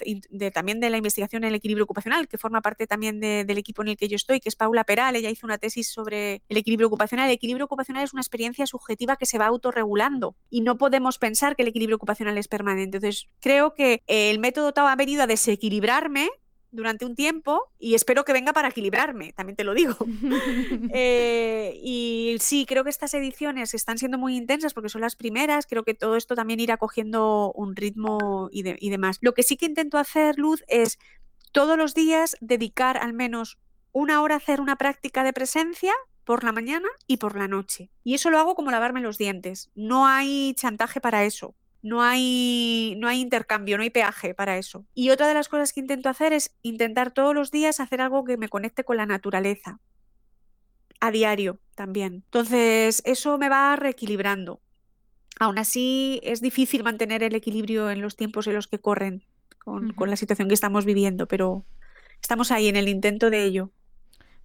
también 0.52 0.81
de 0.81 0.90
la 0.90 0.96
investigación 0.96 1.44
en 1.44 1.48
el 1.48 1.55
equilibrio 1.55 1.85
ocupacional, 1.85 2.28
que 2.28 2.38
forma 2.38 2.61
parte 2.61 2.87
también 2.87 3.20
del 3.20 3.59
equipo 3.59 3.83
en 3.83 3.88
el 3.88 3.96
que 3.96 4.09
yo 4.09 4.16
estoy, 4.16 4.40
que 4.40 4.48
es 4.48 4.57
Paula 4.57 4.85
Peral, 4.85 5.16
ella 5.16 5.31
hizo 5.31 5.46
una 5.46 5.59
tesis 5.59 5.88
sobre 5.88 6.42
el 6.48 6.57
equilibrio 6.57 6.88
ocupacional. 6.88 7.28
El 7.28 7.35
equilibrio 7.35 7.66
ocupacional 7.66 8.05
es 8.05 8.12
una 8.12 8.22
experiencia 8.22 8.66
subjetiva 8.66 9.16
que 9.16 9.26
se 9.26 9.38
va 9.38 9.46
autorregulando 9.46 10.37
y 10.50 10.61
no 10.61 10.78
podemos 10.78 11.18
pensar 11.18 11.57
que 11.57 11.62
el 11.62 11.68
equilibrio 11.68 11.96
ocupacional 11.96 12.38
es 12.38 12.48
permanente. 12.48 12.98
Entonces, 12.98 13.28
creo 13.40 13.74
que 13.74 14.02
el 14.07 14.38
método 14.38 14.72
Tao 14.72 14.87
ha 14.87 14.96
venido 14.96 15.22
a 15.22 15.26
desequilibrarme 15.26 16.31
durante 16.72 17.04
un 17.04 17.14
tiempo 17.14 17.70
y 17.78 17.94
espero 17.94 18.24
que 18.24 18.32
venga 18.32 18.52
para 18.52 18.68
equilibrarme, 18.68 19.32
también 19.35 19.56
te 19.56 19.64
lo 19.64 19.74
digo. 19.74 19.96
Eh, 20.94 21.80
y 21.82 22.37
sí, 22.40 22.66
creo 22.66 22.85
que 22.85 22.90
estas 22.90 23.14
ediciones 23.14 23.74
están 23.74 23.98
siendo 23.98 24.18
muy 24.18 24.37
intensas 24.37 24.74
porque 24.74 24.88
son 24.88 25.00
las 25.00 25.16
primeras, 25.16 25.66
creo 25.66 25.85
que 25.85 25.94
todo 25.94 26.16
esto 26.16 26.35
también 26.35 26.61
irá 26.61 26.76
cogiendo 26.76 27.52
un 27.54 27.76
ritmo 27.76 28.48
y, 28.50 28.62
y 28.85 28.90
demás. 28.90 29.18
Lo 29.20 29.32
que 29.35 29.42
sí 29.42 29.56
que 29.56 29.66
intento 29.66 29.98
hacer, 29.98 30.38
Luz, 30.38 30.64
es 30.68 30.98
todos 31.52 31.76
los 31.76 31.94
días 31.94 32.37
dedicar 32.40 32.96
al 32.96 33.12
menos 33.12 33.58
una 33.92 34.22
hora 34.22 34.35
a 34.35 34.38
hacer 34.38 34.61
una 34.61 34.76
práctica 34.76 35.24
de 35.24 35.32
presencia 35.32 35.92
por 36.24 36.44
la 36.44 36.52
mañana 36.52 36.88
y 37.06 37.18
por 37.18 37.37
la 37.37 37.48
noche. 37.48 37.90
Y 38.04 38.14
eso 38.14 38.30
lo 38.30 38.38
hago 38.38 38.54
como 38.54 38.70
lavarme 38.70 39.00
los 39.00 39.18
dientes. 39.18 39.70
No 39.74 40.06
hay 40.06 40.54
chantaje 40.54 41.00
para 41.00 41.24
eso 41.24 41.54
no 41.83 42.01
hay, 42.01 42.95
no 42.99 43.09
hay 43.09 43.21
intercambio, 43.21 43.77
no 43.77 43.83
hay 43.83 43.90
peaje 43.90 44.35
para 44.35 44.57
eso. 44.57 44.87
Y 44.95 45.11
otra 45.11 45.27
de 45.27 45.35
las 45.35 45.49
cosas 45.49 45.73
que 45.73 45.81
intento 45.81 46.09
hacer 46.09 46.33
es 46.33 46.55
intentar 46.62 47.12
todos 47.12 47.35
los 47.35 47.51
días 47.51 47.81
hacer 47.81 48.01
algo 48.01 48.25
que 48.25 48.37
me 48.37 48.49
conecte 48.49 48.85
con 48.85 48.97
la 48.97 49.07
naturaleza. 49.07 49.81
A 51.01 51.11
diario 51.11 51.59
también. 51.75 52.23
Entonces, 52.27 53.03
eso 53.05 53.37
me 53.37 53.49
va 53.49 53.75
reequilibrando. 53.75 54.61
Aún 55.40 55.59
así, 55.59 56.21
es 56.23 56.40
difícil 56.40 56.85
mantener 56.85 57.25
el 57.25 57.35
equilibrio 57.35 57.90
en 57.90 58.01
los 58.01 58.14
tiempos 58.14 58.47
en 58.47 58.55
los 58.55 58.68
que 58.68 58.79
corren 58.79 59.25
con, 59.59 59.92
la 59.99 60.16
situación 60.16 60.47
que 60.47 60.55
estamos 60.55 60.85
viviendo, 60.85 61.27
pero 61.27 61.64
estamos 62.21 62.53
ahí 62.53 62.68
en 62.68 62.77
el 62.77 62.88
intento 62.88 63.29
de 63.31 63.45
ello. 63.45 63.71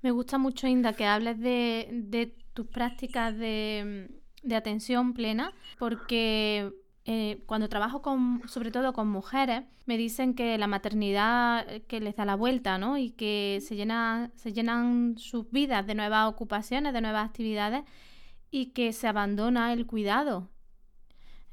Me 0.01 0.09
gusta 0.09 0.39
mucho, 0.39 0.65
Inda, 0.65 0.93
que 0.93 1.05
hables 1.05 1.39
de, 1.39 1.87
de 1.91 2.35
tus 2.53 2.67
prácticas 2.67 3.37
de, 3.37 4.09
de 4.41 4.55
atención 4.55 5.13
plena, 5.13 5.53
porque 5.77 6.71
eh, 7.09 7.41
cuando 7.45 7.69
trabajo 7.69 8.01
con, 8.01 8.41
sobre 8.49 8.69
todo 8.69 8.91
con 8.91 9.07
mujeres, 9.07 9.63
me 9.85 9.95
dicen 9.95 10.33
que 10.33 10.57
la 10.57 10.67
maternidad 10.67 11.65
eh, 11.69 11.81
que 11.87 12.01
les 12.01 12.17
da 12.17 12.25
la 12.25 12.35
vuelta, 12.35 12.77
¿no? 12.77 12.97
Y 12.97 13.11
que 13.11 13.59
se, 13.65 13.77
llena, 13.77 14.29
se 14.35 14.51
llenan 14.51 15.15
sus 15.17 15.49
vidas 15.49 15.87
de 15.87 15.95
nuevas 15.95 16.27
ocupaciones, 16.27 16.91
de 16.91 16.99
nuevas 16.99 17.25
actividades 17.25 17.85
y 18.51 18.67
que 18.71 18.91
se 18.91 19.07
abandona 19.07 19.71
el 19.71 19.87
cuidado. 19.87 20.49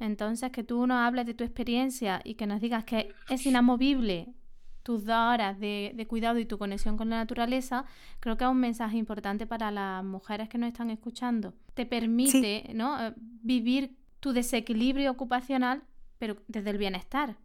Entonces, 0.01 0.51
que 0.51 0.65
tú 0.65 0.89
nos 0.89 0.99
hables 0.99 1.25
de 1.25 1.35
tu 1.35 1.45
experiencia 1.45 2.21
y 2.25 2.35
que 2.35 2.49
nos 2.49 2.61
digas 2.61 2.83
que 2.83 3.15
es 3.29 3.47
inamovible 3.47 4.35
tus 4.83 5.05
dos 5.05 5.17
horas 5.17 5.61
de, 5.61 6.05
cuidado 6.09 6.41
y 6.41 6.47
tu 6.47 6.59
conexión 6.59 6.97
con 6.97 7.11
la 7.11 7.17
naturaleza, 7.19 7.85
creo 8.19 8.37
que 8.37 8.43
es 8.43 8.51
un 8.51 8.59
mensaje 8.59 8.97
importante 8.97 9.47
para 9.47 9.71
las 9.71 10.03
mujeres 10.03 10.49
que 10.49 10.59
nos 10.59 10.67
están 10.67 10.91
escuchando. 10.91 11.55
Te 11.75 11.87
permite 11.87 12.73
¿no? 12.75 13.01
Eh, 13.01 13.15
vivir 13.17 13.97
tu 14.25 14.33
desequilibrio 14.33 15.11
ocupacional, 15.11 15.83
pero 16.19 16.39
desde 16.49 16.71
el 16.71 16.79
bienestar. 16.79 17.37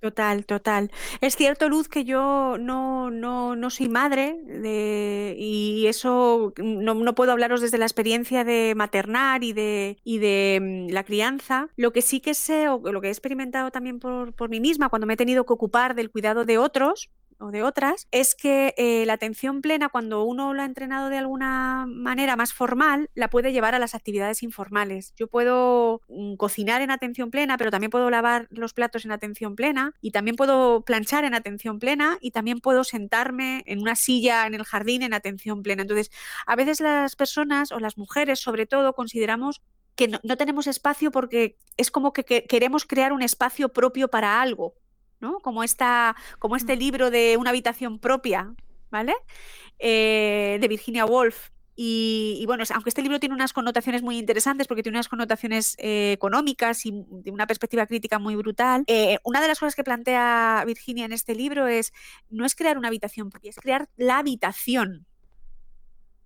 Total, 0.00 0.46
total. 0.46 0.90
Es 1.20 1.36
cierto, 1.36 1.68
Luz, 1.68 1.88
que 1.88 2.04
yo 2.04 2.56
no, 2.58 3.10
no, 3.10 3.54
no 3.54 3.68
soy 3.68 3.90
madre 3.90 4.34
y 5.36 5.86
eso 5.86 6.54
no, 6.56 6.94
no, 6.94 7.14
puedo 7.14 7.32
hablaros 7.32 7.60
desde 7.60 7.76
la 7.76 7.84
experiencia 7.84 8.44
de 8.44 8.72
maternar 8.74 9.44
y 9.44 9.52
de, 9.52 9.98
y 10.04 10.16
de 10.16 10.86
mm, 10.88 10.92
la 10.94 11.04
crianza. 11.04 11.68
Lo 11.76 11.92
que 11.92 12.00
sí 12.00 12.20
que 12.20 12.32
sé, 12.32 12.70
o 12.70 12.78
lo 12.78 13.02
que 13.02 13.08
he 13.08 13.10
experimentado 13.10 13.70
también 13.70 13.98
por, 13.98 14.32
por 14.32 14.48
mí 14.48 14.58
misma 14.58 14.88
cuando 14.88 15.06
me 15.06 15.14
he 15.14 15.18
tenido 15.18 15.44
que 15.44 15.52
ocupar 15.52 15.94
del 15.94 16.10
cuidado 16.10 16.46
de 16.46 16.56
otros, 16.56 17.10
o 17.38 17.50
de 17.50 17.62
otras, 17.62 18.08
es 18.10 18.34
que 18.34 18.74
eh, 18.76 19.04
la 19.06 19.14
atención 19.14 19.60
plena, 19.60 19.88
cuando 19.88 20.24
uno 20.24 20.54
lo 20.54 20.62
ha 20.62 20.64
entrenado 20.64 21.08
de 21.08 21.18
alguna 21.18 21.86
manera 21.86 22.36
más 22.36 22.52
formal, 22.52 23.10
la 23.14 23.28
puede 23.28 23.52
llevar 23.52 23.74
a 23.74 23.78
las 23.78 23.94
actividades 23.94 24.42
informales. 24.42 25.12
Yo 25.16 25.26
puedo 25.28 26.00
mm, 26.08 26.36
cocinar 26.36 26.82
en 26.82 26.90
atención 26.90 27.30
plena, 27.30 27.58
pero 27.58 27.70
también 27.70 27.90
puedo 27.90 28.10
lavar 28.10 28.48
los 28.50 28.72
platos 28.72 29.04
en 29.04 29.12
atención 29.12 29.56
plena 29.56 29.94
y 30.00 30.10
también 30.10 30.36
puedo 30.36 30.82
planchar 30.82 31.24
en 31.24 31.34
atención 31.34 31.78
plena 31.78 32.18
y 32.20 32.30
también 32.30 32.60
puedo 32.60 32.84
sentarme 32.84 33.62
en 33.66 33.80
una 33.80 33.96
silla 33.96 34.46
en 34.46 34.54
el 34.54 34.64
jardín 34.64 35.02
en 35.02 35.14
atención 35.14 35.62
plena. 35.62 35.82
Entonces, 35.82 36.10
a 36.46 36.56
veces 36.56 36.80
las 36.80 37.16
personas 37.16 37.72
o 37.72 37.80
las 37.80 37.98
mujeres 37.98 38.40
sobre 38.40 38.66
todo 38.66 38.94
consideramos 38.94 39.62
que 39.94 40.08
no 40.08 40.36
tenemos 40.36 40.66
espacio 40.66 41.10
porque 41.10 41.56
es 41.78 41.90
como 41.90 42.12
que 42.12 42.24
queremos 42.24 42.84
crear 42.84 43.12
un 43.14 43.22
espacio 43.22 43.70
propio 43.70 44.08
para 44.08 44.42
algo 44.42 44.74
como, 45.42 45.62
esta, 45.62 46.16
como 46.38 46.56
este 46.56 46.76
libro 46.76 47.10
de 47.10 47.36
una 47.36 47.50
habitación 47.50 47.98
propia, 47.98 48.54
¿vale? 48.90 49.14
Eh, 49.78 50.58
de 50.60 50.68
Virginia 50.68 51.04
Woolf. 51.04 51.50
Y, 51.78 52.42
bueno, 52.46 52.64
aunque 52.72 52.88
este 52.88 53.02
libro 53.02 53.20
tiene 53.20 53.34
unas 53.34 53.52
connotaciones 53.52 54.02
muy 54.02 54.16
interesantes 54.16 54.66
porque 54.66 54.82
tiene 54.82 54.96
unas 54.96 55.08
connotaciones 55.08 55.76
eh, 55.78 56.12
económicas 56.12 56.86
y 56.86 57.04
de 57.06 57.30
una 57.30 57.46
perspectiva 57.46 57.86
crítica 57.86 58.18
muy 58.18 58.34
brutal, 58.34 58.84
eh, 58.86 59.18
una 59.24 59.42
de 59.42 59.48
las 59.48 59.60
cosas 59.60 59.74
que 59.74 59.84
plantea 59.84 60.64
Virginia 60.66 61.04
en 61.04 61.12
este 61.12 61.34
libro 61.34 61.66
es 61.66 61.92
no 62.30 62.46
es 62.46 62.54
crear 62.54 62.78
una 62.78 62.88
habitación 62.88 63.28
propia, 63.28 63.50
es 63.50 63.56
crear 63.56 63.90
la 63.96 64.18
habitación. 64.18 65.06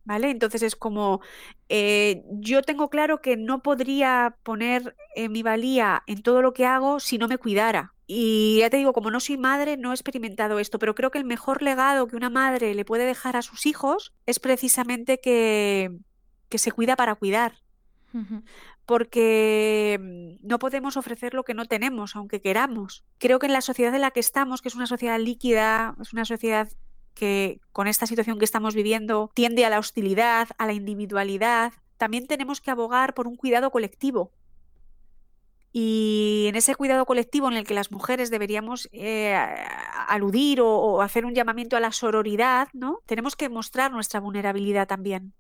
¿Vale? 0.05 0.31
Entonces 0.31 0.63
es 0.63 0.77
como, 0.77 1.21
yo 1.69 2.63
tengo 2.63 2.89
claro 2.89 3.21
que 3.21 3.37
no 3.37 3.63
podría 3.63 4.37
poner 4.43 4.97
mi 5.29 5.43
valía 5.43 6.03
en 6.07 6.23
todo 6.23 6.43
lo 6.43 6.53
que 6.53 6.65
hago 6.67 7.01
si 7.01 7.19
no 7.19 7.29
me 7.29 7.39
cuidara. 7.39 7.93
Y 8.13 8.59
ya 8.59 8.71
te 8.71 8.77
digo, 8.77 8.93
como 8.93 9.13
no 9.13 9.21
soy 9.21 9.39
madre, 9.39 9.77
no 9.77 9.93
he 9.93 9.95
experimentado 9.95 10.59
esto, 10.59 10.81
pero 10.81 10.97
creo 10.97 11.13
que 11.13 11.19
el 11.19 11.25
mejor 11.25 11.63
legado 11.63 12.09
que 12.09 12.17
una 12.17 12.29
madre 12.29 12.75
le 12.75 12.85
puede 12.85 13.07
dejar 13.07 13.37
a 13.37 13.43
sus 13.43 13.67
hijos 13.67 14.13
es 14.27 14.41
precisamente 14.41 15.21
que, 15.21 15.97
que 16.49 16.59
se 16.59 16.73
cuida 16.73 16.97
para 16.97 17.15
cuidar. 17.15 17.63
Porque 18.85 19.97
mm, 20.03 20.45
no 20.45 20.59
podemos 20.59 20.97
ofrecer 20.97 21.35
lo 21.35 21.45
que 21.45 21.55
no 21.55 21.67
tenemos, 21.67 22.17
aunque 22.17 22.41
queramos. 22.41 23.05
Creo 23.19 23.39
que 23.39 23.47
en 23.47 23.53
la 23.53 23.61
sociedad 23.61 23.95
en 23.95 24.01
la 24.01 24.11
que 24.11 24.19
estamos, 24.19 24.61
que 24.61 24.71
es 24.71 24.75
una 24.75 24.89
sociedad 24.89 25.21
líquida, 25.21 25.95
es 26.03 26.13
una 26.13 26.25
sociedad 26.25 26.69
que 27.15 27.61
con 27.71 27.87
esta 27.87 28.07
situación 28.07 28.41
que 28.41 28.45
estamos 28.45 28.75
viviendo 28.75 29.31
tiende 29.35 29.65
a 29.65 29.71
la 29.71 29.79
hostilidad, 29.79 30.49
a 30.59 30.67
la 30.67 30.73
individualidad, 30.73 31.75
también 31.97 32.27
tenemos 32.27 32.61
que 32.61 32.73
abogar 32.73 33.15
por 33.15 33.29
un 33.29 33.37
cuidado 33.37 33.71
colectivo 33.71 34.33
y 35.73 36.47
en 36.49 36.57
ese 36.57 36.75
cuidado 36.75 37.07
colectivo 37.07 37.49
en 37.49 37.57
el 37.57 37.65
que 37.65 37.75
las 37.75 37.93
mujeres 37.93 38.31
deberíamos 38.31 38.89
eh, 38.93 39.37
aludir 40.09 40.61
o, 40.61 41.01
hacer 41.01 41.25
un 41.25 41.35
llamamiento 41.35 41.77
a 41.77 41.81
la 41.81 41.93
sororidad, 41.93 42.69
¿no? 42.73 43.01
Tenemos 43.07 43.37
que 43.37 43.49
mostrar 43.49 43.93
nuestra 43.93 44.19
vulnerabilidad 44.19 44.89
también. 44.89 45.33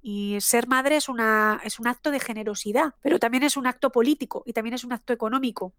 Y 0.00 0.36
ser 0.40 0.68
madre 0.68 0.96
es, 0.96 1.08
una, 1.08 1.60
es 1.64 1.80
un 1.80 1.88
acto 1.88 2.10
de 2.10 2.20
generosidad, 2.20 2.94
pero 3.02 3.18
también 3.18 3.42
es 3.42 3.56
un 3.56 3.66
acto 3.66 3.90
político 3.90 4.44
y 4.46 4.52
también 4.52 4.74
es 4.74 4.84
un 4.84 4.92
acto 4.92 5.12
económico 5.12 5.74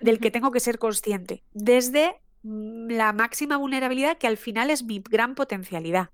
del 0.00 0.18
que 0.18 0.30
tengo 0.30 0.50
que 0.50 0.60
ser 0.60 0.78
consciente, 0.78 1.44
desde 1.52 2.20
mm, 2.42 2.90
la 2.90 3.12
máxima 3.12 3.56
vulnerabilidad 3.56 4.18
que 4.18 4.26
al 4.26 4.36
final 4.36 4.70
es 4.70 4.82
mi 4.82 5.02
gran 5.08 5.34
potencialidad. 5.34 6.10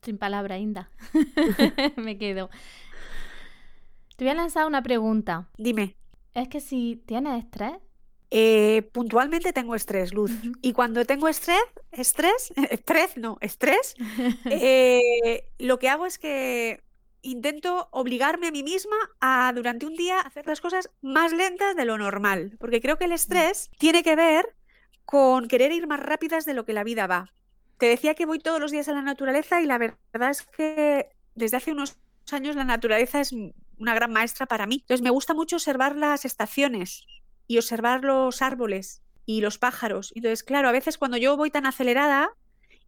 Sin 0.00 0.16
palabra, 0.16 0.58
Inda. 0.58 0.90
Me 1.96 2.16
quedo. 2.16 2.50
Te 4.16 4.24
voy 4.24 4.30
a 4.30 4.34
lanzar 4.34 4.66
una 4.66 4.82
pregunta. 4.82 5.48
Dime. 5.56 5.96
Es 6.34 6.48
que 6.48 6.60
si 6.60 7.02
tienes 7.06 7.44
estrés. 7.44 7.72
Eh, 8.30 8.82
puntualmente 8.92 9.52
tengo 9.52 9.74
estrés, 9.74 10.12
Luz. 10.12 10.32
Y 10.62 10.72
cuando 10.72 11.04
tengo 11.04 11.28
estrés, 11.28 11.62
estrés, 11.92 12.52
estrés, 12.70 13.16
no, 13.16 13.38
estrés, 13.40 13.94
eh, 14.50 15.48
lo 15.58 15.78
que 15.78 15.88
hago 15.88 16.06
es 16.06 16.18
que 16.18 16.82
intento 17.22 17.88
obligarme 17.90 18.48
a 18.48 18.50
mí 18.50 18.62
misma 18.62 18.96
a 19.20 19.52
durante 19.54 19.86
un 19.86 19.94
día 19.94 20.20
hacer 20.20 20.46
las 20.46 20.60
cosas 20.60 20.90
más 21.00 21.32
lentas 21.32 21.74
de 21.74 21.84
lo 21.84 21.96
normal, 21.96 22.56
porque 22.58 22.80
creo 22.80 22.98
que 22.98 23.06
el 23.06 23.12
estrés 23.12 23.70
tiene 23.78 24.02
que 24.02 24.14
ver 24.14 24.54
con 25.04 25.48
querer 25.48 25.72
ir 25.72 25.86
más 25.86 26.00
rápidas 26.00 26.44
de 26.44 26.54
lo 26.54 26.64
que 26.64 26.72
la 26.72 26.84
vida 26.84 27.06
va. 27.06 27.32
Te 27.78 27.86
decía 27.86 28.14
que 28.14 28.26
voy 28.26 28.38
todos 28.38 28.60
los 28.60 28.70
días 28.70 28.88
a 28.88 28.92
la 28.92 29.02
naturaleza 29.02 29.60
y 29.62 29.66
la 29.66 29.78
verdad 29.78 30.30
es 30.30 30.42
que 30.42 31.08
desde 31.34 31.56
hace 31.56 31.72
unos 31.72 31.98
años 32.30 32.56
la 32.56 32.64
naturaleza 32.64 33.20
es 33.20 33.32
una 33.78 33.94
gran 33.94 34.12
maestra 34.12 34.46
para 34.46 34.66
mí. 34.66 34.76
Entonces 34.80 35.02
me 35.02 35.10
gusta 35.10 35.34
mucho 35.34 35.56
observar 35.56 35.96
las 35.96 36.24
estaciones 36.24 37.04
y 37.46 37.58
observar 37.58 38.04
los 38.04 38.42
árboles 38.42 39.02
y 39.26 39.40
los 39.40 39.58
pájaros. 39.58 40.12
Entonces, 40.14 40.42
claro, 40.42 40.68
a 40.68 40.72
veces 40.72 40.98
cuando 40.98 41.16
yo 41.16 41.36
voy 41.36 41.50
tan 41.50 41.66
acelerada 41.66 42.30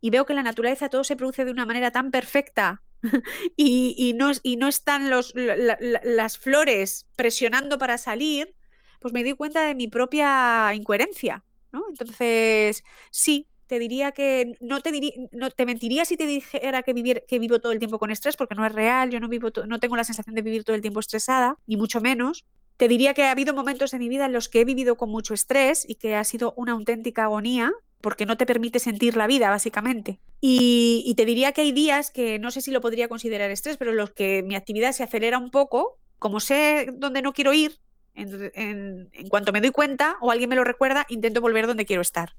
y 0.01 0.11
veo 0.11 0.27
que 0.27 0.35
la 0.35 0.42
naturaleza 0.42 0.88
todo 0.88 1.05
se 1.05 1.16
produce 1.16 1.44
de 1.44 1.51
una 1.51 1.66
manera 1.66 1.90
tan 1.90 2.11
perfecta 2.11 2.83
y, 3.57 4.14
no, 4.16 4.33
y 4.42 4.57
no 4.57 4.68
están 4.68 5.11
los, 5.11 5.35
las 5.35 6.38
flores 6.38 7.07
presionando 7.16 7.79
para 7.79 7.99
salir, 7.99 8.55
pues 9.01 9.12
me 9.12 9.23
doy 9.23 9.35
cuenta 9.35 9.67
de 9.67 9.75
mi 9.75 9.88
propia 9.88 10.73
incoherencia. 10.75 11.44
¿no? 11.73 11.85
Entonces, 11.88 12.85
sí, 13.10 13.46
te 13.67 13.79
diría 13.79 14.12
que 14.12 14.56
no 14.60 14.81
te 14.81 14.92
diría, 14.92 15.12
no 15.33 15.50
te 15.50 15.67
mentiría 15.67 16.04
si 16.04 16.17
te 16.17 16.27
dijera 16.27 16.83
que 16.83 16.92
vivir, 16.92 17.25
que 17.29 17.38
vivo 17.38 17.60
todo 17.60 17.73
el 17.73 17.79
tiempo 17.79 17.98
con 17.98 18.10
estrés, 18.10 18.37
porque 18.37 18.54
no 18.54 18.64
es 18.64 18.73
real, 18.73 19.10
yo 19.10 19.21
no 19.21 19.29
vivo 19.29 19.48
no 19.67 19.79
tengo 19.79 19.96
la 19.96 20.04
sensación 20.04 20.35
de 20.35 20.42
vivir 20.42 20.64
todo 20.64 20.77
el 20.77 20.83
tiempo 20.83 21.00
estresada, 21.00 21.58
ni 21.67 21.77
mucho 21.77 22.00
menos. 22.00 22.44
Te 22.77 22.88
diría 22.88 23.14
que 23.14 23.25
ha 23.25 23.31
habido 23.31 23.54
momentos 23.54 23.90
de 23.90 23.98
mi 23.98 24.08
vida 24.08 24.27
en 24.27 24.33
los 24.33 24.48
que 24.48 24.60
he 24.60 24.64
vivido 24.64 24.96
con 24.96 25.10
mucho 25.10 25.35
estrés 25.35 25.88
y 25.88 25.94
que 25.94 26.14
ha 26.14 26.25
sido 26.25 26.52
una 26.56 26.73
auténtica 26.73 27.25
agonía, 27.25 27.73
porque 28.00 28.27
no 28.27 28.37
te 28.37 28.46
permite 28.46 28.79
sentir 28.79 29.17
la 29.17 29.27
vida, 29.27 29.50
básicamente. 29.50 30.21
Y, 30.40 31.12
te 31.17 31.25
diría 31.25 31.52
que 31.52 31.62
hay 31.62 31.73
días 31.73 32.10
que 32.10 32.38
no 32.38 32.50
sé 32.50 32.60
si 32.60 32.71
lo 32.71 32.81
podría 32.81 33.08
considerar 33.08 33.50
estrés, 33.50 33.79
pero 33.79 33.92
en 33.92 33.96
los 33.96 34.10
que 34.10 34.42
mi 34.42 34.54
actividad 34.54 34.92
se 34.92 35.02
acelera 35.02 35.38
un 35.38 35.50
poco, 35.50 35.98
como 36.19 36.38
sé 36.40 36.88
dónde 36.92 37.23
no 37.23 37.33
quiero 37.33 37.52
ir, 37.54 37.81
en, 38.14 39.10
cuanto 39.29 39.52
me 39.52 39.60
doy 39.60 39.71
cuenta 39.71 40.17
o 40.21 40.31
alguien 40.31 40.48
me 40.48 40.56
lo 40.56 40.64
recuerda, 40.64 41.06
intento 41.08 41.40
volver 41.40 41.67
donde 41.67 41.87
quiero 41.87 42.02
estar. 42.02 42.35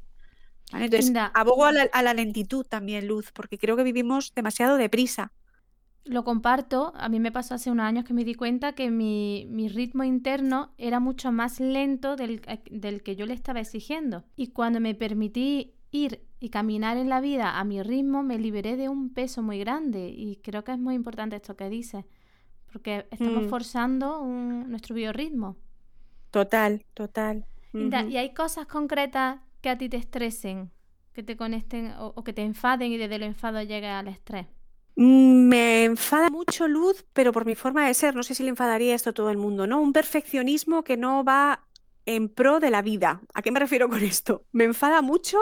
Entonces, 0.74 1.14
abogo 1.34 1.66
a 1.66 1.72
la, 1.72 2.14
lentitud 2.14 2.66
también, 2.66 3.08
Luz, 3.08 3.32
porque 3.32 3.58
creo 3.58 3.78
que 3.78 3.84
vivimos 3.84 4.34
demasiado 4.36 4.78
deprisa. 4.78 5.32
Lo 6.04 6.24
comparto. 6.24 6.94
A 6.96 7.10
mí 7.10 7.20
me 7.20 7.32
pasó 7.32 7.56
hace 7.56 7.72
unos 7.72 7.86
años 7.86 8.06
que 8.06 8.14
me 8.14 8.24
di 8.24 8.34
cuenta 8.34 8.74
que 8.74 8.90
mi, 8.90 9.70
ritmo 9.70 10.04
interno 10.04 10.74
era 10.78 11.00
mucho 11.00 11.32
más 11.32 11.60
lento 11.60 12.16
del, 12.16 12.42
del, 12.70 13.04
que 13.04 13.16
yo 13.16 13.26
le 13.26 13.34
estaba 13.34 13.60
exigiendo. 13.60 14.24
Y 14.36 14.48
cuando 14.48 14.80
me 14.80 14.96
permití 14.96 15.74
ir 15.92 16.26
y 16.40 16.50
caminar 16.50 16.98
en 16.98 17.10
la 17.10 17.22
vida 17.22 17.60
a 17.60 17.64
mi 17.64 17.82
ritmo, 17.82 18.24
me 18.24 18.38
liberé 18.38 18.76
de 18.76 18.90
un 18.90 19.14
peso 19.14 19.42
muy 19.42 19.60
grande. 19.60 20.10
Y 20.10 20.38
creo 20.38 20.64
que 20.64 20.74
es 20.74 20.80
muy 20.80 20.96
importante 20.96 21.38
esto 21.38 21.56
que 21.56 21.70
dices, 21.70 22.06
porque 22.72 23.08
estamos 23.12 23.46
mm. 23.46 23.50
forzando 23.50 24.22
nuestro 24.26 24.96
biorritmo. 24.96 25.56
Total, 26.32 26.86
total. 26.94 27.46
Y 27.74 28.18
hay 28.18 28.34
cosas 28.34 28.66
concretas 28.66 29.40
que 29.62 29.70
a 29.70 29.78
ti 29.78 29.90
te 29.90 29.98
estresen, 29.98 30.72
que 31.14 31.24
te 31.24 31.36
conecten 31.36 31.94
o, 31.98 32.24
que 32.24 32.34
te 32.34 32.44
enfaden 32.44 32.92
y 32.92 32.98
desde 32.98 33.16
el 33.16 33.24
enfado 33.24 33.62
llegue 33.62 33.88
al 33.88 34.08
estrés. 34.08 34.48
Mm, 34.96 35.48
me 35.48 35.84
enfada 35.86 36.30
mucho 36.30 36.68
Luz, 36.68 37.06
pero 37.14 37.32
por 37.32 37.46
mi 37.46 37.56
forma 37.56 37.88
de 37.88 37.94
ser, 37.94 38.16
no 38.16 38.24
sé 38.24 38.36
si 38.36 38.44
le 38.44 38.50
enfadaría 38.50 38.96
esto 38.96 39.12
a 39.12 39.14
todo 39.14 39.30
el 39.30 39.38
mundo, 39.38 39.68
¿no? 39.68 39.82
Un 39.82 39.94
perfeccionismo 39.94 40.84
que 40.84 40.98
no 40.98 41.24
va 41.24 41.68
en 42.06 42.30
pro 42.30 42.60
de 42.60 42.72
la 42.72 42.82
vida. 42.82 43.22
¿A 43.34 43.42
qué 43.42 43.52
me 43.52 43.60
refiero 43.60 43.90
con 43.90 44.02
esto? 44.04 44.46
Me 44.52 44.64
enfada 44.64 45.02
mucho 45.02 45.38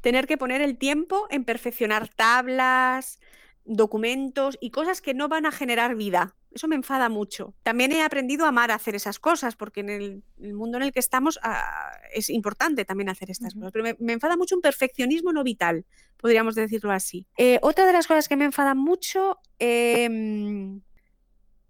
tener 0.00 0.26
que 0.26 0.38
poner 0.38 0.62
el 0.62 0.78
tiempo 0.78 1.26
en 1.30 1.44
perfeccionar 1.44 2.08
tablas, 2.08 3.18
documentos 3.64 4.56
y 4.60 4.70
cosas 4.70 5.00
que 5.00 5.12
no 5.12 5.28
van 5.28 5.46
a 5.46 5.52
generar 5.52 5.96
vida. 5.96 6.36
Eso 6.54 6.68
me 6.68 6.76
enfada 6.76 7.08
mucho. 7.08 7.52
También 7.64 7.90
he 7.90 8.02
aprendido 8.02 8.44
a 8.44 8.48
amar 8.48 8.70
a 8.70 8.76
hacer 8.76 8.94
esas 8.94 9.18
cosas, 9.18 9.56
porque 9.56 9.80
en 9.80 9.90
el, 9.90 10.22
mundo 10.54 10.78
en 10.78 10.84
el 10.84 10.92
que 10.92 11.00
estamos 11.00 11.40
ah, 11.42 11.90
es 12.12 12.30
importante 12.30 12.84
también 12.84 13.08
hacer 13.08 13.30
estas 13.30 13.54
cosas. 13.54 13.72
Pero 13.72 13.96
me, 13.98 14.12
enfada 14.12 14.36
mucho 14.36 14.54
un 14.54 14.62
perfeccionismo 14.62 15.32
no 15.32 15.42
vital, 15.42 15.84
podríamos 16.16 16.54
decirlo 16.54 16.92
así. 16.92 17.26
Eh, 17.36 17.58
otra 17.60 17.86
de 17.86 17.92
las 17.92 18.06
cosas 18.06 18.28
que 18.28 18.36
me 18.36 18.44
enfadan 18.44 18.78
mucho 18.78 19.38
em, 19.58 20.80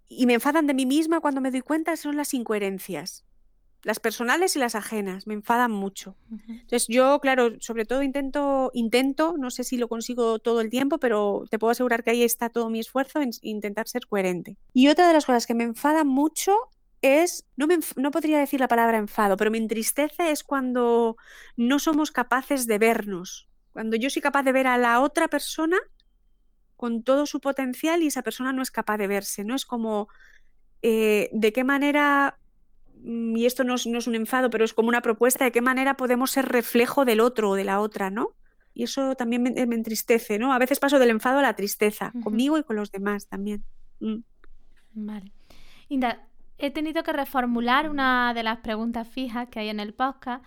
y 0.07 0.25
me 0.27 0.35
enfadan 0.35 0.67
de 0.67 0.75
mí 0.75 0.85
misma 0.85 1.19
cuando 1.19 1.41
me 1.41 1.49
doy 1.49 1.61
cuenta 1.61 1.97
son 1.97 2.15
las 2.15 2.33
incoherencias 2.35 3.25
las 3.85 3.99
personales 3.99 4.55
y 4.55 4.59
las 4.59 4.73
ajenas, 4.73 5.27
me 5.27 5.35
enfadan 5.35 5.69
mucho. 5.69 6.17
Entonces 6.47 6.87
yo, 6.87 7.19
claro, 7.19 7.51
sobre 7.59 7.85
todo 7.85 8.01
intento, 8.01 8.71
intento, 8.73 9.35
no 9.37 9.51
sé 9.51 9.63
si 9.63 9.77
lo 9.77 9.87
consigo 9.87 10.39
todo 10.39 10.59
el 10.61 10.71
tiempo, 10.71 10.97
pero 10.97 11.43
te 11.51 11.59
puedo 11.59 11.69
asegurar 11.69 12.03
que 12.03 12.09
ahí 12.09 12.23
está 12.23 12.49
todo 12.49 12.71
mi 12.71 12.79
esfuerzo 12.79 13.21
en 13.21 13.29
intentar 13.43 13.87
ser 13.87 14.07
coherente. 14.07 14.57
Y 14.73 14.87
otra 14.87 15.07
de 15.07 15.13
las 15.13 15.27
cosas 15.27 15.45
que 15.45 15.53
me 15.53 15.65
enfadan 15.65 16.07
mucho 16.07 16.57
es, 17.03 17.45
no, 17.57 17.67
me, 17.67 17.77
no 17.95 18.09
podría 18.09 18.39
decir 18.39 18.59
la 18.59 18.67
palabra 18.67 18.97
enfado, 18.97 19.37
pero 19.37 19.51
me 19.51 19.59
entristece 19.59 20.31
es 20.31 20.43
cuando 20.43 21.15
no 21.55 21.77
somos 21.77 22.09
capaces 22.09 22.65
de 22.65 22.79
vernos, 22.79 23.47
cuando 23.71 23.97
yo 23.97 24.09
soy 24.09 24.23
capaz 24.23 24.41
de 24.41 24.51
ver 24.51 24.65
a 24.65 24.79
la 24.79 24.99
otra 24.99 25.27
persona 25.27 25.77
con 26.75 27.03
todo 27.03 27.27
su 27.27 27.39
potencial 27.39 28.01
y 28.01 28.07
esa 28.07 28.23
persona 28.23 28.51
no 28.51 28.63
es 28.63 28.71
capaz 28.71 28.97
de 28.97 29.05
verse, 29.05 29.43
¿no? 29.43 29.53
Es 29.53 29.67
como, 29.67 30.07
eh, 30.81 31.29
¿de 31.33 31.53
qué 31.53 31.63
manera 31.63 32.39
y 33.07 33.45
esto 33.45 33.63
no 33.63 33.75
es, 33.75 33.85
un 33.85 34.15
enfado, 34.15 34.49
pero 34.49 34.65
es 34.65 34.73
como 34.73 34.89
una 34.89 35.01
propuesta 35.01 35.45
de 35.45 35.51
qué 35.51 35.61
manera 35.61 35.95
podemos 35.95 36.31
ser 36.31 36.47
reflejo 36.47 37.05
del 37.05 37.19
otro 37.19 37.51
o 37.51 37.55
de 37.55 37.63
la 37.63 37.79
otra, 37.79 38.09
¿no? 38.09 38.29
Y 38.73 38.83
eso 38.83 39.15
también 39.15 39.43
me, 39.43 39.51
entristece, 39.61 40.39
¿no? 40.39 40.51
A 40.53 40.57
veces 40.57 40.79
paso 40.79 40.97
del 40.97 41.11
enfado 41.11 41.37
a 41.39 41.43
la 41.43 41.55
tristeza, 41.55 42.11
conmigo 42.23 42.57
y 42.57 42.63
con 42.63 42.75
los 42.75 42.91
demás 42.91 43.27
también. 43.27 43.63
Mm. 43.99 44.17
Vale. 44.93 45.31
Inda, 45.87 46.27
he 46.57 46.71
tenido 46.71 47.03
que 47.03 47.13
reformular 47.13 47.89
una 47.91 48.33
de 48.33 48.41
las 48.41 48.59
preguntas 48.59 49.07
fijas 49.07 49.49
que 49.49 49.59
hay 49.59 49.69
en 49.69 49.79
el 49.79 49.93
podcast, 49.93 50.43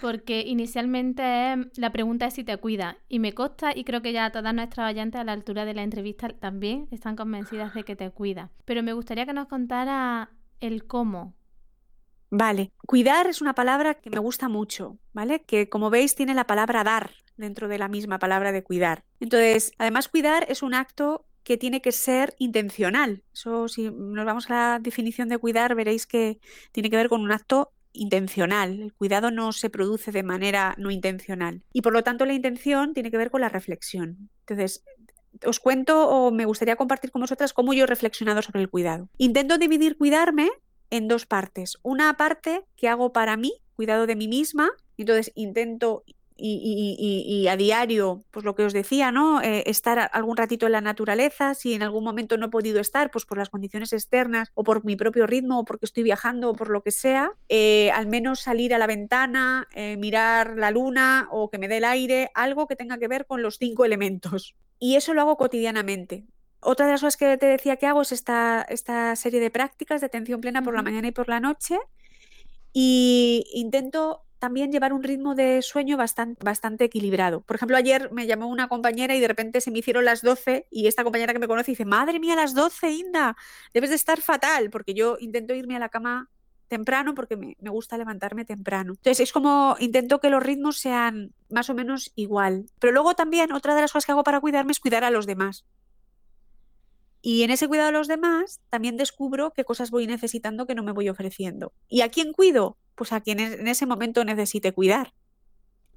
porque 0.00 0.42
inicialmente 0.42 1.56
la 1.76 1.90
pregunta 1.90 2.26
es 2.26 2.34
si 2.34 2.44
te 2.44 2.56
cuida. 2.58 2.98
Y 3.08 3.18
me 3.18 3.34
consta, 3.34 3.76
y 3.76 3.82
creo 3.82 4.02
que 4.02 4.12
ya 4.12 4.30
todas 4.30 4.54
nuestras 4.54 4.92
oyentes 4.92 5.20
a 5.20 5.24
la 5.24 5.32
altura 5.32 5.64
de 5.64 5.74
la 5.74 5.82
entrevista 5.82 6.28
también 6.28 6.86
están 6.92 7.16
convencidas 7.16 7.74
de 7.74 7.82
que 7.82 7.96
te 7.96 8.08
cuida. 8.10 8.50
Pero 8.64 8.84
me 8.84 8.92
gustaría 8.92 9.26
que 9.26 9.32
nos 9.32 9.48
contara 9.48 10.30
el 10.60 10.86
cómo, 10.86 11.34
Vale, 12.34 12.72
cuidar 12.86 13.26
es 13.26 13.42
una 13.42 13.54
palabra 13.54 13.92
que 13.92 14.08
me 14.08 14.18
gusta 14.18 14.48
mucho, 14.48 14.96
¿vale? 15.12 15.42
Que 15.42 15.68
como 15.68 15.90
veis 15.90 16.14
tiene 16.14 16.32
la 16.32 16.46
palabra 16.46 16.82
dar 16.82 17.10
dentro 17.36 17.68
de 17.68 17.76
la 17.76 17.88
misma 17.88 18.18
palabra 18.18 18.52
de 18.52 18.62
cuidar. 18.62 19.04
Entonces, 19.20 19.72
además 19.76 20.08
cuidar 20.08 20.46
es 20.48 20.62
un 20.62 20.72
acto 20.72 21.26
que 21.44 21.58
tiene 21.58 21.82
que 21.82 21.92
ser 21.92 22.34
intencional. 22.38 23.22
Eso, 23.34 23.68
si 23.68 23.90
nos 23.90 24.24
vamos 24.24 24.48
a 24.48 24.54
la 24.54 24.78
definición 24.78 25.28
de 25.28 25.36
cuidar, 25.36 25.74
veréis 25.74 26.06
que 26.06 26.40
tiene 26.72 26.88
que 26.88 26.96
ver 26.96 27.10
con 27.10 27.20
un 27.20 27.32
acto 27.32 27.74
intencional. 27.92 28.80
El 28.80 28.94
cuidado 28.94 29.30
no 29.30 29.52
se 29.52 29.68
produce 29.68 30.10
de 30.10 30.22
manera 30.22 30.74
no 30.78 30.90
intencional. 30.90 31.60
Y 31.74 31.82
por 31.82 31.92
lo 31.92 32.02
tanto 32.02 32.24
la 32.24 32.32
intención 32.32 32.94
tiene 32.94 33.10
que 33.10 33.18
ver 33.18 33.30
con 33.30 33.42
la 33.42 33.50
reflexión. 33.50 34.30
Entonces, 34.46 34.82
os 35.44 35.60
cuento 35.60 36.08
o 36.08 36.30
me 36.30 36.46
gustaría 36.46 36.76
compartir 36.76 37.10
con 37.10 37.20
vosotras 37.20 37.52
cómo 37.52 37.74
yo 37.74 37.84
he 37.84 37.86
reflexionado 37.86 38.40
sobre 38.40 38.62
el 38.62 38.70
cuidado. 38.70 39.10
Intento 39.18 39.58
dividir 39.58 39.98
cuidarme 39.98 40.48
en 40.92 41.08
dos 41.08 41.26
partes. 41.26 41.78
Una 41.82 42.16
parte 42.18 42.64
que 42.76 42.88
hago 42.88 43.12
para 43.12 43.36
mí, 43.36 43.54
cuidado 43.74 44.06
de 44.06 44.14
mí 44.14 44.28
misma, 44.28 44.70
entonces 44.98 45.32
intento 45.34 46.04
y, 46.44 47.46
a 47.48 47.56
diario, 47.56 48.24
pues 48.30 48.44
lo 48.44 48.54
que 48.54 48.64
os 48.64 48.72
decía, 48.72 49.12
¿no? 49.12 49.40
Eh, 49.42 49.62
estar 49.66 50.10
algún 50.12 50.36
ratito 50.36 50.66
en 50.66 50.72
la 50.72 50.80
naturaleza, 50.80 51.54
si 51.54 51.72
en 51.72 51.82
algún 51.82 52.02
momento 52.02 52.36
no 52.36 52.46
he 52.46 52.48
podido 52.48 52.80
estar, 52.80 53.10
pues 53.10 53.24
por 53.24 53.38
las 53.38 53.48
condiciones 53.48 53.92
externas 53.92 54.50
o 54.54 54.64
por 54.64 54.84
mi 54.84 54.96
propio 54.96 55.26
ritmo 55.26 55.60
o 55.60 55.64
porque 55.64 55.86
estoy 55.86 56.02
viajando 56.02 56.50
o 56.50 56.54
por 56.54 56.68
lo 56.68 56.82
que 56.82 56.90
sea, 56.90 57.32
eh, 57.48 57.90
al 57.92 58.08
menos 58.08 58.40
salir 58.40 58.74
a 58.74 58.78
la 58.78 58.88
ventana, 58.88 59.68
eh, 59.74 59.96
mirar 59.96 60.56
la 60.56 60.72
luna 60.72 61.28
o 61.30 61.48
que 61.48 61.58
me 61.58 61.68
dé 61.68 61.76
el 61.76 61.84
aire, 61.84 62.30
algo 62.34 62.66
que 62.66 62.76
tenga 62.76 62.98
que 62.98 63.08
ver 63.08 63.26
con 63.26 63.40
los 63.40 63.56
cinco 63.58 63.84
elementos. 63.84 64.56
Y 64.78 64.96
eso 64.96 65.14
lo 65.14 65.20
hago 65.20 65.36
cotidianamente. 65.36 66.24
Otra 66.64 66.86
de 66.86 66.92
las 66.92 67.00
cosas 67.00 67.16
que 67.16 67.36
te 67.36 67.46
decía 67.46 67.76
que 67.76 67.86
hago 67.86 68.02
es 68.02 68.12
esta, 68.12 68.64
esta 68.68 69.16
serie 69.16 69.40
de 69.40 69.50
prácticas 69.50 70.00
de 70.00 70.06
atención 70.06 70.40
plena 70.40 70.62
por 70.62 70.74
la 70.74 70.82
mañana 70.82 71.08
y 71.08 71.12
por 71.12 71.28
la 71.28 71.40
noche. 71.40 71.76
Y 72.72 73.44
intento 73.52 74.24
también 74.38 74.70
llevar 74.72 74.92
un 74.92 75.02
ritmo 75.02 75.34
de 75.34 75.60
sueño 75.60 75.96
bastante, 75.96 76.42
bastante 76.44 76.84
equilibrado. 76.84 77.40
Por 77.42 77.56
ejemplo, 77.56 77.76
ayer 77.76 78.10
me 78.12 78.26
llamó 78.26 78.46
una 78.46 78.68
compañera 78.68 79.14
y 79.14 79.20
de 79.20 79.28
repente 79.28 79.60
se 79.60 79.72
me 79.72 79.80
hicieron 79.80 80.04
las 80.04 80.22
12 80.22 80.66
y 80.70 80.86
esta 80.86 81.02
compañera 81.04 81.32
que 81.32 81.40
me 81.40 81.48
conoce 81.48 81.72
dice, 81.72 81.84
madre 81.84 82.20
mía, 82.20 82.36
las 82.36 82.54
12, 82.54 82.90
Inda, 82.90 83.36
debes 83.74 83.90
de 83.90 83.96
estar 83.96 84.20
fatal, 84.20 84.70
porque 84.70 84.94
yo 84.94 85.16
intento 85.20 85.54
irme 85.54 85.76
a 85.76 85.80
la 85.80 85.88
cama 85.88 86.28
temprano 86.68 87.14
porque 87.14 87.36
me, 87.36 87.56
me, 87.60 87.70
gusta 87.70 87.98
levantarme 87.98 88.44
temprano. 88.44 88.92
Entonces 88.92 89.20
es 89.20 89.32
como 89.32 89.76
intento 89.78 90.20
que 90.20 90.30
los 90.30 90.42
ritmos 90.42 90.78
sean 90.78 91.34
más 91.50 91.68
o 91.70 91.74
menos 91.74 92.12
igual. 92.14 92.66
Pero 92.78 92.92
luego 92.92 93.14
también 93.14 93.52
otra 93.52 93.74
de 93.74 93.82
las 93.82 93.92
cosas 93.92 94.06
que 94.06 94.12
hago 94.12 94.24
para 94.24 94.40
cuidarme 94.40 94.72
es 94.72 94.80
cuidar 94.80 95.04
a 95.04 95.10
los 95.10 95.26
demás. 95.26 95.66
Y 97.24 97.44
en 97.44 97.50
ese 97.50 97.68
cuidado 97.68 97.86
de 97.86 97.92
los 97.98 98.08
demás 98.08 98.60
también 98.68 98.96
descubro 98.96 99.52
qué 99.52 99.64
cosas 99.64 99.92
voy 99.92 100.08
necesitando 100.08 100.66
que 100.66 100.74
no 100.74 100.82
me 100.82 100.90
voy 100.90 101.08
ofreciendo. 101.08 101.72
¿Y 101.88 102.00
a 102.00 102.08
quién 102.08 102.32
cuido? 102.32 102.76
Pues 102.96 103.12
a 103.12 103.20
quien 103.20 103.38
en 103.38 103.68
ese 103.68 103.86
momento 103.86 104.24
necesite 104.24 104.72
cuidar. 104.72 105.14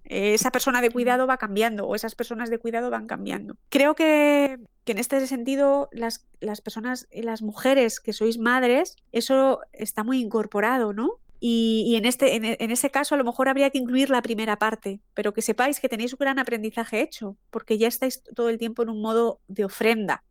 Esa 0.04 0.52
persona 0.52 0.82
de 0.82 0.92
cuidado 0.92 1.26
va 1.26 1.38
cambiando 1.38 1.88
o 1.88 1.96
esas 1.96 2.14
personas 2.14 2.52
de 2.52 2.60
cuidado 2.60 2.92
van 2.92 3.08
cambiando. 3.08 3.58
Creo 3.70 3.96
que, 3.96 4.60
en 4.86 4.98
este 5.00 5.26
sentido 5.26 5.90
las, 5.92 6.28
las 6.42 6.62
personas, 6.62 7.08
las 7.12 7.42
mujeres 7.42 8.00
que 8.00 8.14
sois 8.14 8.38
madres, 8.38 8.96
eso 9.12 9.62
está 9.74 10.04
muy 10.04 10.22
incorporado, 10.22 10.94
¿no? 10.94 11.14
Y, 11.40 11.96
en, 11.98 12.06
este, 12.06 12.36
en, 12.36 12.46
en, 12.46 12.72
ese 12.72 12.92
caso 12.92 13.14
a 13.14 13.18
lo 13.18 13.24
mejor 13.24 13.50
habría 13.50 13.70
que 13.70 13.78
incluir 13.78 14.10
la 14.10 14.22
primera 14.22 14.58
parte, 14.58 15.00
pero 15.16 15.34
que 15.34 15.42
sepáis 15.42 15.80
que 15.80 15.90
tenéis 15.90 16.14
un 16.14 16.20
gran 16.20 16.40
aprendizaje 16.40 17.02
hecho, 17.02 17.36
porque 17.50 17.78
ya 17.78 17.88
estáis 17.88 18.24
todo 18.36 18.50
el 18.50 18.58
tiempo 18.58 18.84
en 18.84 18.90
un 18.90 19.02
modo 19.02 19.40
de 19.48 19.66
ofrenda 19.66 20.24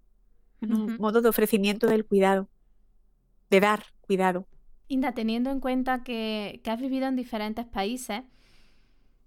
un 0.62 0.96
modo 0.96 1.20
de 1.20 1.28
ofrecimiento 1.28 1.86
del 1.86 2.04
cuidado, 2.04 2.48
de 3.50 3.60
dar 3.60 3.84
cuidado. 4.00 4.46
Inda, 4.88 5.12
teniendo 5.12 5.50
en 5.50 5.60
cuenta 5.60 6.02
que, 6.02 6.60
has 6.66 6.80
vivido 6.80 7.06
en 7.06 7.16
diferentes 7.16 7.64
países, 7.64 8.22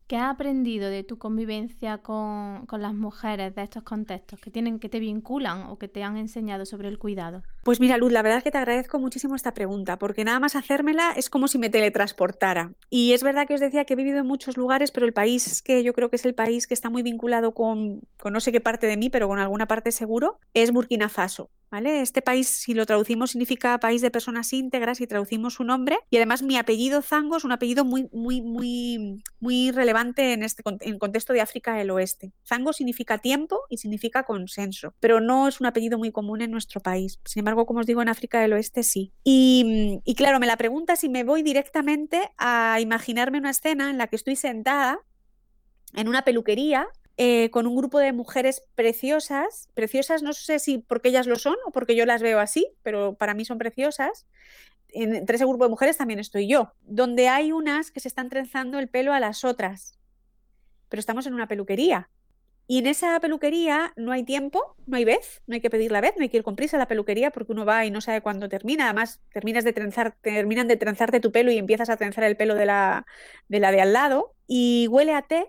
¿qué 0.07 0.17
has 0.17 0.34
aprendido 0.34 0.89
de 0.89 1.03
tu 1.03 1.17
convivencia 1.17 1.99
con, 1.99 2.67
las 2.71 2.93
mujeres 2.93 3.55
de 3.55 3.63
estos 3.63 3.84
contextos 3.84 4.39
que 4.39 4.51
tienen, 4.51 4.80
que 4.80 4.89
te 4.89 4.99
vinculan 4.99 5.63
o 5.63 5.78
que 5.78 5.88
te 5.88 6.03
han 6.03 6.17
enseñado 6.17 6.65
sobre 6.65 6.89
el 6.89 6.99
cuidado? 6.99 7.43
Pues 7.68 7.82
mira, 7.82 7.97
Luz, 7.97 8.13
la 8.13 8.22
verdad 8.22 8.38
es 8.38 8.45
que 8.45 8.51
te 8.51 8.59
agradezco 8.59 8.97
muchísimo 8.97 9.36
esta 9.36 9.53
pregunta, 9.53 9.99
porque 9.99 10.24
nada 10.24 10.39
más 10.39 10.55
hacérmela 10.55 11.11
es 11.18 11.30
como 11.30 11.49
si 11.49 11.57
me 11.57 11.70
teletransportara. 11.70 12.72
Y 12.89 13.11
es 13.11 13.24
verdad 13.24 13.45
que 13.45 13.55
os 13.55 13.59
decía 13.59 13.84
que 13.84 13.91
he 13.91 13.97
vivido 13.97 14.20
en 14.20 14.26
muchos 14.26 14.55
lugares, 14.55 14.91
pero 14.91 15.05
el 15.05 15.11
país 15.11 15.61
que 15.61 15.84
yo 15.84 15.91
creo 15.91 16.09
que 16.09 16.15
es 16.15 16.24
el 16.24 16.34
país 16.34 16.65
que 16.65 16.74
está 16.74 16.89
muy 16.89 17.03
vinculado 17.03 17.53
con, 17.53 17.99
con 18.22 18.32
no 18.32 18.39
sé 18.39 18.53
qué 18.53 18.61
parte 18.61 18.88
de 18.88 18.95
mí, 18.95 19.09
pero 19.09 19.28
con 19.28 19.39
alguna 19.39 19.68
parte 19.68 19.91
seguro, 19.91 20.39
es 20.53 20.72
Burkina 20.72 21.09
Faso. 21.09 21.49
¿Vale? 21.70 21.99
Este 22.01 22.22
país, 22.22 22.47
si 22.47 22.74
lo 22.74 22.86
traducimos, 22.86 23.32
significa 23.32 23.78
país 23.80 24.01
de 24.01 24.09
personas 24.09 24.53
íntegras 24.53 25.01
y 25.01 25.07
traducimos 25.07 25.55
su 25.55 25.65
nombre. 25.65 25.97
Y 26.09 26.15
además 26.15 26.41
mi 26.41 26.55
apellido 26.55 27.01
Zango 27.01 27.36
es 27.36 27.43
un 27.43 27.51
apellido 27.51 27.84
muy, 27.84 28.07
muy, 28.13 28.41
muy, 28.41 29.22
muy 29.41 29.72
relevante 29.72 30.32
en 30.32 30.43
este 30.43 30.63
en 30.65 30.93
el 30.93 30.97
contexto 30.97 31.34
de 31.34 31.41
África 31.41 31.76
del 31.76 31.89
Oeste. 31.91 32.32
Zango 32.47 32.72
significa 32.72 33.18
tiempo 33.18 33.59
y 33.70 33.80
significa 33.80 34.24
consenso, 34.24 34.93
pero 35.01 35.20
no 35.20 35.49
es 35.49 35.59
un 35.59 35.68
apellido 35.68 35.97
muy 35.97 36.13
común 36.13 36.41
en 36.41 36.51
nuestro 36.51 36.80
país. 36.80 37.20
Sin 37.26 37.41
embargo, 37.41 37.56
como 37.65 37.79
os 37.79 37.85
digo, 37.85 38.01
en 38.01 38.09
África 38.09 38.39
del 38.39 38.53
Oeste 38.53 38.83
sí. 38.83 39.13
Y, 39.23 40.01
claro, 40.15 40.39
me 40.39 40.47
la 40.47 40.57
pregunta 40.57 40.95
si 40.95 41.09
me 41.09 41.23
voy 41.23 41.43
directamente 41.43 42.31
a 42.37 42.79
imaginarme 42.79 43.39
una 43.39 43.51
escena 43.51 43.89
en 43.89 43.97
la 43.97 44.07
que 44.07 44.15
estoy 44.15 44.35
sentada 44.35 44.99
en 45.93 46.07
una 46.07 46.23
peluquería 46.23 46.87
eh, 47.17 47.49
con 47.49 47.65
un 47.65 47.75
grupo 47.75 47.99
de 47.99 48.13
mujeres 48.13 48.61
preciosas, 48.75 49.69
preciosas 49.73 50.21
no 50.21 50.33
sé 50.33 50.59
si 50.59 50.77
porque 50.77 51.09
ellas 51.09 51.25
lo 51.25 51.35
son 51.37 51.55
o 51.65 51.71
porque 51.71 51.95
yo 51.95 52.05
las 52.05 52.21
veo 52.21 52.39
así, 52.39 52.67
pero 52.83 53.15
para 53.15 53.33
mí 53.33 53.43
son 53.45 53.57
preciosas. 53.57 54.27
entre 54.89 55.35
ese 55.35 55.45
grupo 55.45 55.65
de 55.65 55.69
mujeres 55.69 55.97
también 55.97 56.19
estoy 56.19 56.47
yo, 56.47 56.73
donde 56.81 57.27
hay 57.27 57.51
unas 57.51 57.91
que 57.91 57.99
se 57.99 58.07
están 58.07 58.29
trenzando 58.29 58.79
el 58.79 58.87
pelo 58.87 59.13
a 59.13 59.19
las 59.19 59.43
otras, 59.43 59.97
pero 60.89 60.99
estamos 60.99 61.25
en 61.25 61.33
una 61.33 61.47
peluquería. 61.47 62.09
Y 62.70 62.80
en 62.80 62.88
esa 62.88 63.18
peluquería 63.22 63.93
no 63.95 64.11
hay 64.11 64.24
tiempo, 64.24 64.76
no 64.86 64.97
hay 64.97 65.05
vez, 65.05 65.41
no 65.47 65.55
hay 65.55 65.61
que 65.61 65.70
pedir 65.70 65.89
la 65.89 66.01
vez, 66.01 66.13
no 66.18 66.24
hay 66.24 66.30
que 66.30 66.38
ir 66.38 66.43
con 66.43 66.57
prisa 66.57 66.76
a 66.76 66.80
la 66.80 66.88
peluquería 66.88 67.32
porque 67.32 67.53
uno 67.53 67.65
va 67.65 67.86
y 67.86 67.91
no 67.91 68.01
sabe 68.01 68.22
cuándo 68.22 68.49
termina. 68.49 68.86
Además, 68.86 69.22
terminas 69.32 69.63
de 69.63 69.72
trenzar, 69.72 70.18
terminan 70.22 70.68
de 70.68 70.76
trenzarte 70.76 71.22
tu 71.22 71.32
pelo 71.32 71.49
y 71.49 71.57
empiezas 71.57 71.89
a 71.89 71.95
trenzar 71.95 72.26
el 72.26 72.36
pelo 72.36 72.55
de 72.55 72.65
la 72.65 73.05
de, 73.47 73.59
la 73.61 73.72
de 73.72 73.82
al 73.82 73.93
lado. 73.93 74.34
Y 74.47 74.88
huele 74.89 75.13
a 75.13 75.22
té 75.22 75.47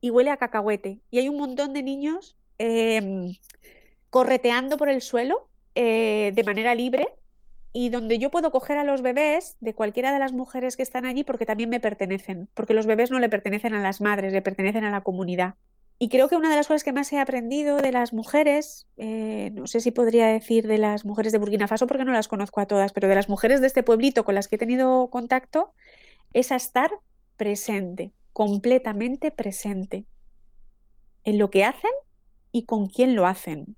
y 0.00 0.10
huele 0.10 0.30
a 0.30 0.36
cacahuete. 0.36 1.00
Y 1.10 1.18
hay 1.18 1.28
un 1.28 1.36
montón 1.36 1.72
de 1.72 1.84
niños 1.84 2.36
em, 2.58 3.36
correteando 4.10 4.76
por 4.76 4.88
el 4.88 5.02
suelo 5.02 5.48
eh, 5.76 6.32
de 6.34 6.44
manera 6.44 6.74
libre 6.74 7.08
y 7.72 7.88
donde 7.90 8.18
yo 8.18 8.30
puedo 8.30 8.52
coger 8.52 8.78
a 8.78 8.84
los 8.84 9.02
bebés 9.02 9.56
de 9.60 9.74
cualquiera 9.74 10.12
de 10.12 10.18
las 10.18 10.32
mujeres 10.32 10.76
que 10.76 10.82
están 10.82 11.06
allí 11.06 11.24
porque 11.24 11.46
también 11.46 11.70
me 11.70 11.80
pertenecen, 11.80 12.48
porque 12.54 12.74
los 12.74 12.86
bebés 12.86 13.10
no 13.10 13.18
le 13.18 13.28
pertenecen 13.28 13.74
a 13.74 13.82
las 13.82 14.00
madres, 14.00 14.32
le 14.32 14.42
pertenecen 14.42 14.84
a 14.84 14.90
la 14.90 15.00
comunidad. 15.02 15.54
Y 15.98 16.08
creo 16.08 16.28
que 16.28 16.36
una 16.36 16.50
de 16.50 16.56
las 16.56 16.66
cosas 16.66 16.82
que 16.82 16.92
más 16.92 17.12
he 17.12 17.20
aprendido 17.20 17.76
de 17.76 17.92
las 17.92 18.12
mujeres, 18.12 18.86
eh, 18.96 19.50
no 19.52 19.66
sé 19.66 19.80
si 19.80 19.90
podría 19.90 20.26
decir 20.26 20.66
de 20.66 20.78
las 20.78 21.04
mujeres 21.04 21.32
de 21.32 21.38
Burkina 21.38 21.68
Faso 21.68 21.86
porque 21.86 22.04
no 22.04 22.12
las 22.12 22.28
conozco 22.28 22.60
a 22.60 22.66
todas, 22.66 22.92
pero 22.92 23.08
de 23.08 23.14
las 23.14 23.28
mujeres 23.28 23.60
de 23.60 23.68
este 23.68 23.82
pueblito 23.82 24.24
con 24.24 24.34
las 24.34 24.48
que 24.48 24.56
he 24.56 24.58
tenido 24.58 25.08
contacto, 25.08 25.72
es 26.32 26.50
a 26.50 26.56
estar 26.56 26.90
presente 27.36 28.12
completamente 28.32 29.30
presente 29.30 30.04
en 31.22 31.38
lo 31.38 31.50
que 31.50 31.64
hacen 31.64 31.92
y 32.52 32.64
con 32.64 32.88
quién 32.88 33.14
lo 33.14 33.26
hacen. 33.26 33.76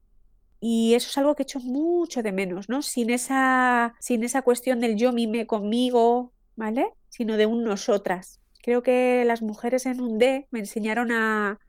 Y 0.59 0.95
eso 0.95 1.11
es 1.11 1.19
algo 1.19 1.37
que 1.37 1.43
echo 1.43 1.61
mucho 1.61 2.23
de 2.23 2.33
menos, 2.33 2.69
¿no? 2.69 2.81
Sin 2.83 3.11
esa, 3.11 3.95
sin 4.01 4.25
esa 4.25 4.43
cuestión 4.43 4.81
del 4.81 4.97
yo 4.97 5.13
mime 5.13 5.47
conmigo, 5.47 6.33
¿vale? 6.57 6.89
Sino 7.09 7.37
de 7.37 7.47
un 7.47 7.63
nosotras. 7.63 8.41
Creo 8.63 8.83
que 8.83 9.25
las 9.27 9.43
mujeres 9.43 9.85
en 9.87 10.01
un 10.01 10.19
D 10.19 10.49
me 10.51 10.61
enseñaron 10.61 11.13
a, 11.13 11.61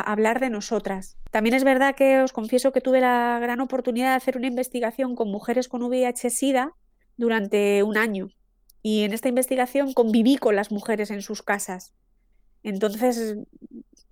hablar 0.00 0.40
de 0.40 0.50
nosotras. 0.50 1.16
También 1.30 1.54
es 1.54 1.64
verdad 1.64 1.94
que 1.94 2.20
os 2.20 2.32
confieso 2.32 2.72
que 2.72 2.80
tuve 2.80 3.00
la 3.00 3.38
gran 3.40 3.60
oportunidad 3.60 4.10
de 4.10 4.16
hacer 4.16 4.36
una 4.36 4.46
investigación 4.46 5.14
con 5.16 5.30
mujeres 5.30 5.68
con 5.68 5.82
VIH-Sida 5.82 6.72
durante 7.16 7.82
un 7.82 7.96
año 7.96 8.28
y 8.82 9.04
en 9.04 9.12
esta 9.12 9.28
investigación 9.28 9.92
conviví 9.92 10.36
con 10.36 10.56
las 10.56 10.70
mujeres 10.72 11.10
en 11.10 11.22
sus 11.22 11.42
casas. 11.42 11.94
Entonces 12.62 13.36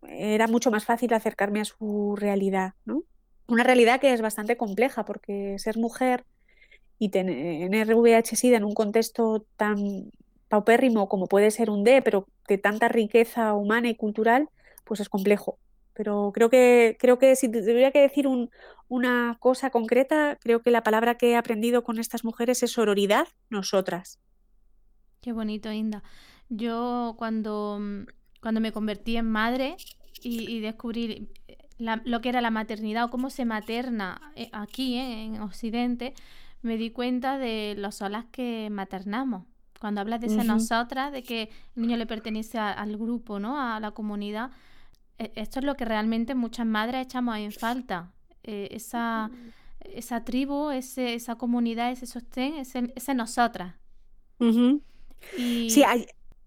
era 0.02 0.46
mucho 0.46 0.70
más 0.70 0.84
fácil 0.84 1.12
acercarme 1.12 1.60
a 1.60 1.64
su 1.64 2.16
realidad, 2.16 2.74
¿no? 2.84 3.02
Una 3.46 3.64
realidad 3.64 4.00
que 4.00 4.12
es 4.12 4.22
bastante 4.22 4.56
compleja 4.56 5.04
porque 5.04 5.58
ser 5.58 5.76
mujer 5.76 6.24
y 6.98 7.08
tener 7.08 7.94
VIH-Sida 7.94 8.56
en 8.56 8.64
un 8.64 8.74
contexto 8.74 9.44
tan 9.56 10.10
paupérrimo 10.48 11.08
como 11.08 11.26
puede 11.26 11.50
ser 11.50 11.70
un 11.70 11.84
D, 11.84 12.02
pero 12.02 12.26
de 12.48 12.58
tanta 12.58 12.88
riqueza 12.88 13.54
humana 13.54 13.88
y 13.88 13.94
cultural, 13.94 14.48
pues 14.90 14.98
es 14.98 15.08
complejo. 15.08 15.60
Pero 15.94 16.32
creo 16.34 16.50
que, 16.50 16.96
creo 16.98 17.16
que 17.16 17.36
si 17.36 17.48
tuviera 17.48 17.92
que 17.92 18.00
decir 18.00 18.26
una 18.88 19.36
cosa 19.38 19.70
concreta, 19.70 20.36
creo 20.40 20.62
que 20.62 20.72
la 20.72 20.82
palabra 20.82 21.14
que 21.14 21.30
he 21.30 21.36
aprendido 21.36 21.84
con 21.84 22.00
estas 22.00 22.24
mujeres 22.24 22.64
es 22.64 22.72
sororidad, 22.72 23.28
nosotras. 23.50 24.18
Qué 25.20 25.30
bonito, 25.30 25.70
Inda. 25.70 26.02
Yo 26.48 27.14
cuando, 27.18 27.78
mm, 27.80 28.06
cuando 28.42 28.60
me 28.60 28.72
convertí 28.72 29.16
en 29.16 29.30
madre 29.30 29.76
y, 30.24 30.58
descubrí 30.58 31.28
eh, 31.46 31.56
lo 31.78 32.20
que 32.20 32.30
era 32.30 32.40
la 32.40 32.50
maternidad 32.50 33.04
o 33.04 33.10
cómo 33.10 33.30
se 33.30 33.44
materna 33.44 34.20
eh, 34.34 34.50
aquí 34.52 34.96
eh, 34.96 35.22
en 35.22 35.40
Occidente, 35.40 36.14
me 36.62 36.78
di 36.78 36.90
cuenta 36.90 37.38
de 37.38 37.76
las 37.78 37.94
solas 37.94 38.24
que 38.32 38.70
maternamos. 38.72 39.44
Cuando 39.78 40.00
hablas 40.00 40.20
de 40.20 40.30
ser 40.30 40.46
nosotras, 40.46 41.12
de 41.12 41.22
que 41.22 41.42
el 41.76 41.82
niño 41.82 41.96
le 41.96 42.06
pertenece 42.06 42.58
al 42.58 42.96
grupo, 42.96 43.38
¿no? 43.38 43.56
A 43.56 43.78
la 43.78 43.92
comunidad. 43.92 44.50
E, 45.20 45.30
esto 45.36 45.58
es 45.58 45.64
lo 45.66 45.76
que 45.76 45.84
realmente 45.84 46.34
muchas 46.34 46.66
madres 46.66 47.02
echamos 47.02 47.36
en 47.36 47.52
falta. 47.52 48.10
esa, 48.42 49.30
esa 49.80 50.24
tribu, 50.24 50.70
ese, 50.70 51.14
esa 51.14 51.36
comunidad, 51.36 51.92
ese 51.92 52.06
sostén, 52.06 52.54
ese, 52.54 52.92
ese 52.96 53.14
nosotras. 53.14 53.74
Sí, 55.36 55.84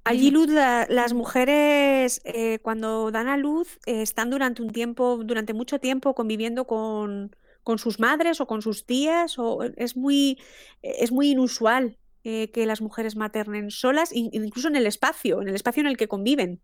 allí 0.03 0.31
luz 0.31 0.49
las 0.49 1.13
mujeres 1.13 2.21
eh, 2.25 2.57
cuando 2.63 3.11
dan 3.11 3.27
a 3.27 3.37
luz 3.37 3.79
eh, 3.85 4.01
están 4.01 4.31
durante 4.31 4.63
un 4.63 4.71
tiempo, 4.71 5.21
durante 5.23 5.53
mucho 5.53 5.79
tiempo 5.79 6.15
conviviendo 6.15 6.65
con, 6.65 7.35
con 7.63 7.77
sus 7.77 7.99
madres 7.99 8.41
o 8.41 8.47
con 8.47 8.63
sus 8.63 8.87
tías, 8.87 9.37
o 9.37 9.63
es 9.77 9.95
muy, 9.95 10.39
es 10.81 11.11
muy 11.11 11.29
inusual 11.29 11.97
eh, 12.23 12.49
que 12.51 12.65
las 12.65 12.81
mujeres 12.81 13.15
maternen 13.15 13.69
solas, 13.69 14.09
incluso 14.13 14.67
en 14.67 14.75
el 14.75 14.87
espacio, 14.87 15.41
en 15.41 15.49
el 15.49 15.55
espacio 15.55 15.81
en 15.81 15.87
el 15.87 15.97
que 15.97 16.07
conviven. 16.07 16.61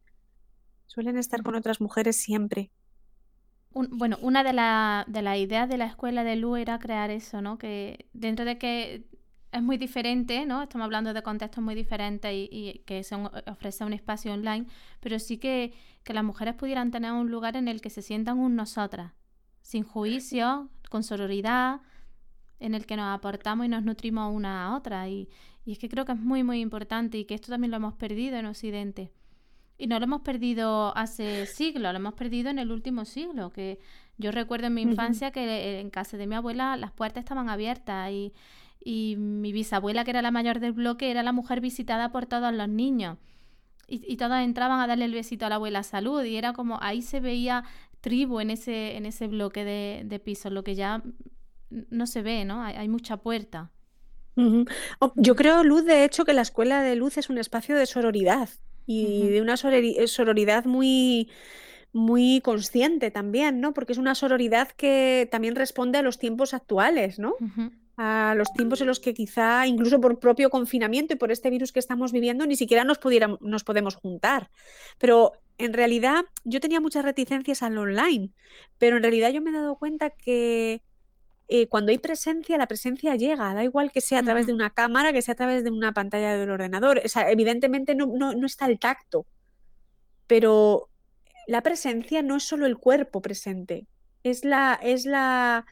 Suelen 0.89 1.17
estar 1.17 1.43
con 1.43 1.53
otras 1.53 1.81
mujeres 1.81 2.17
siempre. 2.17 2.71
bueno, 3.71 4.17
una 4.21 4.43
de, 4.43 4.53
la, 4.53 5.05
de 5.07 5.21
las 5.21 5.37
ideas 5.37 5.69
de 5.69 5.77
la 5.77 5.85
escuela 5.85 6.23
de 6.23 6.35
Lu 6.35 6.55
era 6.55 6.79
crear 6.79 7.11
eso, 7.11 7.43
¿no? 7.43 7.59
Que 7.59 8.09
dentro 8.13 8.43
de 8.43 8.57
que 8.57 9.05
es 9.51 9.61
muy 9.61 9.77
diferente, 9.77 10.47
¿no? 10.47 10.63
Estamos 10.63 10.85
hablando 10.85 11.13
de 11.13 11.21
contextos 11.21 11.63
muy 11.63 11.75
diferentes 11.75 12.31
y, 12.33 12.81
que 12.87 13.03
se 13.03 13.15
ofrece 13.15 13.85
un 13.85 13.93
espacio 13.93 14.33
online, 14.33 14.65
pero 14.99 15.19
sí 15.19 15.37
que, 15.37 15.75
que, 16.03 16.15
las 16.15 16.23
mujeres 16.23 16.55
pudieran 16.55 16.89
tener 16.89 17.11
un 17.11 17.29
lugar 17.29 17.55
en 17.55 17.67
el 17.67 17.81
que 17.81 17.91
se 17.91 18.01
sientan 18.01 18.39
un 18.39 18.55
nosotras, 18.55 19.13
sin 19.61 19.83
juicio, 19.83 20.71
con 20.89 21.03
sororidad, 21.03 21.81
en 22.59 22.73
el 22.73 22.87
que 22.87 22.95
nos 22.95 23.15
aportamos 23.15 23.67
y 23.67 23.69
nos 23.69 23.83
nutrimos 23.83 24.33
una 24.33 24.65
a 24.65 24.75
otra. 24.75 25.07
Y, 25.07 25.29
y 25.65 25.73
es 25.73 25.77
que 25.77 25.87
creo 25.87 26.05
que 26.05 26.13
es 26.13 26.19
muy, 26.19 26.41
muy 26.41 26.61
importante 26.61 27.19
y 27.19 27.25
que 27.25 27.35
esto 27.35 27.51
también 27.51 27.69
lo 27.69 27.77
hemos 27.77 27.93
perdido 27.93 28.37
en 28.37 28.47
Occidente. 28.47 29.11
Y 29.79 29.87
no 29.87 29.97
lo 29.97 30.03
hemos 30.05 30.21
perdido 30.21 30.95
hace 30.95 31.47
siglos, 31.47 31.91
lo 31.91 31.97
hemos 31.97 32.13
perdido 32.13 32.51
en 32.51 32.59
el 32.59 32.71
último 32.71 33.05
siglo, 33.05 33.49
que 33.49 33.79
yo 34.17 34.31
recuerdo 34.31 34.67
en 34.67 34.75
mi 34.75 34.81
infancia 34.83 35.31
que 35.31 35.79
en 35.79 35.89
casa 35.89 36.17
de 36.17 36.27
mi 36.27 36.35
abuela 36.35 36.77
las 36.77 36.91
puertas 36.91 37.23
estaban 37.23 37.49
abiertas 37.49 38.11
y 38.11 38.33
y 38.81 39.15
mi 39.17 39.51
bisabuela, 39.51 40.03
que 40.03 40.11
era 40.11 40.21
la 40.21 40.31
mayor 40.31 40.59
del 40.59 40.71
bloque, 40.71 41.11
era 41.11 41.23
la 41.23 41.31
mujer 41.31 41.61
visitada 41.61 42.11
por 42.11 42.25
todos 42.25 42.53
los 42.53 42.69
niños. 42.69 43.17
Y, 43.87 44.01
y 44.11 44.17
todos 44.17 44.37
entraban 44.37 44.79
a 44.79 44.87
darle 44.87 45.05
el 45.05 45.13
besito 45.13 45.45
a 45.45 45.49
la 45.49 45.55
abuela 45.55 45.83
salud 45.83 46.23
y 46.23 46.37
era 46.37 46.53
como 46.53 46.77
ahí 46.81 47.01
se 47.01 47.19
veía 47.19 47.63
tribu 48.01 48.39
en 48.39 48.51
ese, 48.51 48.95
en 48.95 49.05
ese 49.05 49.27
bloque 49.27 49.65
de, 49.65 50.03
de 50.05 50.19
pisos, 50.19 50.51
lo 50.51 50.63
que 50.63 50.75
ya 50.75 51.03
no 51.69 52.07
se 52.07 52.21
ve, 52.21 52.45
¿no? 52.45 52.61
Hay, 52.63 52.87
mucha 52.87 53.17
puerta. 53.17 53.71
Oh, 54.99 55.11
yo 55.15 55.35
creo, 55.35 55.63
Luz, 55.63 55.83
de 55.83 56.05
hecho, 56.05 56.23
que 56.23 56.33
la 56.33 56.43
escuela 56.43 56.81
de 56.81 56.95
Luz 56.95 57.17
es 57.17 57.29
un 57.29 57.37
espacio 57.37 57.75
de 57.75 57.85
sororidad 57.85 58.49
y 58.85 59.27
de 59.29 59.41
una 59.41 59.57
sororidad 59.57 60.65
muy, 60.65 61.29
muy 61.91 62.41
consciente 62.41 63.11
también, 63.11 63.61
¿no? 63.61 63.73
Porque 63.73 63.93
es 63.93 63.99
una 63.99 64.15
sororidad 64.15 64.69
que 64.71 65.27
también 65.31 65.55
responde 65.55 65.97
a 65.97 66.01
los 66.01 66.19
tiempos 66.19 66.53
actuales, 66.53 67.19
¿no? 67.19 67.35
a 68.01 68.33
los 68.33 68.53
tiempos 68.53 68.79
en 68.79 68.87
los 68.87 69.01
que 69.01 69.13
quizá, 69.13 69.67
incluso 69.67 69.99
por 69.99 70.19
propio 70.19 70.49
confinamiento 70.49 71.13
y 71.13 71.17
por 71.17 71.33
este 71.33 71.49
virus 71.49 71.73
que 71.73 71.79
estamos 71.79 72.13
viviendo, 72.13 72.45
ni 72.45 72.55
siquiera 72.55 72.85
nos, 72.85 72.97
nos 73.41 73.65
podemos 73.65 73.95
juntar. 73.95 74.49
Pero 74.99 75.33
en 75.57 75.73
realidad 75.73 76.23
yo 76.45 76.61
tenía 76.61 76.79
muchas 76.79 77.03
reticencias 77.03 77.61
al 77.61 77.77
online, 77.77 78.29
pero 78.77 78.95
en 78.95 79.03
realidad 79.03 79.31
yo 79.31 79.41
me 79.41 79.49
he 79.49 79.53
dado 79.53 79.75
cuenta 79.75 80.11
que 80.11 80.81
eh, 81.49 81.67
cuando 81.67 81.91
hay 81.91 81.97
presencia, 81.97 82.57
la 82.57 82.67
presencia 82.67 83.15
llega, 83.15 83.53
da 83.53 83.63
igual 83.63 83.91
que 83.91 84.01
sea 84.01 84.19
a 84.19 84.23
través 84.23 84.47
de 84.47 84.53
una 84.53 84.69
cámara, 84.69 85.11
que 85.11 85.21
sea 85.21 85.33
a 85.33 85.37
través 85.37 85.63
de 85.63 85.71
una 85.71 85.93
pantalla 85.93 86.37
del 86.37 86.51
ordenador. 86.51 87.01
O 87.03 87.09
sea, 87.09 87.29
evidentemente 87.31 87.95
no, 87.95 88.07
no 88.07 88.45
está 88.45 88.67
el 88.67 88.79
tacto, 88.79 89.25
pero 90.27 90.89
la 91.47 91.61
presencia 91.61 92.21
no 92.21 92.37
es 92.37 92.43
solo 92.43 92.65
el 92.67 92.77
cuerpo 92.77 93.21
presente, 93.21 93.87
es 94.23 94.45
la, 94.45 94.79
es 94.81 95.05
la 95.05 95.65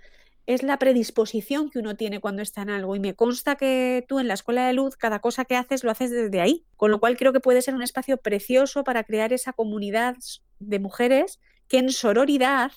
es 0.48 0.64
la 0.64 0.80
predisposición 0.80 1.70
que 1.70 1.80
uno 1.80 1.98
tiene 1.98 2.22
cuando 2.22 2.42
está 2.42 2.62
en 2.62 2.70
algo. 2.70 2.96
Y 2.96 3.02
me 3.02 3.14
consta 3.14 3.58
que 3.58 4.06
tú 4.08 4.20
en 4.20 4.30
la 4.30 4.34
escuela 4.34 4.66
de 4.66 4.74
luz, 4.74 4.96
cada 4.96 5.20
cosa 5.20 5.44
que 5.44 5.58
haces 5.58 5.84
lo 5.84 5.92
haces 5.92 6.10
desde 6.10 6.40
ahí. 6.40 6.66
Con 6.78 6.90
lo 6.90 7.02
cual 7.02 7.18
creo 7.18 7.34
que 7.34 7.42
puede 7.42 7.62
ser 7.62 7.76
un 7.76 7.84
espacio 7.84 8.18
precioso 8.18 8.86
para 8.86 9.04
crear 9.04 9.34
esa 9.34 9.52
comunidad 9.52 10.16
de 10.60 10.80
mujeres 10.80 11.40
que 11.68 11.80
en 11.80 11.92
sororidad 11.92 12.72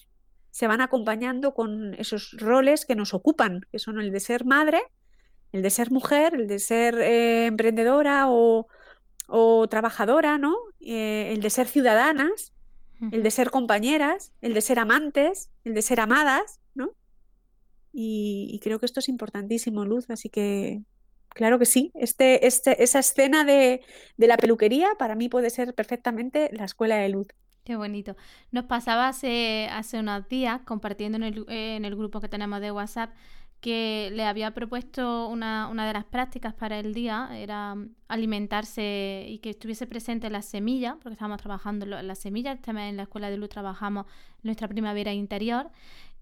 se 0.51 0.67
van 0.67 0.81
acompañando 0.81 1.55
con 1.55 1.95
esos 1.95 2.37
roles 2.39 2.85
que 2.85 2.97
nos 2.97 3.15
ocupan, 3.15 3.61
que 3.71 3.79
son 3.79 4.01
el 4.01 4.11
de 4.11 4.21
ser 4.21 4.45
madre, 4.45 4.83
el 5.53 5.63
de 5.63 5.71
ser 5.71 5.91
mujer, 5.91 6.35
el 6.35 6.47
de 6.47 6.59
ser 6.59 6.99
eh, 6.99 7.47
emprendedora 7.47 8.27
o, 8.29 8.67
trabajadora, 9.71 10.39
¿no? 10.39 10.57
Eh, 10.81 11.33
el 11.33 11.41
de 11.41 11.51
ser 11.51 11.69
ciudadanas, 11.69 12.53
el 13.13 13.23
de 13.23 13.31
ser 13.31 13.51
compañeras, 13.51 14.33
el 14.43 14.53
de 14.55 14.61
ser 14.61 14.79
amantes, 14.79 15.51
el 15.65 15.73
de 15.75 15.83
ser 15.83 16.01
amadas, 16.01 16.61
¿no? 16.75 16.91
Y, 17.93 18.61
creo 18.63 18.79
que 18.79 18.87
esto 18.87 19.01
es 19.01 19.09
importantísimo, 19.09 19.85
Luz, 19.85 20.11
así 20.11 20.29
que 20.29 20.83
claro 21.29 21.59
que 21.59 21.67
sí. 21.67 21.93
Este, 21.95 22.47
este, 22.47 22.83
esa 22.83 22.99
escena 22.99 23.45
de, 23.45 23.83
de 24.17 24.27
la 24.27 24.37
peluquería 24.37 24.91
para 24.99 25.15
mí 25.15 25.29
puede 25.29 25.51
ser 25.51 25.75
perfectamente 25.75 26.51
la 26.53 26.65
escuela 26.65 26.97
de 26.97 27.09
Luz. 27.09 27.29
Qué 27.71 27.77
bonito. 27.77 28.17
Nos 28.51 28.65
pasaba 28.65 29.07
hace, 29.07 29.69
hace 29.71 30.01
unos 30.01 30.29
días 30.29 30.61
compartiendo 30.65 31.19
en 31.19 31.23
el, 31.23 31.45
en 31.47 31.85
el 31.85 31.95
grupo 31.95 32.21
que 32.21 32.29
tenemos 32.29 32.61
de 32.61 32.73
WhatsApp 32.73 33.13
que 33.61 34.11
le 34.13 34.25
había 34.25 34.51
propuesto 34.55 35.29
una, 35.29 35.69
una, 35.69 35.87
de 35.87 35.93
las 35.93 36.05
prácticas 36.05 36.53
para 36.53 36.81
el 36.81 36.95
día, 36.95 37.29
era 37.33 37.77
alimentarse 38.09 39.25
y 39.29 39.39
que 39.39 39.51
estuviese 39.51 39.87
presente 39.87 40.31
la 40.31 40.43
semilla, 40.43 40.97
porque 41.01 41.13
estábamos 41.13 41.41
trabajando 41.41 41.87
en 41.97 42.09
la 42.09 42.15
semilla, 42.17 42.57
también 42.57 42.89
en 42.89 42.97
la 42.97 43.05
Escuela 43.05 43.31
de 43.31 43.37
Luz 43.37 43.51
trabajamos 43.51 44.07
nuestra 44.43 44.67
primavera 44.67 45.13
interior, 45.13 45.71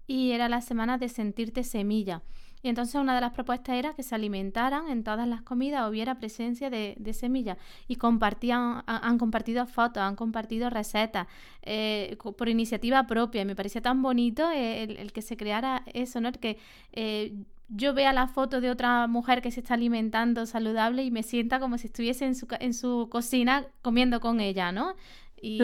y 0.05 0.33
era 0.33 0.49
la 0.49 0.61
semana 0.61 0.99
de 0.99 1.09
sentirte 1.09 1.63
semilla. 1.63 2.21
Y 2.61 2.69
entonces 2.69 2.95
una 2.95 3.15
de 3.15 3.21
las 3.21 3.31
propuestas 3.31 3.75
era 3.75 3.93
que 3.93 4.03
se 4.03 4.15
alimentaran 4.15 4.89
en 4.89 5.03
todas 5.03 5.27
las 5.27 5.41
comidas, 5.41 5.89
hubiera 5.89 6.15
presencia 6.15 6.69
de, 6.69 7.13
semillas. 7.13 7.57
Y 7.87 7.95
compartían, 7.95 8.83
han, 8.85 9.17
compartido 9.17 9.65
fotos, 9.65 10.03
han 10.03 10.15
compartido 10.15 10.69
recetas 10.69 11.27
eh, 11.61 12.17
por 12.37 12.49
iniciativa 12.49 13.07
propia. 13.07 13.41
Y 13.41 13.45
me 13.45 13.55
parecía 13.55 13.81
tan 13.81 14.01
bonito 14.01 14.49
el, 14.51 15.11
que 15.13 15.21
se 15.21 15.37
creara 15.37 15.83
eso, 15.93 16.19
¿no? 16.19 16.29
El 16.29 16.39
que 16.39 16.57
eh, 16.91 17.33
yo 17.69 17.93
vea 17.93 18.11
la 18.11 18.27
foto 18.27 18.59
de 18.61 18.69
otra 18.69 19.07
mujer 19.07 19.41
que 19.41 19.51
se 19.51 19.61
está 19.61 19.75
alimentando 19.75 20.45
saludable 20.45 21.03
y 21.03 21.11
me 21.11 21.23
sienta 21.23 21.59
como 21.59 21.77
si 21.77 21.87
estuviese 21.87 22.25
en 22.25 22.35
su, 22.35 22.47
en 22.59 22.73
su 22.73 23.07
cocina 23.09 23.67
comiendo 23.81 24.19
con 24.19 24.41
ella, 24.41 24.71
¿no? 24.71 24.95
Y, 25.41 25.61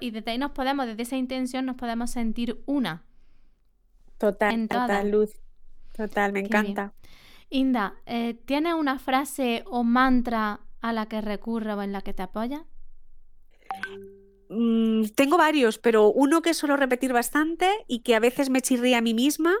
y, 0.00 0.10
desde 0.10 0.30
ahí 0.30 0.38
nos 0.38 0.52
podemos, 0.52 0.86
desde 0.86 1.02
esa 1.02 1.16
intención 1.16 1.66
nos 1.66 1.76
podemos 1.76 2.10
sentir 2.10 2.62
una. 2.64 3.02
Total, 4.16 4.66
total, 4.68 5.10
Luz. 5.10 5.34
Total, 5.98 6.32
me 6.32 6.38
encanta. 6.38 6.94
Inda, 7.50 7.96
eh, 8.06 8.34
¿tienes 8.46 8.74
una 8.74 9.00
frase 9.00 9.64
o 9.66 9.82
mantra 9.82 10.60
a 10.80 10.92
la 10.92 11.06
que 11.06 11.20
recurra 11.20 11.74
o 11.74 11.82
en 11.82 11.90
la 11.90 12.02
que 12.02 12.14
te 12.14 12.22
apoya? 12.22 12.64
Mm, 14.48 15.06
tengo 15.16 15.36
varios, 15.36 15.78
pero 15.78 16.12
uno 16.12 16.40
que 16.40 16.54
suelo 16.54 16.76
repetir 16.76 17.12
bastante 17.12 17.68
y 17.88 18.04
que 18.04 18.14
a 18.14 18.20
veces 18.20 18.48
me 18.48 18.62
chirría 18.62 18.98
a 18.98 19.00
mí 19.00 19.12
misma 19.12 19.56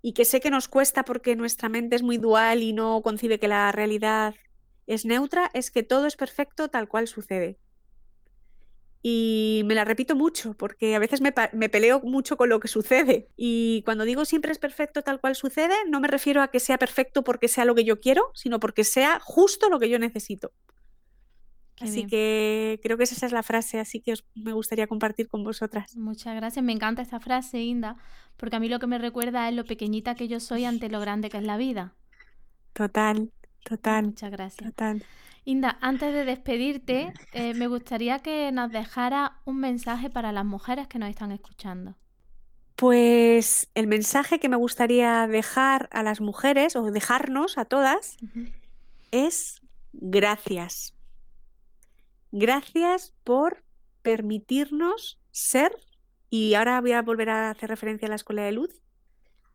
y 0.00 0.14
que 0.14 0.24
sé 0.24 0.40
que 0.40 0.50
nos 0.50 0.66
cuesta 0.66 1.04
porque 1.04 1.36
nuestra 1.36 1.68
mente 1.68 1.94
es 1.94 2.02
muy 2.02 2.16
dual 2.16 2.62
y 2.62 2.72
no 2.72 3.02
concibe 3.02 3.38
que 3.38 3.48
la 3.48 3.70
realidad 3.70 4.34
es 4.86 5.04
neutra, 5.04 5.50
es 5.52 5.70
que 5.70 5.82
todo 5.82 6.06
es 6.06 6.16
perfecto 6.16 6.68
tal 6.68 6.88
cual 6.88 7.06
sucede 7.06 7.58
y 9.08 9.62
me 9.66 9.76
la 9.76 9.84
repito 9.84 10.16
mucho 10.16 10.54
porque 10.54 10.96
a 10.96 10.98
veces 10.98 11.20
me, 11.20 11.30
peleo 11.30 12.00
mucho 12.00 12.36
con 12.36 12.48
lo 12.48 12.58
que 12.58 12.66
sucede. 12.66 13.28
Y 13.36 13.82
cuando 13.84 14.02
digo 14.02 14.24
siempre 14.24 14.50
es 14.50 14.58
perfecto 14.58 15.02
tal 15.02 15.20
cual 15.20 15.36
sucede, 15.36 15.76
no 15.88 16.00
me 16.00 16.08
refiero 16.08 16.42
a 16.42 16.48
que 16.48 16.58
sea 16.58 16.76
perfecto 16.76 17.22
porque 17.22 17.46
sea 17.46 17.64
lo 17.64 17.76
que 17.76 17.84
yo 17.84 18.00
quiero, 18.00 18.32
sino 18.34 18.58
porque 18.58 18.82
sea 18.82 19.20
justo 19.22 19.70
lo 19.70 19.78
que 19.78 19.88
yo 19.88 20.00
necesito. 20.00 20.50
así 21.80 22.04
que 22.08 22.80
creo 22.82 22.96
que 22.98 23.04
esa 23.04 23.24
es 23.24 23.30
la 23.30 23.44
frase, 23.44 23.78
así 23.78 24.00
que 24.00 24.14
me 24.34 24.52
gustaría 24.52 24.88
compartir 24.88 25.28
con 25.28 25.44
vosotras. 25.44 25.96
Muchas 25.96 26.34
gracias, 26.34 26.64
me 26.64 26.72
encanta 26.72 27.00
esta 27.00 27.20
frase, 27.20 27.60
Inda, 27.60 27.94
porque 28.36 28.56
a 28.56 28.58
mí 28.58 28.68
lo 28.68 28.80
que 28.80 28.88
me 28.88 28.98
recuerda 28.98 29.48
es 29.48 29.54
lo 29.54 29.64
pequeñita 29.64 30.16
que 30.16 30.26
yo 30.26 30.40
soy 30.40 30.64
ante 30.64 30.88
lo 30.88 30.98
grande 30.98 31.30
que 31.30 31.36
es 31.36 31.44
la 31.44 31.56
vida. 31.56 31.94
Total, 32.72 33.30
total. 33.62 34.06
Muchas 34.06 34.32
gracias. 34.32 34.68
Total. 34.68 35.04
Inda, 35.48 35.78
antes 35.80 36.12
de 36.12 36.24
despedirte, 36.24 37.12
eh, 37.32 37.54
me 37.54 37.68
gustaría 37.68 38.18
que 38.18 38.50
nos 38.50 38.72
dejara 38.72 39.40
un 39.44 39.60
mensaje 39.60 40.10
para 40.10 40.32
las 40.32 40.44
mujeres 40.44 40.88
que 40.88 40.98
nos 40.98 41.08
están 41.08 41.30
escuchando. 41.30 41.94
Pues 42.74 43.70
el 43.74 43.86
mensaje 43.86 44.40
que 44.40 44.48
me 44.48 44.56
gustaría 44.56 45.28
dejar 45.28 45.88
a 45.92 46.02
las 46.02 46.20
mujeres 46.20 46.74
o 46.74 46.90
dejarnos 46.90 47.58
a 47.58 47.64
todas 47.64 48.16
es 49.12 49.62
gracias. 49.92 50.96
Gracias 52.32 53.14
por 53.22 53.62
permitirnos 54.02 55.20
ser, 55.30 55.76
y 56.28 56.54
ahora 56.54 56.80
voy 56.80 56.92
a 56.92 57.02
volver 57.02 57.30
a 57.30 57.50
hacer 57.50 57.70
referencia 57.70 58.06
a 58.06 58.08
la 58.08 58.16
escuela 58.16 58.42
de 58.42 58.50
luz, 58.50 58.82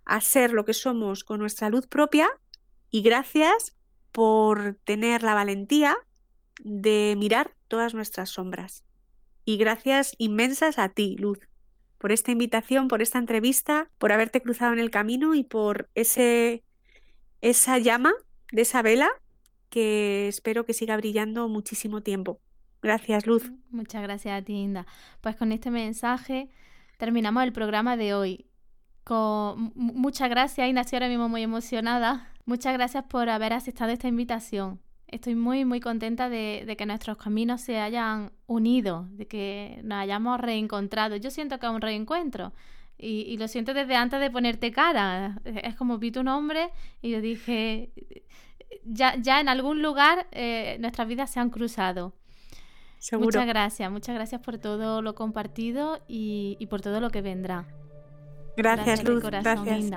a 0.05 0.21
ser 0.21 0.53
lo 0.53 0.63
que 0.63 0.73
somos 0.73 1.25
con 1.25 1.39
nuestra 1.41 1.69
luz 1.69 1.85
propia, 1.85 2.29
y 2.89 3.01
gracias 3.01 3.75
por 4.11 4.77
tener 4.83 5.23
la 5.23 5.33
valentía 5.33 5.97
de 6.63 7.15
mirar 7.17 7.55
todas 7.67 7.93
nuestras 7.93 8.29
sombras. 8.29 8.83
Y 9.45 9.57
gracias 9.57 10.13
inmensas 10.17 10.77
a 10.77 10.89
ti, 10.89 11.15
Luz, 11.17 11.39
por 11.97 12.11
esta 12.11 12.31
invitación, 12.31 12.87
por 12.87 13.01
esta 13.01 13.19
entrevista, 13.19 13.89
por 13.97 14.11
haberte 14.11 14.41
cruzado 14.41 14.73
en 14.73 14.79
el 14.79 14.91
camino 14.91 15.35
y 15.35 15.43
por 15.43 15.89
ese, 15.95 16.63
esa 17.41 17.77
llama 17.77 18.13
de 18.51 18.63
esa 18.63 18.81
vela 18.81 19.09
que 19.69 20.27
espero 20.27 20.65
que 20.65 20.73
siga 20.73 20.97
brillando 20.97 21.47
muchísimo 21.47 22.01
tiempo. 22.01 22.39
Gracias, 22.81 23.25
Luz. 23.25 23.51
Muchas 23.69 24.01
gracias 24.03 24.41
a 24.41 24.43
ti, 24.43 24.53
Inda. 24.53 24.85
Pues 25.21 25.35
con 25.35 25.51
este 25.51 25.71
mensaje 25.71 26.49
terminamos 26.97 27.43
el 27.43 27.53
programa 27.53 27.95
de 27.95 28.13
hoy. 28.13 28.50
Con 29.03 29.73
muchas 29.75 30.29
gracias, 30.29 30.69
estoy 30.69 30.97
ahora 30.97 31.09
mismo 31.09 31.27
muy 31.27 31.41
emocionada 31.41 32.31
Muchas 32.45 32.73
gracias 32.73 33.05
por 33.05 33.29
haber 33.29 33.53
aceptado 33.53 33.91
esta 33.91 34.07
invitación. 34.07 34.79
Estoy 35.07 35.35
muy, 35.35 35.65
muy 35.65 35.79
contenta 35.79 36.29
de, 36.29 36.75
que 36.77 36.85
nuestros 36.85 37.17
caminos 37.17 37.61
se 37.61 37.79
hayan 37.79 38.31
unido, 38.47 39.07
de 39.11 39.27
que 39.27 39.79
nos 39.83 39.99
hayamos 39.99 40.39
reencontrado. 40.39 41.15
Yo 41.17 41.31
siento 41.31 41.59
que 41.59 41.65
es 41.65 41.71
un 41.71 41.81
reencuentro 41.81 42.53
y, 42.97 43.37
lo 43.37 43.47
siento 43.47 43.73
desde 43.73 43.95
antes 43.95 44.19
de 44.19 44.31
ponerte 44.31 44.71
cara. 44.71 45.39
Es 45.45 45.75
como 45.75 45.97
vi 45.97 46.11
tu 46.11 46.23
nombre 46.23 46.69
y 47.01 47.11
yo 47.11 47.21
dije, 47.21 47.91
ya, 48.85 49.15
ya 49.17 49.39
en 49.39 49.49
algún 49.49 49.81
lugar 49.81 50.27
eh, 50.31 50.77
nuestras 50.79 51.07
vidas 51.07 51.29
se 51.29 51.39
han 51.39 51.49
cruzado. 51.49 52.13
Muchas 53.13 53.47
gracias, 53.47 53.91
muchas 53.91 54.13
gracias 54.15 54.41
por 54.41 54.57
todo 54.59 55.01
lo 55.01 55.15
compartido 55.15 55.99
y, 56.07 56.65
por 56.69 56.81
todo 56.81 56.99
lo 56.99 57.09
que 57.09 57.21
vendrá. 57.21 57.65
Gracias, 58.55 59.03
Luz. 59.03 59.23
gracias. 59.23 59.91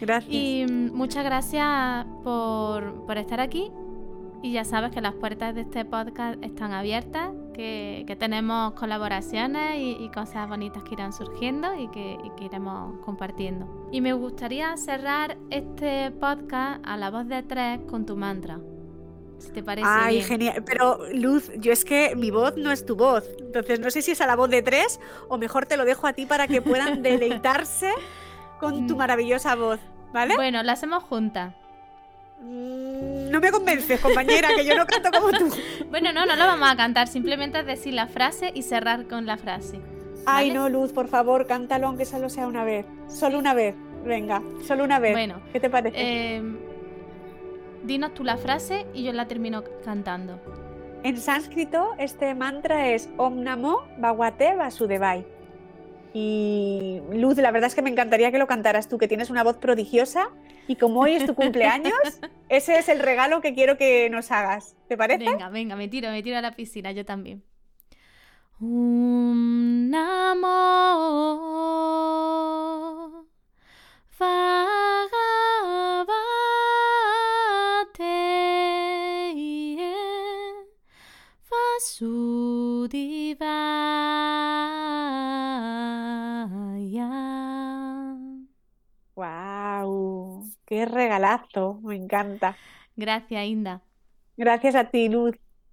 Gracias. 0.00 0.34
Y 0.34 0.66
mm, 0.68 0.94
muchas 0.94 1.24
gracias 1.24 2.06
por, 2.22 3.16
estar 3.16 3.40
aquí. 3.40 3.70
Y 4.42 4.52
ya 4.52 4.64
sabes 4.64 4.92
que 4.92 5.00
las 5.00 5.14
puertas 5.14 5.54
de 5.54 5.62
este 5.62 5.84
podcast 5.84 6.42
están 6.44 6.72
abiertas, 6.72 7.30
que, 7.54 8.16
tenemos 8.18 8.74
colaboraciones 8.74 9.76
y, 9.78 10.08
cosas 10.10 10.48
bonitas 10.48 10.82
que 10.84 10.94
irán 10.94 11.12
surgiendo 11.12 11.74
y 11.74 11.88
que, 11.88 12.18
iremos 12.40 13.00
compartiendo. 13.04 13.88
Y 13.90 14.00
me 14.00 14.12
gustaría 14.12 14.76
cerrar 14.76 15.38
este 15.50 16.10
podcast 16.10 16.84
a 16.86 16.96
la 16.96 17.10
voz 17.10 17.26
de 17.26 17.42
tres 17.42 17.80
con 17.88 18.04
tu 18.04 18.16
mantra. 18.16 18.60
Si 19.38 19.50
te 19.50 19.62
parece. 19.62 19.88
Ay, 19.88 20.22
genial. 20.22 20.62
Pero 20.64 21.00
Luz, 21.12 21.50
yo 21.56 21.72
es 21.72 21.84
que 21.84 22.14
mi 22.16 22.30
voz 22.30 22.56
no 22.56 22.70
es 22.72 22.86
tu 22.86 22.96
voz. 22.96 23.24
Entonces 23.38 23.80
no 23.80 23.90
sé 23.90 24.02
si 24.02 24.12
es 24.12 24.20
a 24.20 24.26
la 24.26 24.36
voz 24.36 24.50
de 24.50 24.62
tres 24.62 25.00
o 25.28 25.38
mejor 25.38 25.66
te 25.66 25.76
lo 25.76 25.84
dejo 25.84 26.06
a 26.06 26.12
ti 26.12 26.26
para 26.26 26.46
que 26.46 26.62
puedan 26.62 27.02
deleitarse 27.02 27.90
con 28.58 28.86
tu 28.86 28.94
mm. 28.94 28.98
maravillosa 28.98 29.54
voz, 29.54 29.80
¿vale? 30.12 30.34
Bueno, 30.36 30.62
la 30.62 30.72
hacemos 30.72 31.02
juntas. 31.04 31.54
Mm, 32.40 33.30
no 33.30 33.40
me 33.40 33.50
convences, 33.50 34.00
compañera, 34.00 34.48
que 34.54 34.64
yo 34.64 34.76
no 34.76 34.86
canto 34.86 35.10
como 35.10 35.30
tú. 35.30 35.50
bueno, 35.90 36.12
no, 36.12 36.26
no 36.26 36.36
lo 36.36 36.46
vamos 36.46 36.68
a 36.70 36.76
cantar, 36.76 37.08
simplemente 37.08 37.60
es 37.60 37.66
decir 37.66 37.94
la 37.94 38.06
frase 38.06 38.52
y 38.54 38.62
cerrar 38.62 39.06
con 39.06 39.26
la 39.26 39.36
frase. 39.36 39.80
Ay, 40.26 40.50
no, 40.50 40.68
Luz, 40.68 40.92
por 40.92 41.08
favor, 41.08 41.46
cántalo 41.46 41.86
aunque 41.86 42.04
solo 42.04 42.28
sea 42.28 42.46
una 42.46 42.64
vez. 42.64 42.84
Solo 43.08 43.38
una 43.38 43.54
vez, 43.54 43.74
venga, 44.04 44.42
solo 44.66 44.84
una 44.84 44.98
vez. 44.98 45.12
Bueno, 45.12 45.40
¿qué 45.52 45.60
te 45.60 45.70
parece? 45.70 45.96
Eh, 45.96 46.42
dinos 47.86 48.14
tú 48.14 48.24
la 48.24 48.36
frase 48.36 48.86
y 48.94 49.04
yo 49.04 49.12
la 49.12 49.26
termino 49.28 49.62
cantando. 49.84 50.40
En 51.02 51.16
sánscrito, 51.18 51.94
este 51.98 52.34
mantra 52.34 52.88
es 52.88 53.08
Om 53.16 53.42
Namo 53.42 53.82
Bhagavate 53.98 54.56
Vasudevai 54.56 55.36
y 56.18 57.02
Luz, 57.12 57.36
la 57.36 57.50
verdad 57.50 57.68
es 57.68 57.74
que 57.74 57.82
me 57.82 57.90
encantaría 57.90 58.32
que 58.32 58.38
lo 58.38 58.46
cantaras 58.46 58.88
tú, 58.88 58.96
que 58.96 59.06
tienes 59.06 59.28
una 59.28 59.44
voz 59.44 59.58
prodigiosa 59.58 60.30
y 60.66 60.76
como 60.76 61.00
hoy 61.00 61.12
es 61.12 61.26
tu 61.26 61.34
cumpleaños, 61.34 61.92
ese 62.48 62.78
es 62.78 62.88
el 62.88 63.00
regalo 63.00 63.42
que 63.42 63.52
quiero 63.52 63.76
que 63.76 64.08
nos 64.08 64.32
hagas. 64.32 64.74
¿Te 64.88 64.96
parece? 64.96 65.26
Venga, 65.26 65.50
venga, 65.50 65.76
me 65.76 65.88
tiro, 65.88 66.10
me 66.10 66.22
tiro 66.22 66.38
a 66.38 66.40
la 66.40 66.56
piscina, 66.56 66.90
yo 66.92 67.04
también. 67.04 67.44
Un 68.58 69.94
amor. 69.94 71.36
Vasudivaya. 74.18 75.35
¡Wow! 89.14 90.44
¡Qué 90.66 90.84
regalazo! 90.84 91.80
Me 91.82 91.96
encanta. 91.96 92.56
Gracias, 92.96 93.46
Inda. 93.46 93.80
Gracias 94.36 94.74
a 94.74 94.90
ti, 94.90 95.08
Luz. 95.08 95.36